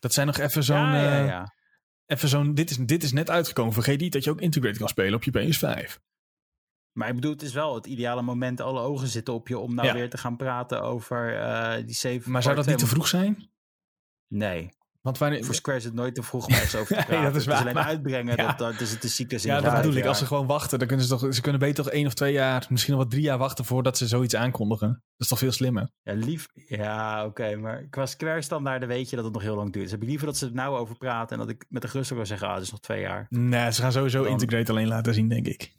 [0.01, 1.55] Dat zijn nog even zo'n, ja, ja, eh, ja.
[2.07, 3.73] even zo'n, dit is, dit is net uitgekomen.
[3.73, 5.99] Vergeet niet dat je ook Integrate kan spelen op je PS5.
[6.93, 8.61] Maar ik bedoel, het is wel het ideale moment.
[8.61, 9.95] Alle ogen zitten op je om nou Ja.
[9.95, 13.51] weer te gaan praten over eh, die 7 Maar zou dat niet te vroeg zijn?
[14.29, 14.71] Nee.
[15.01, 17.25] Want wanneer, Voor Square is het nooit te vroeg om ergens over te Nee, praten.
[17.25, 18.47] dat is Het waar, alleen maar- uitbrengen, Ja.
[18.47, 20.05] dat, dat is het de cyclus in ja, dat bedoel ik.
[20.05, 22.33] Als ze gewoon wachten, dan kunnen ze toch, ze kunnen beter toch één of twee
[22.33, 24.89] jaar, misschien nog wat drie jaar wachten voordat ze zoiets aankondigen.
[24.89, 25.91] Dat is toch veel slimmer?
[26.03, 26.47] Ja, lief.
[26.55, 27.57] Ja, oké.
[27.57, 29.83] maar qua Square standaarden weet je dat het nog heel lang duurt.
[29.85, 31.89] Dus heb ik liever dat ze er nou over praten en dat ik met de
[31.89, 33.27] gerust ook wel zeggen, ah, het is nog twee jaar.
[33.29, 35.79] Nee, ze gaan sowieso Dan- Integrate alleen laten zien, denk ik.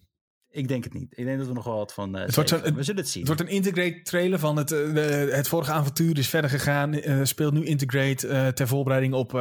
[0.53, 1.17] Ik denk het niet.
[1.17, 2.15] Ik denk dat we nog wel wat van.
[2.15, 3.25] eh, Het wordt we zullen het zien.
[3.25, 6.93] Het wordt een Integrate trailer van het, eh, het vorige avontuur is verder gegaan.
[6.93, 9.39] eh, speelt nu Integrate eh, ter voorbereiding op eh,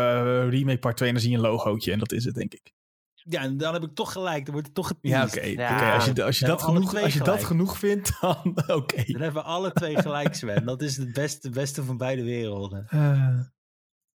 [0.49, 2.73] Remake Part 2 en dan zie je een logootje en dat is het, denk ik.
[3.15, 4.45] Ja, en dan heb ik toch gelijk.
[4.45, 5.41] Dan wordt het toch Ja, oké.
[5.45, 5.75] Ja.
[5.75, 8.37] Oké, Als je, als je, dat, genoeg, als je dat genoeg vindt, dan
[8.79, 9.05] oké.
[9.13, 10.65] Dan hebben we alle twee gelijk, Sven.
[10.65, 12.87] Dat is het beste, beste van beide werelden.
[12.89, 13.41] Eh,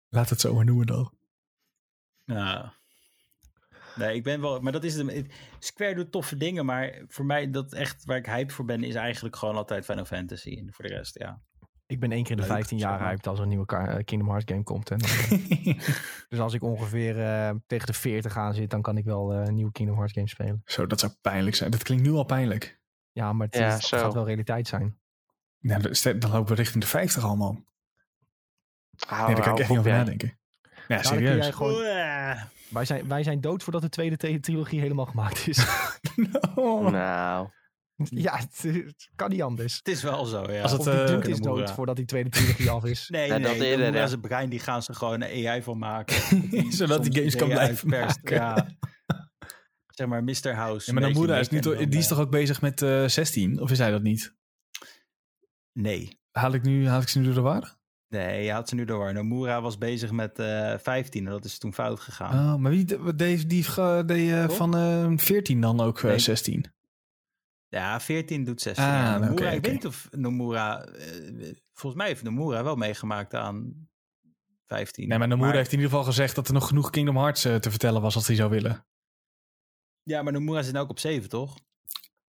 [0.09, 1.13] laat het zo maar noemen dan.
[2.23, 2.73] Ja.
[3.95, 4.59] Nee, ik ben wel.
[4.59, 5.25] Maar dat is het.
[5.59, 8.95] Square doet toffe dingen, maar voor mij dat echt waar ik hype voor ben, is
[8.95, 10.55] eigenlijk gewoon altijd Final Fantasy.
[10.57, 11.41] En voor de rest, ja.
[11.87, 13.09] Ik ben één keer in de Leuk, 15 jaar zeg maar.
[13.09, 14.89] hyped als er een nieuwe eh, Kingdom Hearts game komt.
[14.91, 15.79] En dan, eh,
[16.29, 19.45] dus als ik ongeveer eh, tegen de 40 aan zit, dan kan ik wel eh,
[19.45, 20.61] een nieuwe Kingdom Hearts game spelen.
[20.65, 21.71] Zo, dat zou pijnlijk zijn.
[21.71, 22.79] Dat klinkt nu al pijnlijk.
[23.11, 24.99] Ja, maar het, Ja, is- gaat wel realiteit zijn.
[25.59, 25.77] Ja,
[26.17, 27.63] dan lopen we richting de 50 allemaal.
[29.07, 30.39] Hou, Nee, daar kan ik echt niet over nadenken.
[30.61, 31.43] Ja, dan kun serieus.
[31.45, 32.53] jij gewoon-.
[32.69, 35.65] Wij zijn, wij zijn dood voordat de tweede tri- trilogie helemaal gemaakt is.
[36.55, 36.89] Oh.
[36.91, 37.49] Nou,
[37.95, 39.77] ja, het, het kan niet anders.
[39.77, 40.61] Het is wel zo, ja.
[40.61, 43.07] Als het, Of die eh, dude is dood voordat die tweede trilogie af is.
[43.09, 44.07] Nee, Ja, nee, dat dat eerder, ja.
[44.07, 46.15] zijn brein, die gaan ze gewoon een AI van maken.
[46.77, 48.35] Zodat die games kan blijven maken.
[48.35, 48.67] Ja.
[49.87, 50.53] Zeg maar Mr.
[50.53, 50.87] House.
[50.93, 53.61] Ja, maar beetje is, niet, die is dan, toch ook bezig met eh 16?
[53.61, 54.35] Of is hij dat niet?
[54.79, 54.87] eh,
[55.71, 56.19] Nee.
[56.31, 57.75] Haal ik, nu, haal ik ze nu door de war?
[58.15, 59.13] Nee, je had ze nu door.
[59.13, 62.53] Nomura was bezig met eh 15 en dat is toen fout gegaan.
[62.53, 62.85] Oh, maar wie
[63.15, 63.65] deed, die
[64.05, 64.55] deed eh, Toch?
[64.55, 66.19] van eh 14 dan ook eh, Nee.
[66.19, 66.73] 16?
[67.67, 68.85] Ja, 14 doet 16.
[68.85, 69.17] Ah, ja.
[69.17, 70.83] Nomura, ik weet niet of Nomura...
[70.85, 73.87] eh, volgens mij heeft Nomura wel meegemaakt aan
[74.65, 75.07] 15.
[75.07, 77.55] Nee, maar Nomura heeft in ieder geval gezegd dat er nog genoeg Kingdom Hearts eh,
[77.55, 78.85] te vertellen was als hij zou willen.
[80.03, 81.57] Ja, maar Nomura zit nu ook op 7, toch?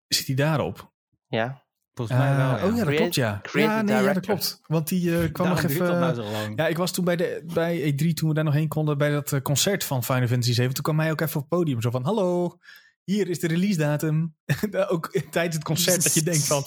[0.09, 0.93] Zit hij daarop?
[1.27, 1.67] ja.
[1.99, 3.39] Volgens mij wel, Ah, Oh ja, dat klopt ja.
[3.43, 4.61] creative Ja, nee, ja, dat klopt.
[4.67, 5.87] Want die eh, kwam nog even...
[6.01, 6.59] nou zo lang.
[6.59, 9.11] Ja, ik was toen bij, de, bij E3, toen we daar nog heen konden, bij
[9.11, 10.75] dat eh, concert van Final Fantasy 7.
[10.75, 12.59] Toen kwam hij ook even op het podium zo van, hallo,
[13.05, 14.35] hier is de release datum.
[14.89, 16.65] ook tijdens het concert dat je denkt van,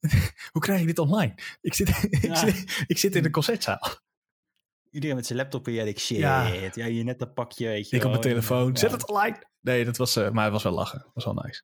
[0.52, 1.34] hoe krijg ik dit online?
[1.60, 2.34] Ik zit, ik Ja.
[2.34, 3.80] zit, ik zit in de concertzaal.
[4.90, 6.16] Iedereen met zijn laptop en jij denkt, shit.
[6.18, 6.46] Ja.
[6.74, 8.78] Ja, hier net dat pakje, weet je Ik op mijn telefoon, Ja.
[8.78, 9.42] zet het online.
[9.60, 10.98] Nee, dat was, eh, maar het was wel lachen.
[10.98, 11.62] Dat was wel nice.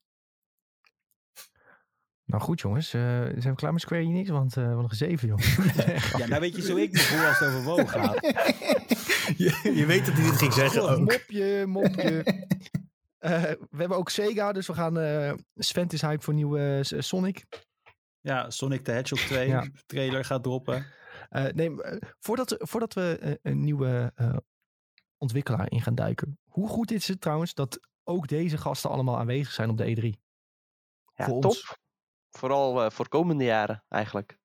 [2.25, 4.29] Nou goed jongens, eh, zijn we klaar met Square Enix?
[4.31, 5.39] Want eh, we hebben nog zeven joh.
[6.21, 8.21] Ja, nou weet je zo ik me voel als het over WoW gaat.
[9.37, 10.99] je, je weet dat hij dit ging zeggen Oh, ook.
[10.99, 12.23] mopje, mopje.
[13.19, 14.99] Eh, we hebben ook Sega, dus we gaan...
[14.99, 17.45] eh Sven is hype voor nieuwe Sonic.
[18.21, 19.67] Ja, Sonic the Hedgehog 2 Ja.
[19.87, 20.87] trailer gaat droppen.
[21.29, 21.71] Eh, nee,
[22.21, 24.37] voordat, we- voordat we een nieuwe eh,
[25.19, 26.39] ontwikkelaar in gaan duiken.
[26.45, 29.95] Hoe goed is het trouwens dat ook deze gasten allemaal aanwezig zijn op de E
[29.95, 30.19] E3?
[31.15, 31.51] Ja, Voor top.
[31.51, 31.77] ons.
[32.39, 34.39] Vooral eh, voor komende jaren eigenlijk.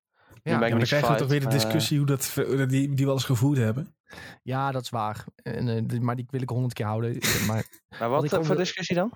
[0.44, 2.70] Ja, Ja, maar dan krijgen we toch weer de eh, discussie hoe dat, hoe dat
[2.70, 3.95] die, die we al eens gevoerd hebben.
[4.44, 5.26] Ja, dat is waar.
[5.36, 7.18] En, eh, maar die wil ik honderd keer houden.
[7.48, 7.66] Maar
[7.99, 9.11] Maar wat voor discussie dan?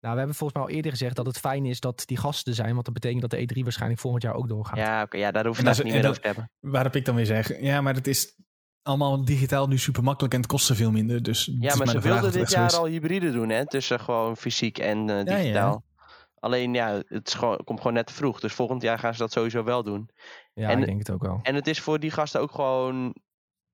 [0.00, 2.54] nou, we hebben volgens mij al eerder gezegd dat het fijn is dat die gasten
[2.54, 2.72] zijn.
[2.72, 4.76] Want dat betekent dat de E3 waarschijnlijk volgend jaar ook doorgaat.
[4.76, 6.50] Ja, oké, ja, daar hoef je het niet meer over te hebben.
[6.60, 8.36] Waarop ik dan weer zeg, ja, maar het is
[8.82, 11.22] allemaal digitaal nu super makkelijk en het kost veel minder.
[11.22, 12.74] Dus Ja, maar maar ze wilden dit jaar is.
[12.74, 13.66] al hybride doen, hè?
[13.66, 15.36] Tussen gewoon fysiek en eh, ja.
[15.36, 15.84] digitaal.
[16.38, 18.40] Alleen ja, het is gewoon, komt gewoon net te vroeg.
[18.40, 20.10] Dus volgend jaar gaan ze dat sowieso wel doen.
[20.54, 21.40] Ja, En- ik denk het ook wel.
[21.42, 23.14] En het is voor die gasten ook gewoon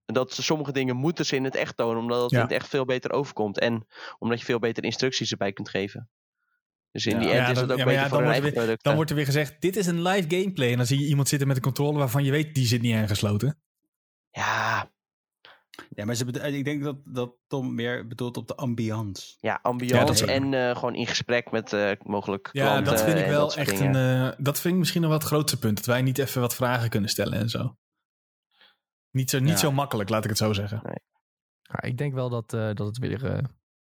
[0.05, 2.37] dat ze sommige dingen moeten ze in het echt tonen, omdat het Ja.
[2.37, 3.59] in het echt veel beter overkomt.
[3.59, 3.87] En
[4.19, 6.09] omdat je veel beter instructies erbij kunt geven.
[6.91, 7.19] Dus in Ja.
[7.19, 8.85] die Ja, end is dat- het ook beter ja, voor hun wordt eigen producten.
[8.85, 10.71] Dan wordt er weer gezegd, dit is een live gameplay.
[10.71, 12.95] En dan zie je iemand zitten met een controller waarvan je weet, die zit niet
[12.95, 13.61] aangesloten.
[14.31, 14.91] Ja,
[15.95, 19.35] Ja, maar ze bedo- ik denk dat, dat Tom meer bedoelt op de ambiance.
[19.41, 23.19] ja, Ja, ambiance en eh, gewoon in gesprek met eh, mogelijk Ja, klanten dat vind
[23.19, 23.95] ik wel echt dingen.
[23.95, 24.31] een...
[24.33, 25.77] eh, dat vind ik misschien nog wel het grootste punt.
[25.77, 27.77] Dat wij niet even wat vragen kunnen stellen en zo.
[29.11, 29.57] Niet zo, niet Ja.
[29.57, 31.01] zo makkelijk, laat ik het zo zeggen.
[31.63, 33.45] Ja, ik denk wel dat, eh, dat het weer eh,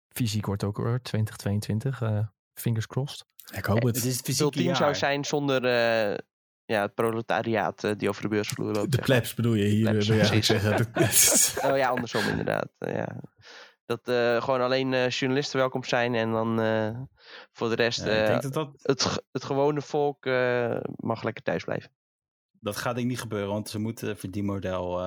[0.08, 1.00] fysiek wordt ook hoor.
[1.02, 2.02] 2022.
[2.02, 2.18] eh,
[2.54, 3.24] fingers crossed.
[3.52, 3.96] Ik hoop het.
[3.96, 4.76] Het is het fysieke jaar.
[4.76, 6.18] zou zijn zonder eh,
[6.66, 8.90] ja, het proletariaat eh, die over de beursvloer loopt.
[8.90, 9.06] De maar.
[9.06, 10.46] plebs bedoel je hier, Plebs, wil eigenlijk
[10.92, 11.52] precies.
[11.52, 11.70] zeggen.
[11.70, 12.68] Oh ja, andersom inderdaad.
[12.78, 13.20] eh, ja.
[13.86, 17.00] Dat eh, gewoon alleen eh, journalisten welkom zijn en dan eh,
[17.52, 21.22] voor de rest Ja, ik eh, denk dat dat, het, het gewone volk eh, mag
[21.22, 21.90] lekker thuis blijven.
[22.60, 25.00] dat gaat denk ik niet gebeuren, want ze moeten verdienmodel...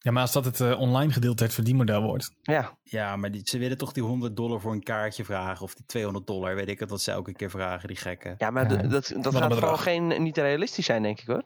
[0.00, 2.30] eh ja, maar als dat het eh, online gedeelte het verdienmodel wordt.
[2.42, 5.64] Ja, ja, maar die, ze willen toch die 100 dollar voor een kaartje vragen.
[5.64, 8.34] Of die 200 dollar, weet ik het, wat ze elke keer vragen, die gekken.
[8.38, 11.42] ja maar Ja, dat, dat gaat vooral geen, niet realistisch zijn, denk ik hoor.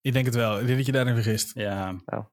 [0.00, 0.60] Ik denk het wel.
[0.60, 1.54] Ik denk dat je daarin vergist.
[1.54, 1.96] Ja.
[2.04, 2.24] Oh.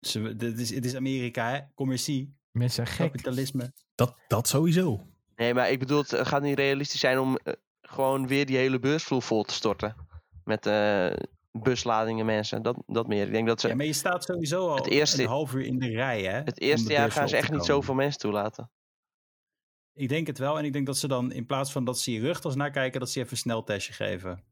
[0.00, 1.60] Ze, dit is, het is Amerika, hè?
[1.74, 3.10] Commercie, Mensen zijn gek.
[3.10, 3.72] kapitalisme.
[3.94, 5.06] Dat, dat sowieso.
[5.36, 8.78] Nee, maar ik bedoel, het gaat niet realistisch zijn om eh, gewoon weer die hele
[8.78, 9.96] beursvloer vol te storten.
[10.44, 11.10] Met eh,
[11.52, 13.26] busladingen mensen, dat, dat meer.
[13.26, 15.64] Ik denk dat ze Ja, maar je staat sowieso al Het eerste- een half uur
[15.64, 16.38] in de rij, hè?
[16.40, 18.70] het eerste jaar gaan ze echt niet zoveel mensen toelaten.
[19.92, 20.58] Ik denk het wel.
[20.58, 23.10] En ik denk dat ze dan, in plaats van dat ze je rugtas nakijken, dat
[23.10, 24.44] ze even een sneltestje geven.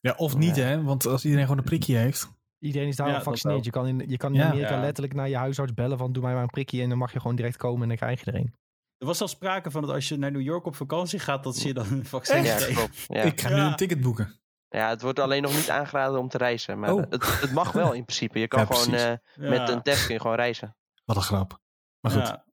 [0.00, 0.62] Ja, of niet Ja.
[0.64, 0.82] hè.
[0.82, 2.30] Want als iedereen gewoon een prikje heeft.
[2.58, 3.64] Iedereen is daar Ja, al gevaccineerd.
[3.64, 4.46] Je kan in, je kan in Ja.
[4.46, 4.80] Amerika Ja.
[4.80, 7.20] letterlijk naar je huisarts bellen van doe mij maar een prikje en dan mag je
[7.20, 8.54] gewoon direct komen en dan krijg je er een.
[8.98, 11.56] Er was al sprake van dat als je naar New York op vakantie gaat, dat
[11.56, 12.42] ze je dan een vaccin.
[12.44, 13.22] Ja.
[13.22, 14.40] Ik ga nu een ticket boeken.
[14.68, 16.78] Ja, het wordt alleen nog niet aangeraden om te reizen.
[16.78, 17.02] Maar Oh.
[17.10, 18.38] het, het mag wel in principe.
[18.38, 19.18] Je kan Ja, gewoon eh, Ja.
[19.34, 20.76] met een test kun je gewoon reizen.
[21.04, 21.58] Wat een grap.
[22.00, 22.26] Maar goed.
[22.26, 22.44] Ja.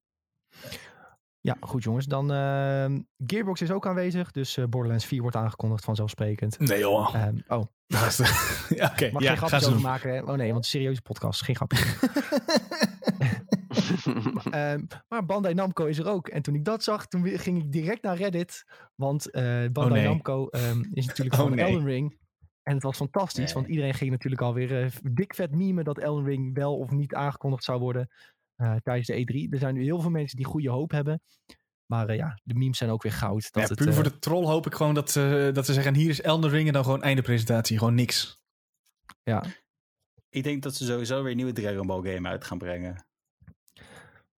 [1.39, 2.05] Ja, goed jongens.
[2.05, 4.31] Dan ehm, Gearbox is ook aanwezig.
[4.31, 6.59] Dus eh, Borderlands 4 wordt aangekondigd vanzelfzelfsprekend.
[6.59, 7.15] Nee joh.
[7.15, 7.63] Ehm, oh,
[8.69, 10.13] ja, Oké, mag ja, geen grapjes over maken.
[10.13, 10.19] Hè?
[10.21, 11.43] Oh nee, want een serieuze podcast.
[11.43, 11.77] Geen grapje.
[14.51, 16.27] Ehm, maar Bandai Namco is er ook.
[16.27, 18.63] En toen ik dat zag, toen ging ik direct naar Reddit.
[18.95, 20.07] Want eh, Bandai nee.
[20.07, 21.65] Namco ehm, is natuurlijk Oh van nee.
[21.65, 22.21] Elden Ring.
[22.63, 23.53] En het was fantastisch, Nee.
[23.53, 27.13] want iedereen ging natuurlijk alweer eh, dik vet memen dat Elden Ring wel of niet
[27.13, 28.09] aangekondigd zou worden
[28.55, 29.49] eh, tijdens de E3.
[29.49, 31.21] Er zijn nu heel veel mensen die goede hoop hebben.
[31.85, 33.51] Maar eh, ja, de memes zijn ook weer goud.
[33.51, 35.95] Dat Ja, puur voor de troll hoop ik gewoon dat ze, dat ze zeggen...
[35.95, 37.77] hier is Elden Ring en dan gewoon einde presentatie.
[37.77, 38.41] Gewoon niks.
[39.23, 39.43] ja,
[40.29, 43.05] Ik denk dat ze sowieso weer een nieuwe Dragon Ball game uit gaan brengen.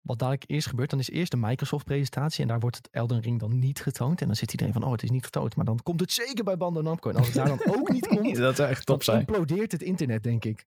[0.04, 2.42] Wat dadelijk eerst gebeurt, dan is eerst de Microsoft presentatie.
[2.42, 4.20] En daar wordt het Elden Ring dan niet getoond.
[4.20, 5.56] En dan zit iedereen van, oh het is niet getoond.
[5.56, 7.10] Maar dan komt het zeker bij Bandai Namco.
[7.10, 9.18] En als het daar dan ook niet komt, dat zou echt dan top zijn.
[9.18, 10.66] implodeert het internet, denk ik.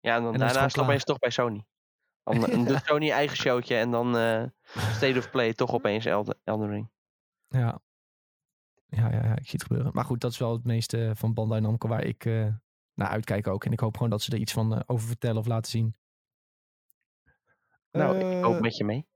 [0.00, 1.64] Ja, en dan En dan daarna toch bij Sony.
[2.22, 4.42] Dan dan doet Sony eigen showtje en dan eh,
[4.92, 6.90] State of Play toch opeens Elden, Elden Ring.
[7.48, 7.80] Ja.
[8.86, 9.90] Ja, ja, ja, ik zie het gebeuren.
[9.94, 12.46] Maar goed, dat is wel het meeste van Bandai Namco waar ik eh,
[12.94, 13.64] naar uitkijk ook.
[13.64, 15.96] En ik hoop gewoon dat ze er iets van eh, over vertellen of laten zien.
[17.98, 19.06] Nou, Eh, ik hoop met je mee.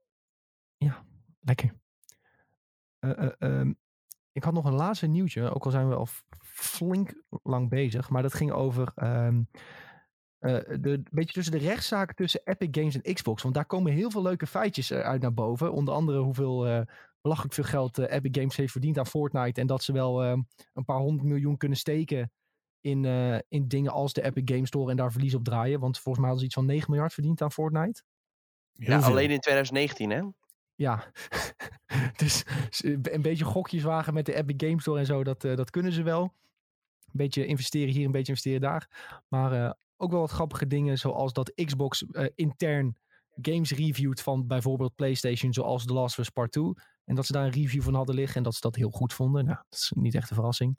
[1.44, 1.72] Lekker.
[2.98, 3.72] Eh, eh, ehm,
[4.32, 6.08] ik had nog een laatste nieuwtje, ook al zijn we al
[6.42, 8.10] flink lang bezig.
[8.10, 9.42] Maar dat ging over ehm,
[10.38, 13.42] eh, de, een beetje tussen de rechtszaak tussen Epic Games en Xbox.
[13.42, 15.72] Want daar komen heel veel leuke feitjes eh, uit naar boven.
[15.72, 16.80] Onder andere hoeveel eh,
[17.20, 19.60] belachelijk veel geld eh, Epic Games heeft verdiend aan Fortnite.
[19.60, 20.42] En dat ze wel ehm,
[20.72, 22.32] een paar honderd miljoen kunnen steken
[22.80, 25.80] in, eh, in dingen als de Epic Games Store en daar verlies op draaien.
[25.80, 28.02] Want volgens mij hadden ze iets van 9 miljard verdiend aan Fortnite.
[28.72, 29.10] Ja, veel.
[29.10, 30.22] alleen in 2019 hè.
[30.74, 31.12] Ja,
[32.16, 32.44] dus
[32.80, 35.92] een beetje gokjes wagen met de Epic Games Store en zo, dat, eh, dat kunnen
[35.92, 36.22] ze wel.
[36.22, 38.88] Een beetje investeren hier, een beetje investeren daar.
[39.28, 42.96] Maar eh, ook wel wat grappige dingen, zoals dat Xbox eh, intern
[43.42, 46.72] games reviewed van bijvoorbeeld PlayStation, zoals The Last of Us Part 2.
[47.04, 49.12] En dat ze daar een review van hadden liggen en dat ze dat heel goed
[49.12, 49.44] vonden.
[49.44, 50.78] Nou, dat is niet echt een verrassing.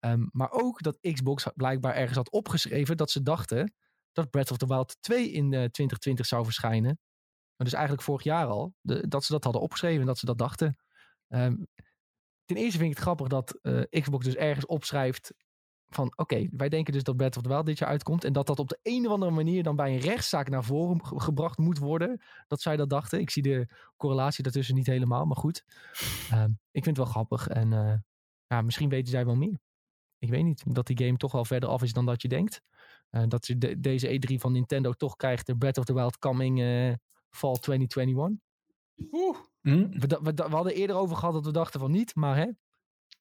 [0.00, 3.74] Ehm, maar ook dat Xbox blijkbaar ergens had opgeschreven dat ze dachten
[4.12, 6.98] dat Breath of the Wild 2 in eh, 2020 zou verschijnen.
[7.56, 8.74] Maar dus eigenlijk vorig jaar al.
[8.82, 10.76] Dat ze dat hadden opgeschreven en dat ze dat dachten.
[11.28, 11.56] Ehm,
[12.44, 15.34] ten eerste vind ik het grappig dat eh, Xbox dus ergens opschrijft
[15.88, 18.24] van oké, wij denken dus dat Breath of the Wild dit jaar uitkomt.
[18.24, 21.06] En dat dat op de een of andere manier dan bij een rechtszaak naar voren
[21.06, 22.20] ge- gebracht moet worden.
[22.46, 23.20] Dat zij dat dachten.
[23.20, 25.64] Ik zie de correlatie daartussen niet helemaal, maar goed.
[26.30, 27.48] Ehm, ik vind het wel grappig.
[27.48, 27.94] En eh,
[28.46, 29.58] ja, misschien weten zij wel meer.
[30.18, 30.62] Ik weet niet.
[30.74, 32.60] Dat die game toch wel verder af is dan dat je denkt.
[33.10, 35.46] Eh, dat de- deze E3 van Nintendo toch krijgt.
[35.46, 36.60] De Breath of the Wild coming
[37.36, 38.44] fall 2021.
[39.12, 39.36] Oeh.
[39.60, 39.88] Hm?
[39.98, 42.14] We, hadden eerder over gehad dat we dachten van niet.
[42.14, 42.46] Maar hè,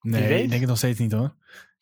[0.02, 1.36] Nee, ik denk het nog steeds niet hoor.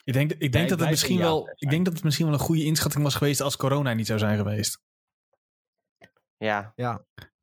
[0.04, 2.26] Ik denk, ik denk, Nee, dat, het misschien ja, wel, ik denk dat het misschien
[2.26, 4.82] wel een goede inschatting was geweest als corona niet zou zijn geweest.
[6.38, 6.74] Ja,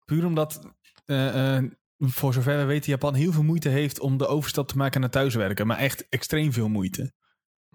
[0.05, 0.73] Puur omdat,
[1.05, 1.65] eh, eh,
[1.99, 5.11] voor zover we weten, Japan heel veel moeite heeft om de overstap te maken naar
[5.11, 5.67] thuiswerken.
[5.67, 7.13] Maar echt extreem veel moeite.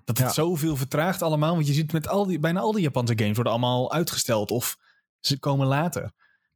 [0.04, 0.34] Dat het Ja.
[0.34, 1.54] zoveel vertraagt allemaal.
[1.54, 4.52] Want je ziet met al die, bijna al die Japanse games worden allemaal uitgesteld.
[4.52, 4.78] Of
[5.20, 6.12] ze komen later.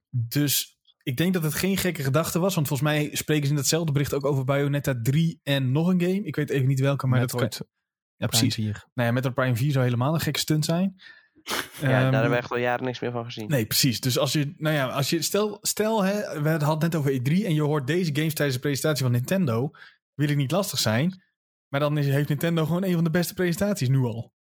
[0.09, 2.55] Dus ik denk dat het geen gekke gedachte was.
[2.55, 6.01] Want volgens mij spreken ze in datzelfde bericht ook over Bayonetta 3 en nog een
[6.01, 6.23] game.
[6.23, 7.67] Ik weet even niet welke, maar dat Metroid kan,
[8.15, 8.53] Ja, precies.
[8.53, 8.87] Prime 4.
[8.93, 10.95] Nou ja, Metroid Prime 4 zou helemaal een gekke stunt zijn.
[11.43, 13.47] ja Ehm, daar hebben we echt al jaren niks meer van gezien.
[13.47, 13.99] Nee, precies.
[13.99, 17.11] Dus als je, nou ja, als je, stel, stel hè, we hadden het net over
[17.11, 19.71] E3 en je hoort deze games tijdens de presentatie van Nintendo,
[20.13, 21.23] wil ik niet lastig zijn,
[21.67, 24.33] maar dan is, heeft Nintendo gewoon een van de beste presentaties nu al.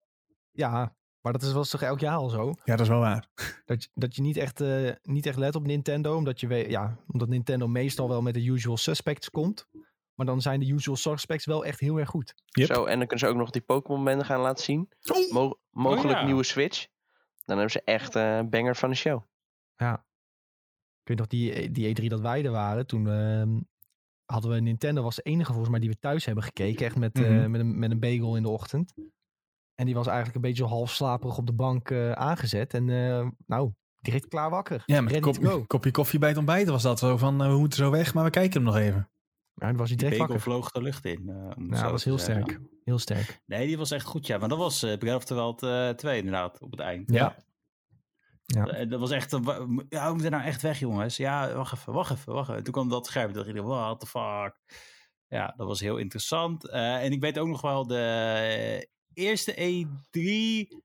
[0.51, 2.47] Ja, maar dat is wel toch elk jaar al zo.
[2.63, 3.27] Ja, dat is wel waar.
[3.65, 6.15] Dat, je- dat je niet echt, eh, niet echt let op Nintendo.
[6.15, 9.67] Omdat, je weet, ja, omdat Nintendo meestal wel met de usual suspects komt.
[10.13, 12.33] Maar dan zijn de usual suspects wel echt heel erg goed.
[12.45, 12.67] Yep.
[12.73, 14.89] Zo, en dan kunnen ze ook nog die Pokémon-banden gaan laten zien.
[15.11, 16.25] Oh, Mo- mogelijk ja.
[16.25, 16.87] nieuwe Switch.
[17.45, 19.23] Dan hebben ze echt eh, een banger van de show.
[19.75, 19.93] Ja.
[21.01, 23.59] Ik weet nog, die, die E3 dat wij er waren, toen ehm,
[24.25, 26.85] hadden we Nintendo, was de enige volgens mij die we thuis hebben gekeken.
[26.85, 27.51] Echt met, eh, Mhm.
[27.51, 28.93] met, een, met een bagel in de ochtend.
[29.79, 32.73] En die was eigenlijk een beetje half slaperig op de bank eh, aangezet.
[32.73, 34.83] En eh, nou, direct klaar wakker.
[34.85, 35.57] ja, met een Ready to go.
[35.57, 38.13] kop, kopje koffie bij het ontbijten was dat zo van, eh, we moeten zo weg,
[38.13, 39.09] maar we kijken hem nog even.
[39.53, 40.39] Ja, dan was hij direct wakker.
[40.41, 41.29] vloog de lucht in.
[41.29, 42.43] eh, dat was heel zeggen.
[42.45, 42.59] sterk.
[42.83, 43.41] Heel sterk.
[43.45, 44.37] Nee, die was echt goed, ja.
[44.37, 47.11] Maar dat was eh Breath of the Wild eh 2 inderdaad, op het eind.
[47.11, 47.35] Ja.
[48.45, 48.85] Ja.
[48.85, 49.31] Dat was echt,
[49.89, 51.17] ja, we moeten nou echt weg, jongens.
[51.17, 52.63] Ja, wacht even, wacht even, wacht even.
[52.63, 54.59] Toen kwam dat scherm, toen dacht ik, what the fuck.
[55.27, 56.69] Ja, dat was heel interessant.
[56.69, 58.87] Eh, en ik weet ook nog wel, de
[59.19, 60.77] eerste E3...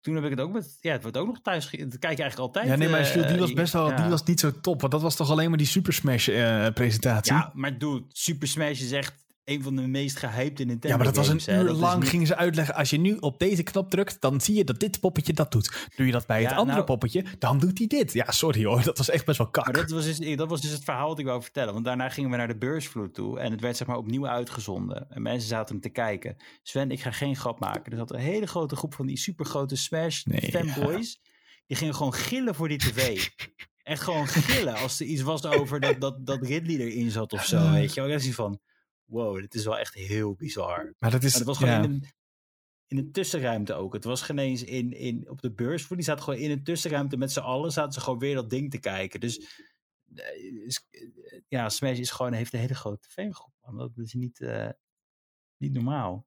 [0.00, 2.22] Toen heb ik het ook met, ja, het wordt ook nog thuis, dat kijk je
[2.22, 2.66] eigenlijk altijd.
[2.66, 3.96] Ja, nee, maar eh, die was best wel, ja.
[3.96, 6.68] die was niet zo top, want dat was toch alleen maar die Super Smash eh,
[6.74, 7.32] presentatie.
[7.32, 11.06] Ja, maar dude, Super Smash is echt een van de meest gehypte Nintendo Ja, maar
[11.12, 12.00] dat was een uur lang.
[12.00, 14.80] niet- Gingen ze uitleggen, als je nu op deze knop drukt, dan zie je dat
[14.80, 15.88] dit poppetje dat doet.
[15.96, 18.12] Doe je dat bij het andere nou- poppetje, dan doet hij dit.
[18.12, 19.64] Ja, sorry hoor, dat was echt best wel kak.
[19.64, 21.72] Maar dat was, dus, dat was dus het verhaal dat ik wou vertellen.
[21.72, 23.38] Want daarna gingen we naar de beursvloer toe.
[23.40, 25.10] En het werd zeg maar opnieuw uitgezonden.
[25.10, 26.36] En mensen zaten hem te kijken.
[26.62, 27.92] Sven, ik ga geen grap maken.
[27.92, 31.20] Er zat een hele grote groep van die supergrote Smash Nee, fanboys.
[31.66, 33.28] Die gingen gewoon gillen voor die tv.
[33.82, 37.44] Echt gewoon gillen als er iets was over dat, dat, dat Ridley erin zat of
[37.44, 37.70] zo.
[37.70, 38.10] Weet je wel.
[38.10, 38.60] Ik van,
[39.12, 40.94] wow, dit is wel echt heel bizar.
[40.98, 41.82] Maar dat is, Maar het was gewoon ja.
[41.82, 42.04] in, een,
[42.86, 43.92] in een tussenruimte ook.
[43.92, 45.96] Het was geen eens in, in, op de beursvloer.
[45.96, 47.72] Die zaten gewoon in een tussenruimte met z'n allen.
[47.72, 49.20] Zaten ze gewoon weer dat ding te kijken.
[49.20, 49.64] Dus
[50.14, 50.86] eh, is-
[51.48, 53.52] ja, Smash is gewoon, heeft een hele grote fangroep.
[53.76, 54.68] Dat is niet, eh,
[55.56, 56.26] niet normaal.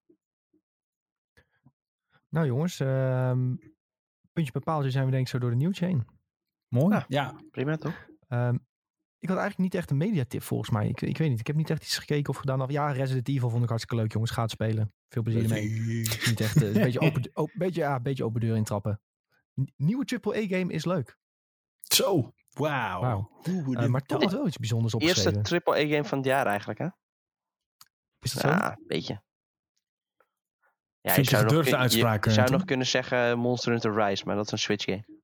[2.29, 3.55] Nou jongens, ehm,
[4.33, 6.05] puntje bepaald zijn we denk ik zo door de nieuws heen.
[6.67, 7.05] mooi.
[7.07, 8.07] Ja, Prima toch?
[8.27, 8.57] Ehm,
[9.19, 10.87] ik had eigenlijk niet echt een mediatip volgens mij.
[10.87, 12.61] Ik, ik weet niet, ik heb niet echt iets gekeken of gedaan.
[12.61, 14.31] Of, ja, Resident Evil vond ik hartstikke leuk jongens.
[14.31, 14.93] Gaat spelen.
[15.09, 15.69] Veel plezier ermee.
[16.25, 16.99] Niet echt, eh, een beetje
[17.33, 19.01] open, beetje, ja, een beetje open deur intrappen.
[19.75, 21.17] Nieuwe AAA-game is leuk.
[21.81, 22.33] Zo.
[22.49, 23.01] wauw.
[23.01, 23.29] Wauw.
[23.43, 24.21] Hoe Eh, maar dan?
[24.21, 25.65] had wel iets bijzonders Eerste opgeschreven.
[25.73, 26.87] AAA-game van het jaar eigenlijk, hè?
[28.19, 28.47] Is dat zo?
[28.47, 29.23] Ja, een beetje.
[31.01, 34.25] Ja, Vind je nog kun- uitspraak, Je, eh, zou nog kunnen zeggen Monster Hunter Rise,
[34.25, 35.14] maar dat is een Switch game.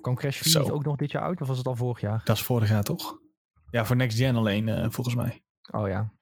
[0.00, 0.62] Kwam Crash 4 Zo.
[0.62, 1.40] niet ook nog dit jaar uit?
[1.40, 2.20] Of was het al vorig jaar?
[2.24, 3.18] Dat is vorig jaar toch?
[3.70, 5.44] Ja, voor Next Gen alleen, eh, volgens mij.
[5.70, 6.12] Oh ja.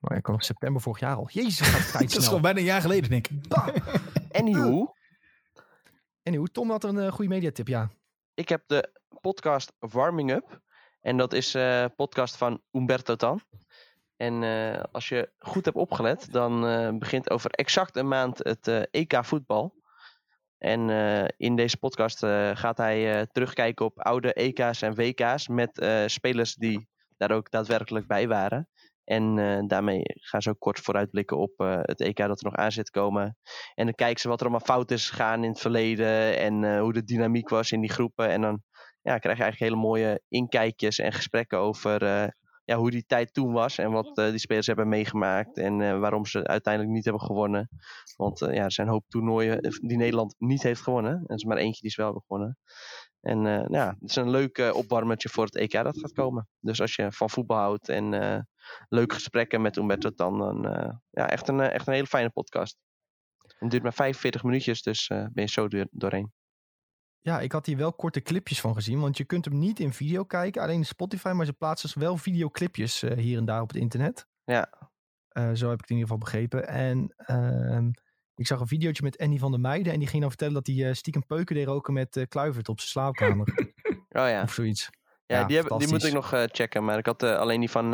[0.00, 1.28] Oh ja, kwam september vorig jaar al.
[1.32, 3.52] Jezus, gaat het tijd Dat is gewoon bijna een jaar geleden, denk ik.
[4.40, 4.94] Anywho,
[6.22, 7.90] En hoe Tom had een eh, goede mediatip, ja.
[8.34, 10.62] ik heb de podcast Warming Up.
[11.00, 13.42] En dat is een podcast van Umberto Tan.
[14.16, 18.68] En eh, als je goed hebt opgelet, dan eh, begint over exact een maand het
[18.68, 19.82] eh, EK voetbal.
[20.64, 25.48] En eh, in deze podcast eh, gaat hij eh, terugkijken op oude EK's en WK's
[25.48, 28.68] met spelers die daar ook daadwerkelijk bij waren.
[29.04, 29.36] En
[29.66, 33.36] daarmee gaan ze ook kort vooruitblikken op het EK dat er nog aan zit komen.
[33.74, 36.92] En dan kijken ze wat er allemaal fout is gegaan in het verleden en hoe
[36.92, 38.28] de dynamiek was in die groepen.
[38.28, 38.62] En dan
[39.02, 42.00] ja, krijg je eigenlijk hele mooie inkijkjes en gesprekken over
[42.64, 43.78] ja, hoe die tijd toen was.
[43.78, 45.58] En wat eh, die spelers hebben meegemaakt.
[45.58, 47.68] En eh, waarom ze uiteindelijk niet hebben gewonnen.
[48.16, 51.12] Want ja, er zijn een hoop toernooien die Nederland niet heeft gewonnen.
[51.12, 52.58] En er is maar eentje die ze wel gewonnen.
[53.20, 56.48] En nou ja, het is een leuk opwarmertje voor het EK dat gaat komen.
[56.60, 58.10] Dus als je van voetbal houdt en
[58.88, 60.62] leuke gesprekken met Umberto, dan, dan
[61.10, 62.76] ja, echt, een, echt een hele fijne podcast.
[63.58, 66.32] Het duurt maar 45 minuutjes, dus ben je zo doorheen.
[67.24, 69.00] Ja, ik had hier wel korte clipjes van gezien.
[69.00, 71.28] Want je kunt hem niet in video kijken, alleen in Spotify.
[71.28, 74.26] Maar ze plaatsen dus wel videoclipjes uh, hier en daar op het internet.
[74.44, 74.90] Ja.
[75.32, 76.68] Uh, zo heb ik het in ieder geval begrepen.
[76.68, 77.88] En uh,
[78.34, 79.92] ik zag een videootje met Andy van der Meijden.
[79.92, 82.90] En die ging dan vertellen dat hij stiekem peuken deed roken met Kluivert op zijn
[82.90, 83.46] slaapkamer.
[84.20, 84.42] oh ja.
[84.42, 84.90] Of zoiets.
[85.26, 86.84] Ja, ja die, heb, die, moet ik nog checken.
[86.84, 87.90] Maar ik had alleen die van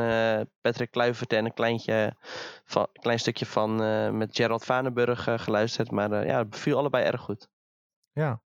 [0.61, 2.17] Patrick Kluivert en een kleintje
[2.65, 3.77] van, klein stukje van
[4.17, 5.91] met Gerald Vanenburg geluisterd.
[5.91, 7.49] Maar ja, het beviel allebei erg goed.
[8.13, 8.43] Ja,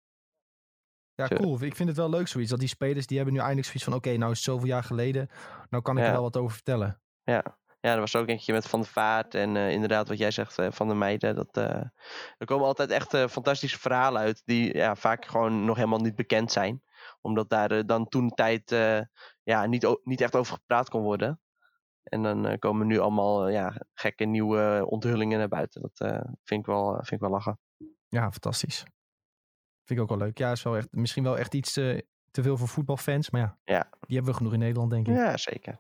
[1.28, 1.62] ja, cool.
[1.62, 2.50] Ik vind het wel leuk zoiets.
[2.50, 3.94] Dat die spelers, die hebben nu eindelijk zoiets van...
[3.94, 5.30] Oké, nou is het zoveel jaar geleden.
[5.70, 7.02] Nou kan ik er wel wat over vertellen.
[7.24, 7.58] Ja.
[7.82, 9.36] Ja, er was ook eentje met Van der Vaart.
[9.36, 11.36] En uh, inderdaad, wat jij zegt, uh, Van de Meiden.
[11.36, 11.84] Dat, uh,
[12.38, 14.42] er komen altijd echt fantastische verhalen uit.
[14.46, 16.84] Die ja, vaak gewoon nog helemaal niet bekend zijn.
[17.22, 18.70] Omdat daar dan toen tijd
[19.44, 21.42] ja, niet, niet echt over gepraat kon worden.
[22.04, 25.82] En dan komen nu allemaal ja, gekke nieuwe onthullingen naar buiten.
[25.82, 27.60] Dat vind, ik wel, vind ik wel lachen.
[28.08, 28.86] Ja, fantastisch.
[29.90, 30.38] Vind ik ook wel leuk.
[30.38, 33.30] Ja, is wel echt, misschien wel echt iets te, te veel voor voetbalfans.
[33.30, 35.16] Maar ja, ja, die hebben we genoeg in Nederland, denk ik.
[35.16, 35.80] Ja, zeker.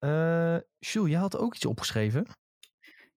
[0.00, 2.26] Uh, Jules, jij had ook iets opgeschreven.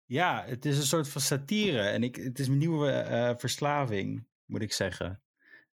[0.05, 1.81] Ja, het is een soort van satire.
[1.81, 5.21] En ik, het is mijn nieuwe uh, verslaving, moet ik zeggen.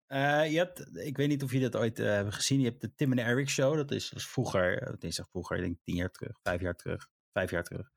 [0.08, 2.60] Uh, je hebt, ik weet niet of je dat ooit uh, hebben gezien.
[2.60, 3.76] Je hebt de Tim en Eric Show.
[3.76, 6.76] Dat is, dat is vroeger, nee, zeg vroeger, ik denk tien jaar terug, vijf jaar
[6.76, 7.90] terug vijf jaar terug.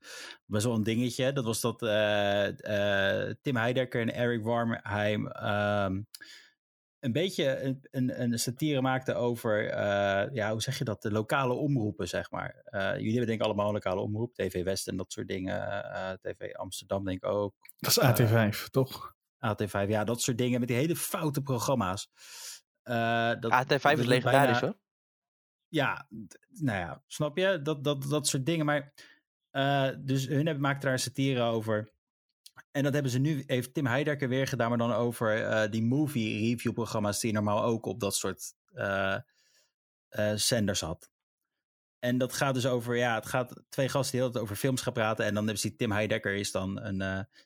[0.46, 1.32] Best wel een dingetje.
[1.32, 6.06] Dat was dat uh, uh, Tim Heidekker en Eric Warmheim um,
[7.00, 11.10] een beetje een, een, een, satire maakten over, uh, ja, hoe zeg je dat, de
[11.10, 12.62] lokale omroepen, zeg maar.
[12.72, 15.60] jullie hebben denk ik allemaal een lokale omroep, TV West en dat soort dingen.
[16.20, 17.54] TV Amsterdam denk ik ook.
[17.78, 19.14] Dat is AT5, toch?
[19.38, 22.10] AT5, ja, dat soort dingen met die hele foute programma's.
[23.40, 24.76] dat, AT5 is legendarisch hoor.
[25.74, 26.06] Ja,
[26.48, 27.62] nou ja, snap je?
[27.62, 28.66] Dat, dat, dat soort dingen.
[28.66, 28.92] Maar
[29.54, 31.92] uh, dus hun hebben, maakt daar een satire over.
[32.70, 35.82] En dat hebben ze nu, heeft Tim Heidekker weer gedaan, maar dan over uh, die
[35.82, 39.18] movie review programma's die je normaal ook op dat soort uh,
[40.34, 41.10] zenders had.
[41.98, 44.92] En dat gaat dus over, ja, het gaat twee gasten die heel over films gaan
[44.92, 45.24] praten.
[45.24, 46.98] En dan hebben ze Tim Heidekker is dan een,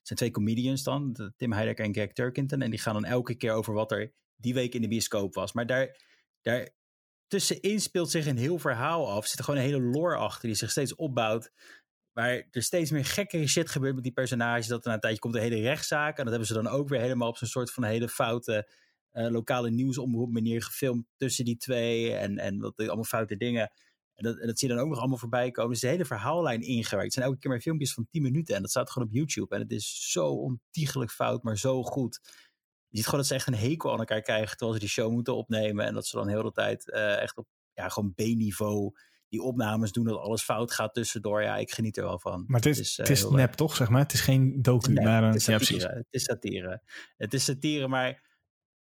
[0.03, 2.63] zijn twee comedians dan, Tim Heidekker en Greg Turkington.
[2.63, 5.53] En die gaan dan elke keer over wat er die week in de bioscoop was.
[5.53, 5.97] Maar daar,
[6.43, 6.69] daar
[7.29, 9.23] tussenin speelt zich een heel verhaal af.
[9.23, 11.53] Er zit gewoon een hele lore achter die zich steeds opbouwt.
[12.19, 14.67] Maar er steeds meer gekkere shit gebeurt met die personages.
[14.67, 16.17] Dat er na een tijdje komt een hele rechtszaak.
[16.17, 18.71] En dat hebben ze dan ook weer helemaal op zo'n soort van hele foute
[19.13, 22.15] uh, lokale nieuwsomroep manier gefilmd tussen die twee.
[22.15, 23.73] En, en wat allemaal foute dingen.
[24.15, 25.71] En dat, dat zie je dan ook nog allemaal voorbij komen.
[25.71, 27.05] Dus de hele verhaallijn ingewerkt.
[27.05, 28.55] Het zijn elke keer maar filmpjes van 10 minuten.
[28.55, 29.55] En dat staat gewoon op YouTube.
[29.55, 32.21] En het is zo ontiegelijk fout, maar zo goed.
[32.89, 34.57] Je ziet gewoon dat ze echt een hekel aan elkaar krijgen.
[34.57, 35.87] Terwijl ze die show moeten opnemen.
[35.87, 38.93] En dat ze dan heel de tijd uh, echt op ja, gewoon B-niveau
[39.29, 41.43] die opnames doen dat alles fout gaat tussendoor.
[41.43, 42.45] Ja, ik geniet er wel van.
[42.47, 44.03] Maar het is, het is, het is nep toch, zeg maar?
[44.03, 45.81] Het is geen docu, nee, maar het is satire.
[45.81, 46.83] Ja, het is satire.
[47.17, 48.23] Het is satire, maar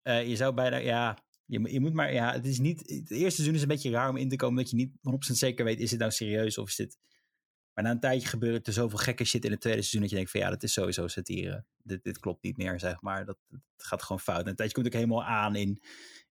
[0.03, 3.31] uh, je zou bijna, ja, je, je, moet maar, ja, het is niet, het eerste
[3.31, 4.93] seizoen is een beetje raar om in te komen dat je niet 100%
[5.33, 6.99] zeker weet, is het nou serieus of is dit...
[7.73, 10.17] Maar na een tijdje gebeurt er zoveel gekke shit in het tweede seizoen dat je
[10.17, 11.65] denkt van ja, dat is sowieso satire.
[11.83, 13.25] Dit, dit klopt niet meer, zeg maar.
[13.25, 14.43] Dat, dat gaat gewoon fout.
[14.43, 15.83] En een tijdje komt ook helemaal aan in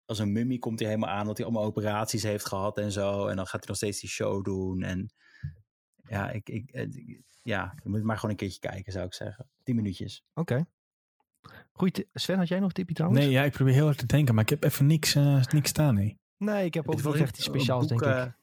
[0.07, 3.27] als een mummie komt hij helemaal aan dat hij allemaal operaties heeft gehad en zo.
[3.27, 4.81] En dan gaat hij nog steeds die show doen.
[4.81, 5.09] En
[6.09, 6.87] ja, ik, ik,
[7.41, 9.49] ja je moet maar gewoon een keertje kijken, zou ik zeggen.
[9.63, 10.23] Tien minuutjes.
[10.33, 10.53] Oké.
[10.53, 10.65] Okay.
[11.71, 13.21] Goed, Sven, had jij nog een tipje trouwens?
[13.21, 15.69] Nee, ja, ik probeer heel hard te denken, maar ik heb even niks, uh, niks
[15.69, 16.19] staan, nee.
[16.37, 18.35] Nee, ik heb ook wel echt iets speciaals, denk ik.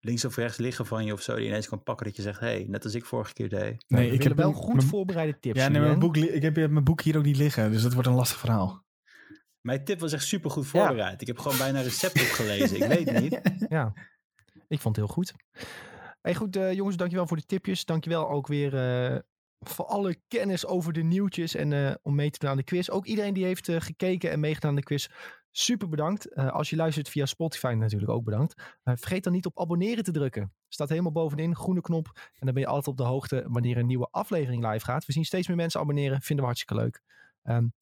[0.00, 2.40] Links of rechts liggen van je of zo, die ineens kan pakken dat je zegt,
[2.40, 3.84] hey, net als ik vorige keer deed.
[3.88, 5.60] Nee, ik heb wel goed voorbereide tips.
[5.60, 8.08] Ja, nee, mijn boek, ik heb mijn boek hier ook niet liggen, dus dat wordt
[8.08, 8.86] een lastig verhaal.
[9.68, 11.12] Mijn tip was echt super goed voorbereid.
[11.12, 11.20] Ja.
[11.20, 12.76] Ik heb gewoon bijna recept opgelezen.
[12.76, 13.40] Ik weet niet.
[13.68, 13.92] Ja,
[14.68, 15.34] ik vond het heel goed.
[16.20, 17.84] Hey, goed, uh, jongens, dankjewel voor de tipjes.
[17.84, 19.18] Dankjewel ook weer uh,
[19.58, 22.88] voor alle kennis over de nieuwtjes en uh, om mee te doen aan de quiz.
[22.88, 25.08] Ook iedereen die heeft gekeken en meegedaan aan de quiz.
[25.50, 26.34] Super bedankt.
[26.34, 28.76] als je luistert via Spotify natuurlijk ook bedankt.
[28.82, 30.52] vergeet dan niet op abonneren te drukken.
[30.68, 32.06] Staat helemaal bovenin, groene knop.
[32.14, 35.06] En dan ben je altijd op de hoogte wanneer een nieuwe aflevering live gaat.
[35.06, 36.20] We zien steeds meer mensen abonneren.
[36.20, 37.02] Vinden we hartstikke leuk.
[37.44, 37.72] Um,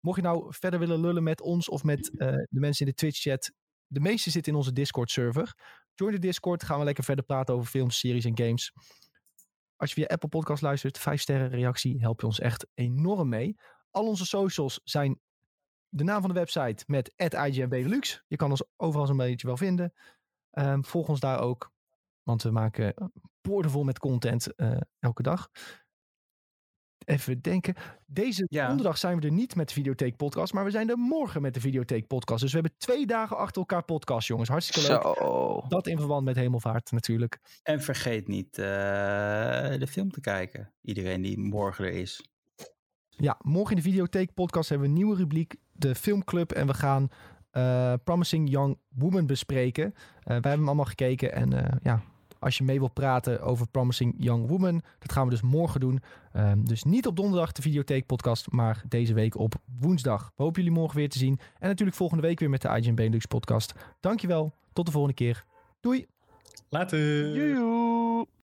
[0.00, 2.98] Mocht je nou verder willen lullen met ons of met uh, de mensen in de
[2.98, 3.52] Twitch-chat.
[3.86, 5.54] De meeste zitten in onze Discord-server.
[5.94, 8.72] Join de Discord, gaan we lekker verder praten over films, series en games.
[9.76, 13.56] Als je via Apple Podcast luistert, 5 sterren reactie help je ons echt enorm mee.
[13.90, 15.20] Al onze socials zijn
[15.88, 18.24] de naam van de website met IGN Benelux.
[18.26, 19.92] Je kan ons overal zo'n beetje wel vinden.
[20.50, 21.72] Ehm, volg ons daar ook.
[22.22, 25.48] Want we maken boordevol met content eh, elke dag.
[27.04, 27.74] Even denken.
[28.06, 28.66] Deze Ja.
[28.66, 30.52] donderdag zijn we er niet met de Videotheek podcast.
[30.52, 32.40] Maar we zijn er morgen met de Videotheek podcast.
[32.42, 34.48] Dus we hebben twee dagen achter elkaar podcast, jongens.
[34.48, 35.02] Hartstikke leuk.
[35.02, 35.64] Zo.
[35.68, 37.38] Dat in verband met hemelvaart natuurlijk.
[37.62, 38.64] En vergeet niet eh,
[39.78, 40.72] de film te kijken.
[40.82, 42.24] Iedereen die morgen er is.
[43.08, 45.54] Ja, morgen in de Videotheek podcast hebben we een nieuwe rubriek.
[45.72, 46.52] De Filmclub.
[46.52, 47.08] En we gaan
[47.50, 49.84] eh, Promising Young Woman bespreken.
[49.84, 49.92] Eh,
[50.24, 51.32] wij hebben hem allemaal gekeken.
[51.32, 52.02] En ja,
[52.40, 54.82] als je mee wilt praten over Promising Young Woman.
[54.98, 56.00] Dat gaan we dus morgen doen.
[56.32, 58.50] Ehm, dus niet op donderdag de Videotheek podcast.
[58.50, 60.32] Maar deze week op woensdag.
[60.36, 61.38] We hopen jullie morgen weer te zien.
[61.58, 63.74] En natuurlijk volgende week weer met de IGN Benelux podcast.
[64.00, 64.52] Dankjewel.
[64.72, 65.44] Tot de volgende keer.
[65.80, 66.06] Doei.
[66.68, 67.34] Later.
[67.34, 68.26] Joejoe.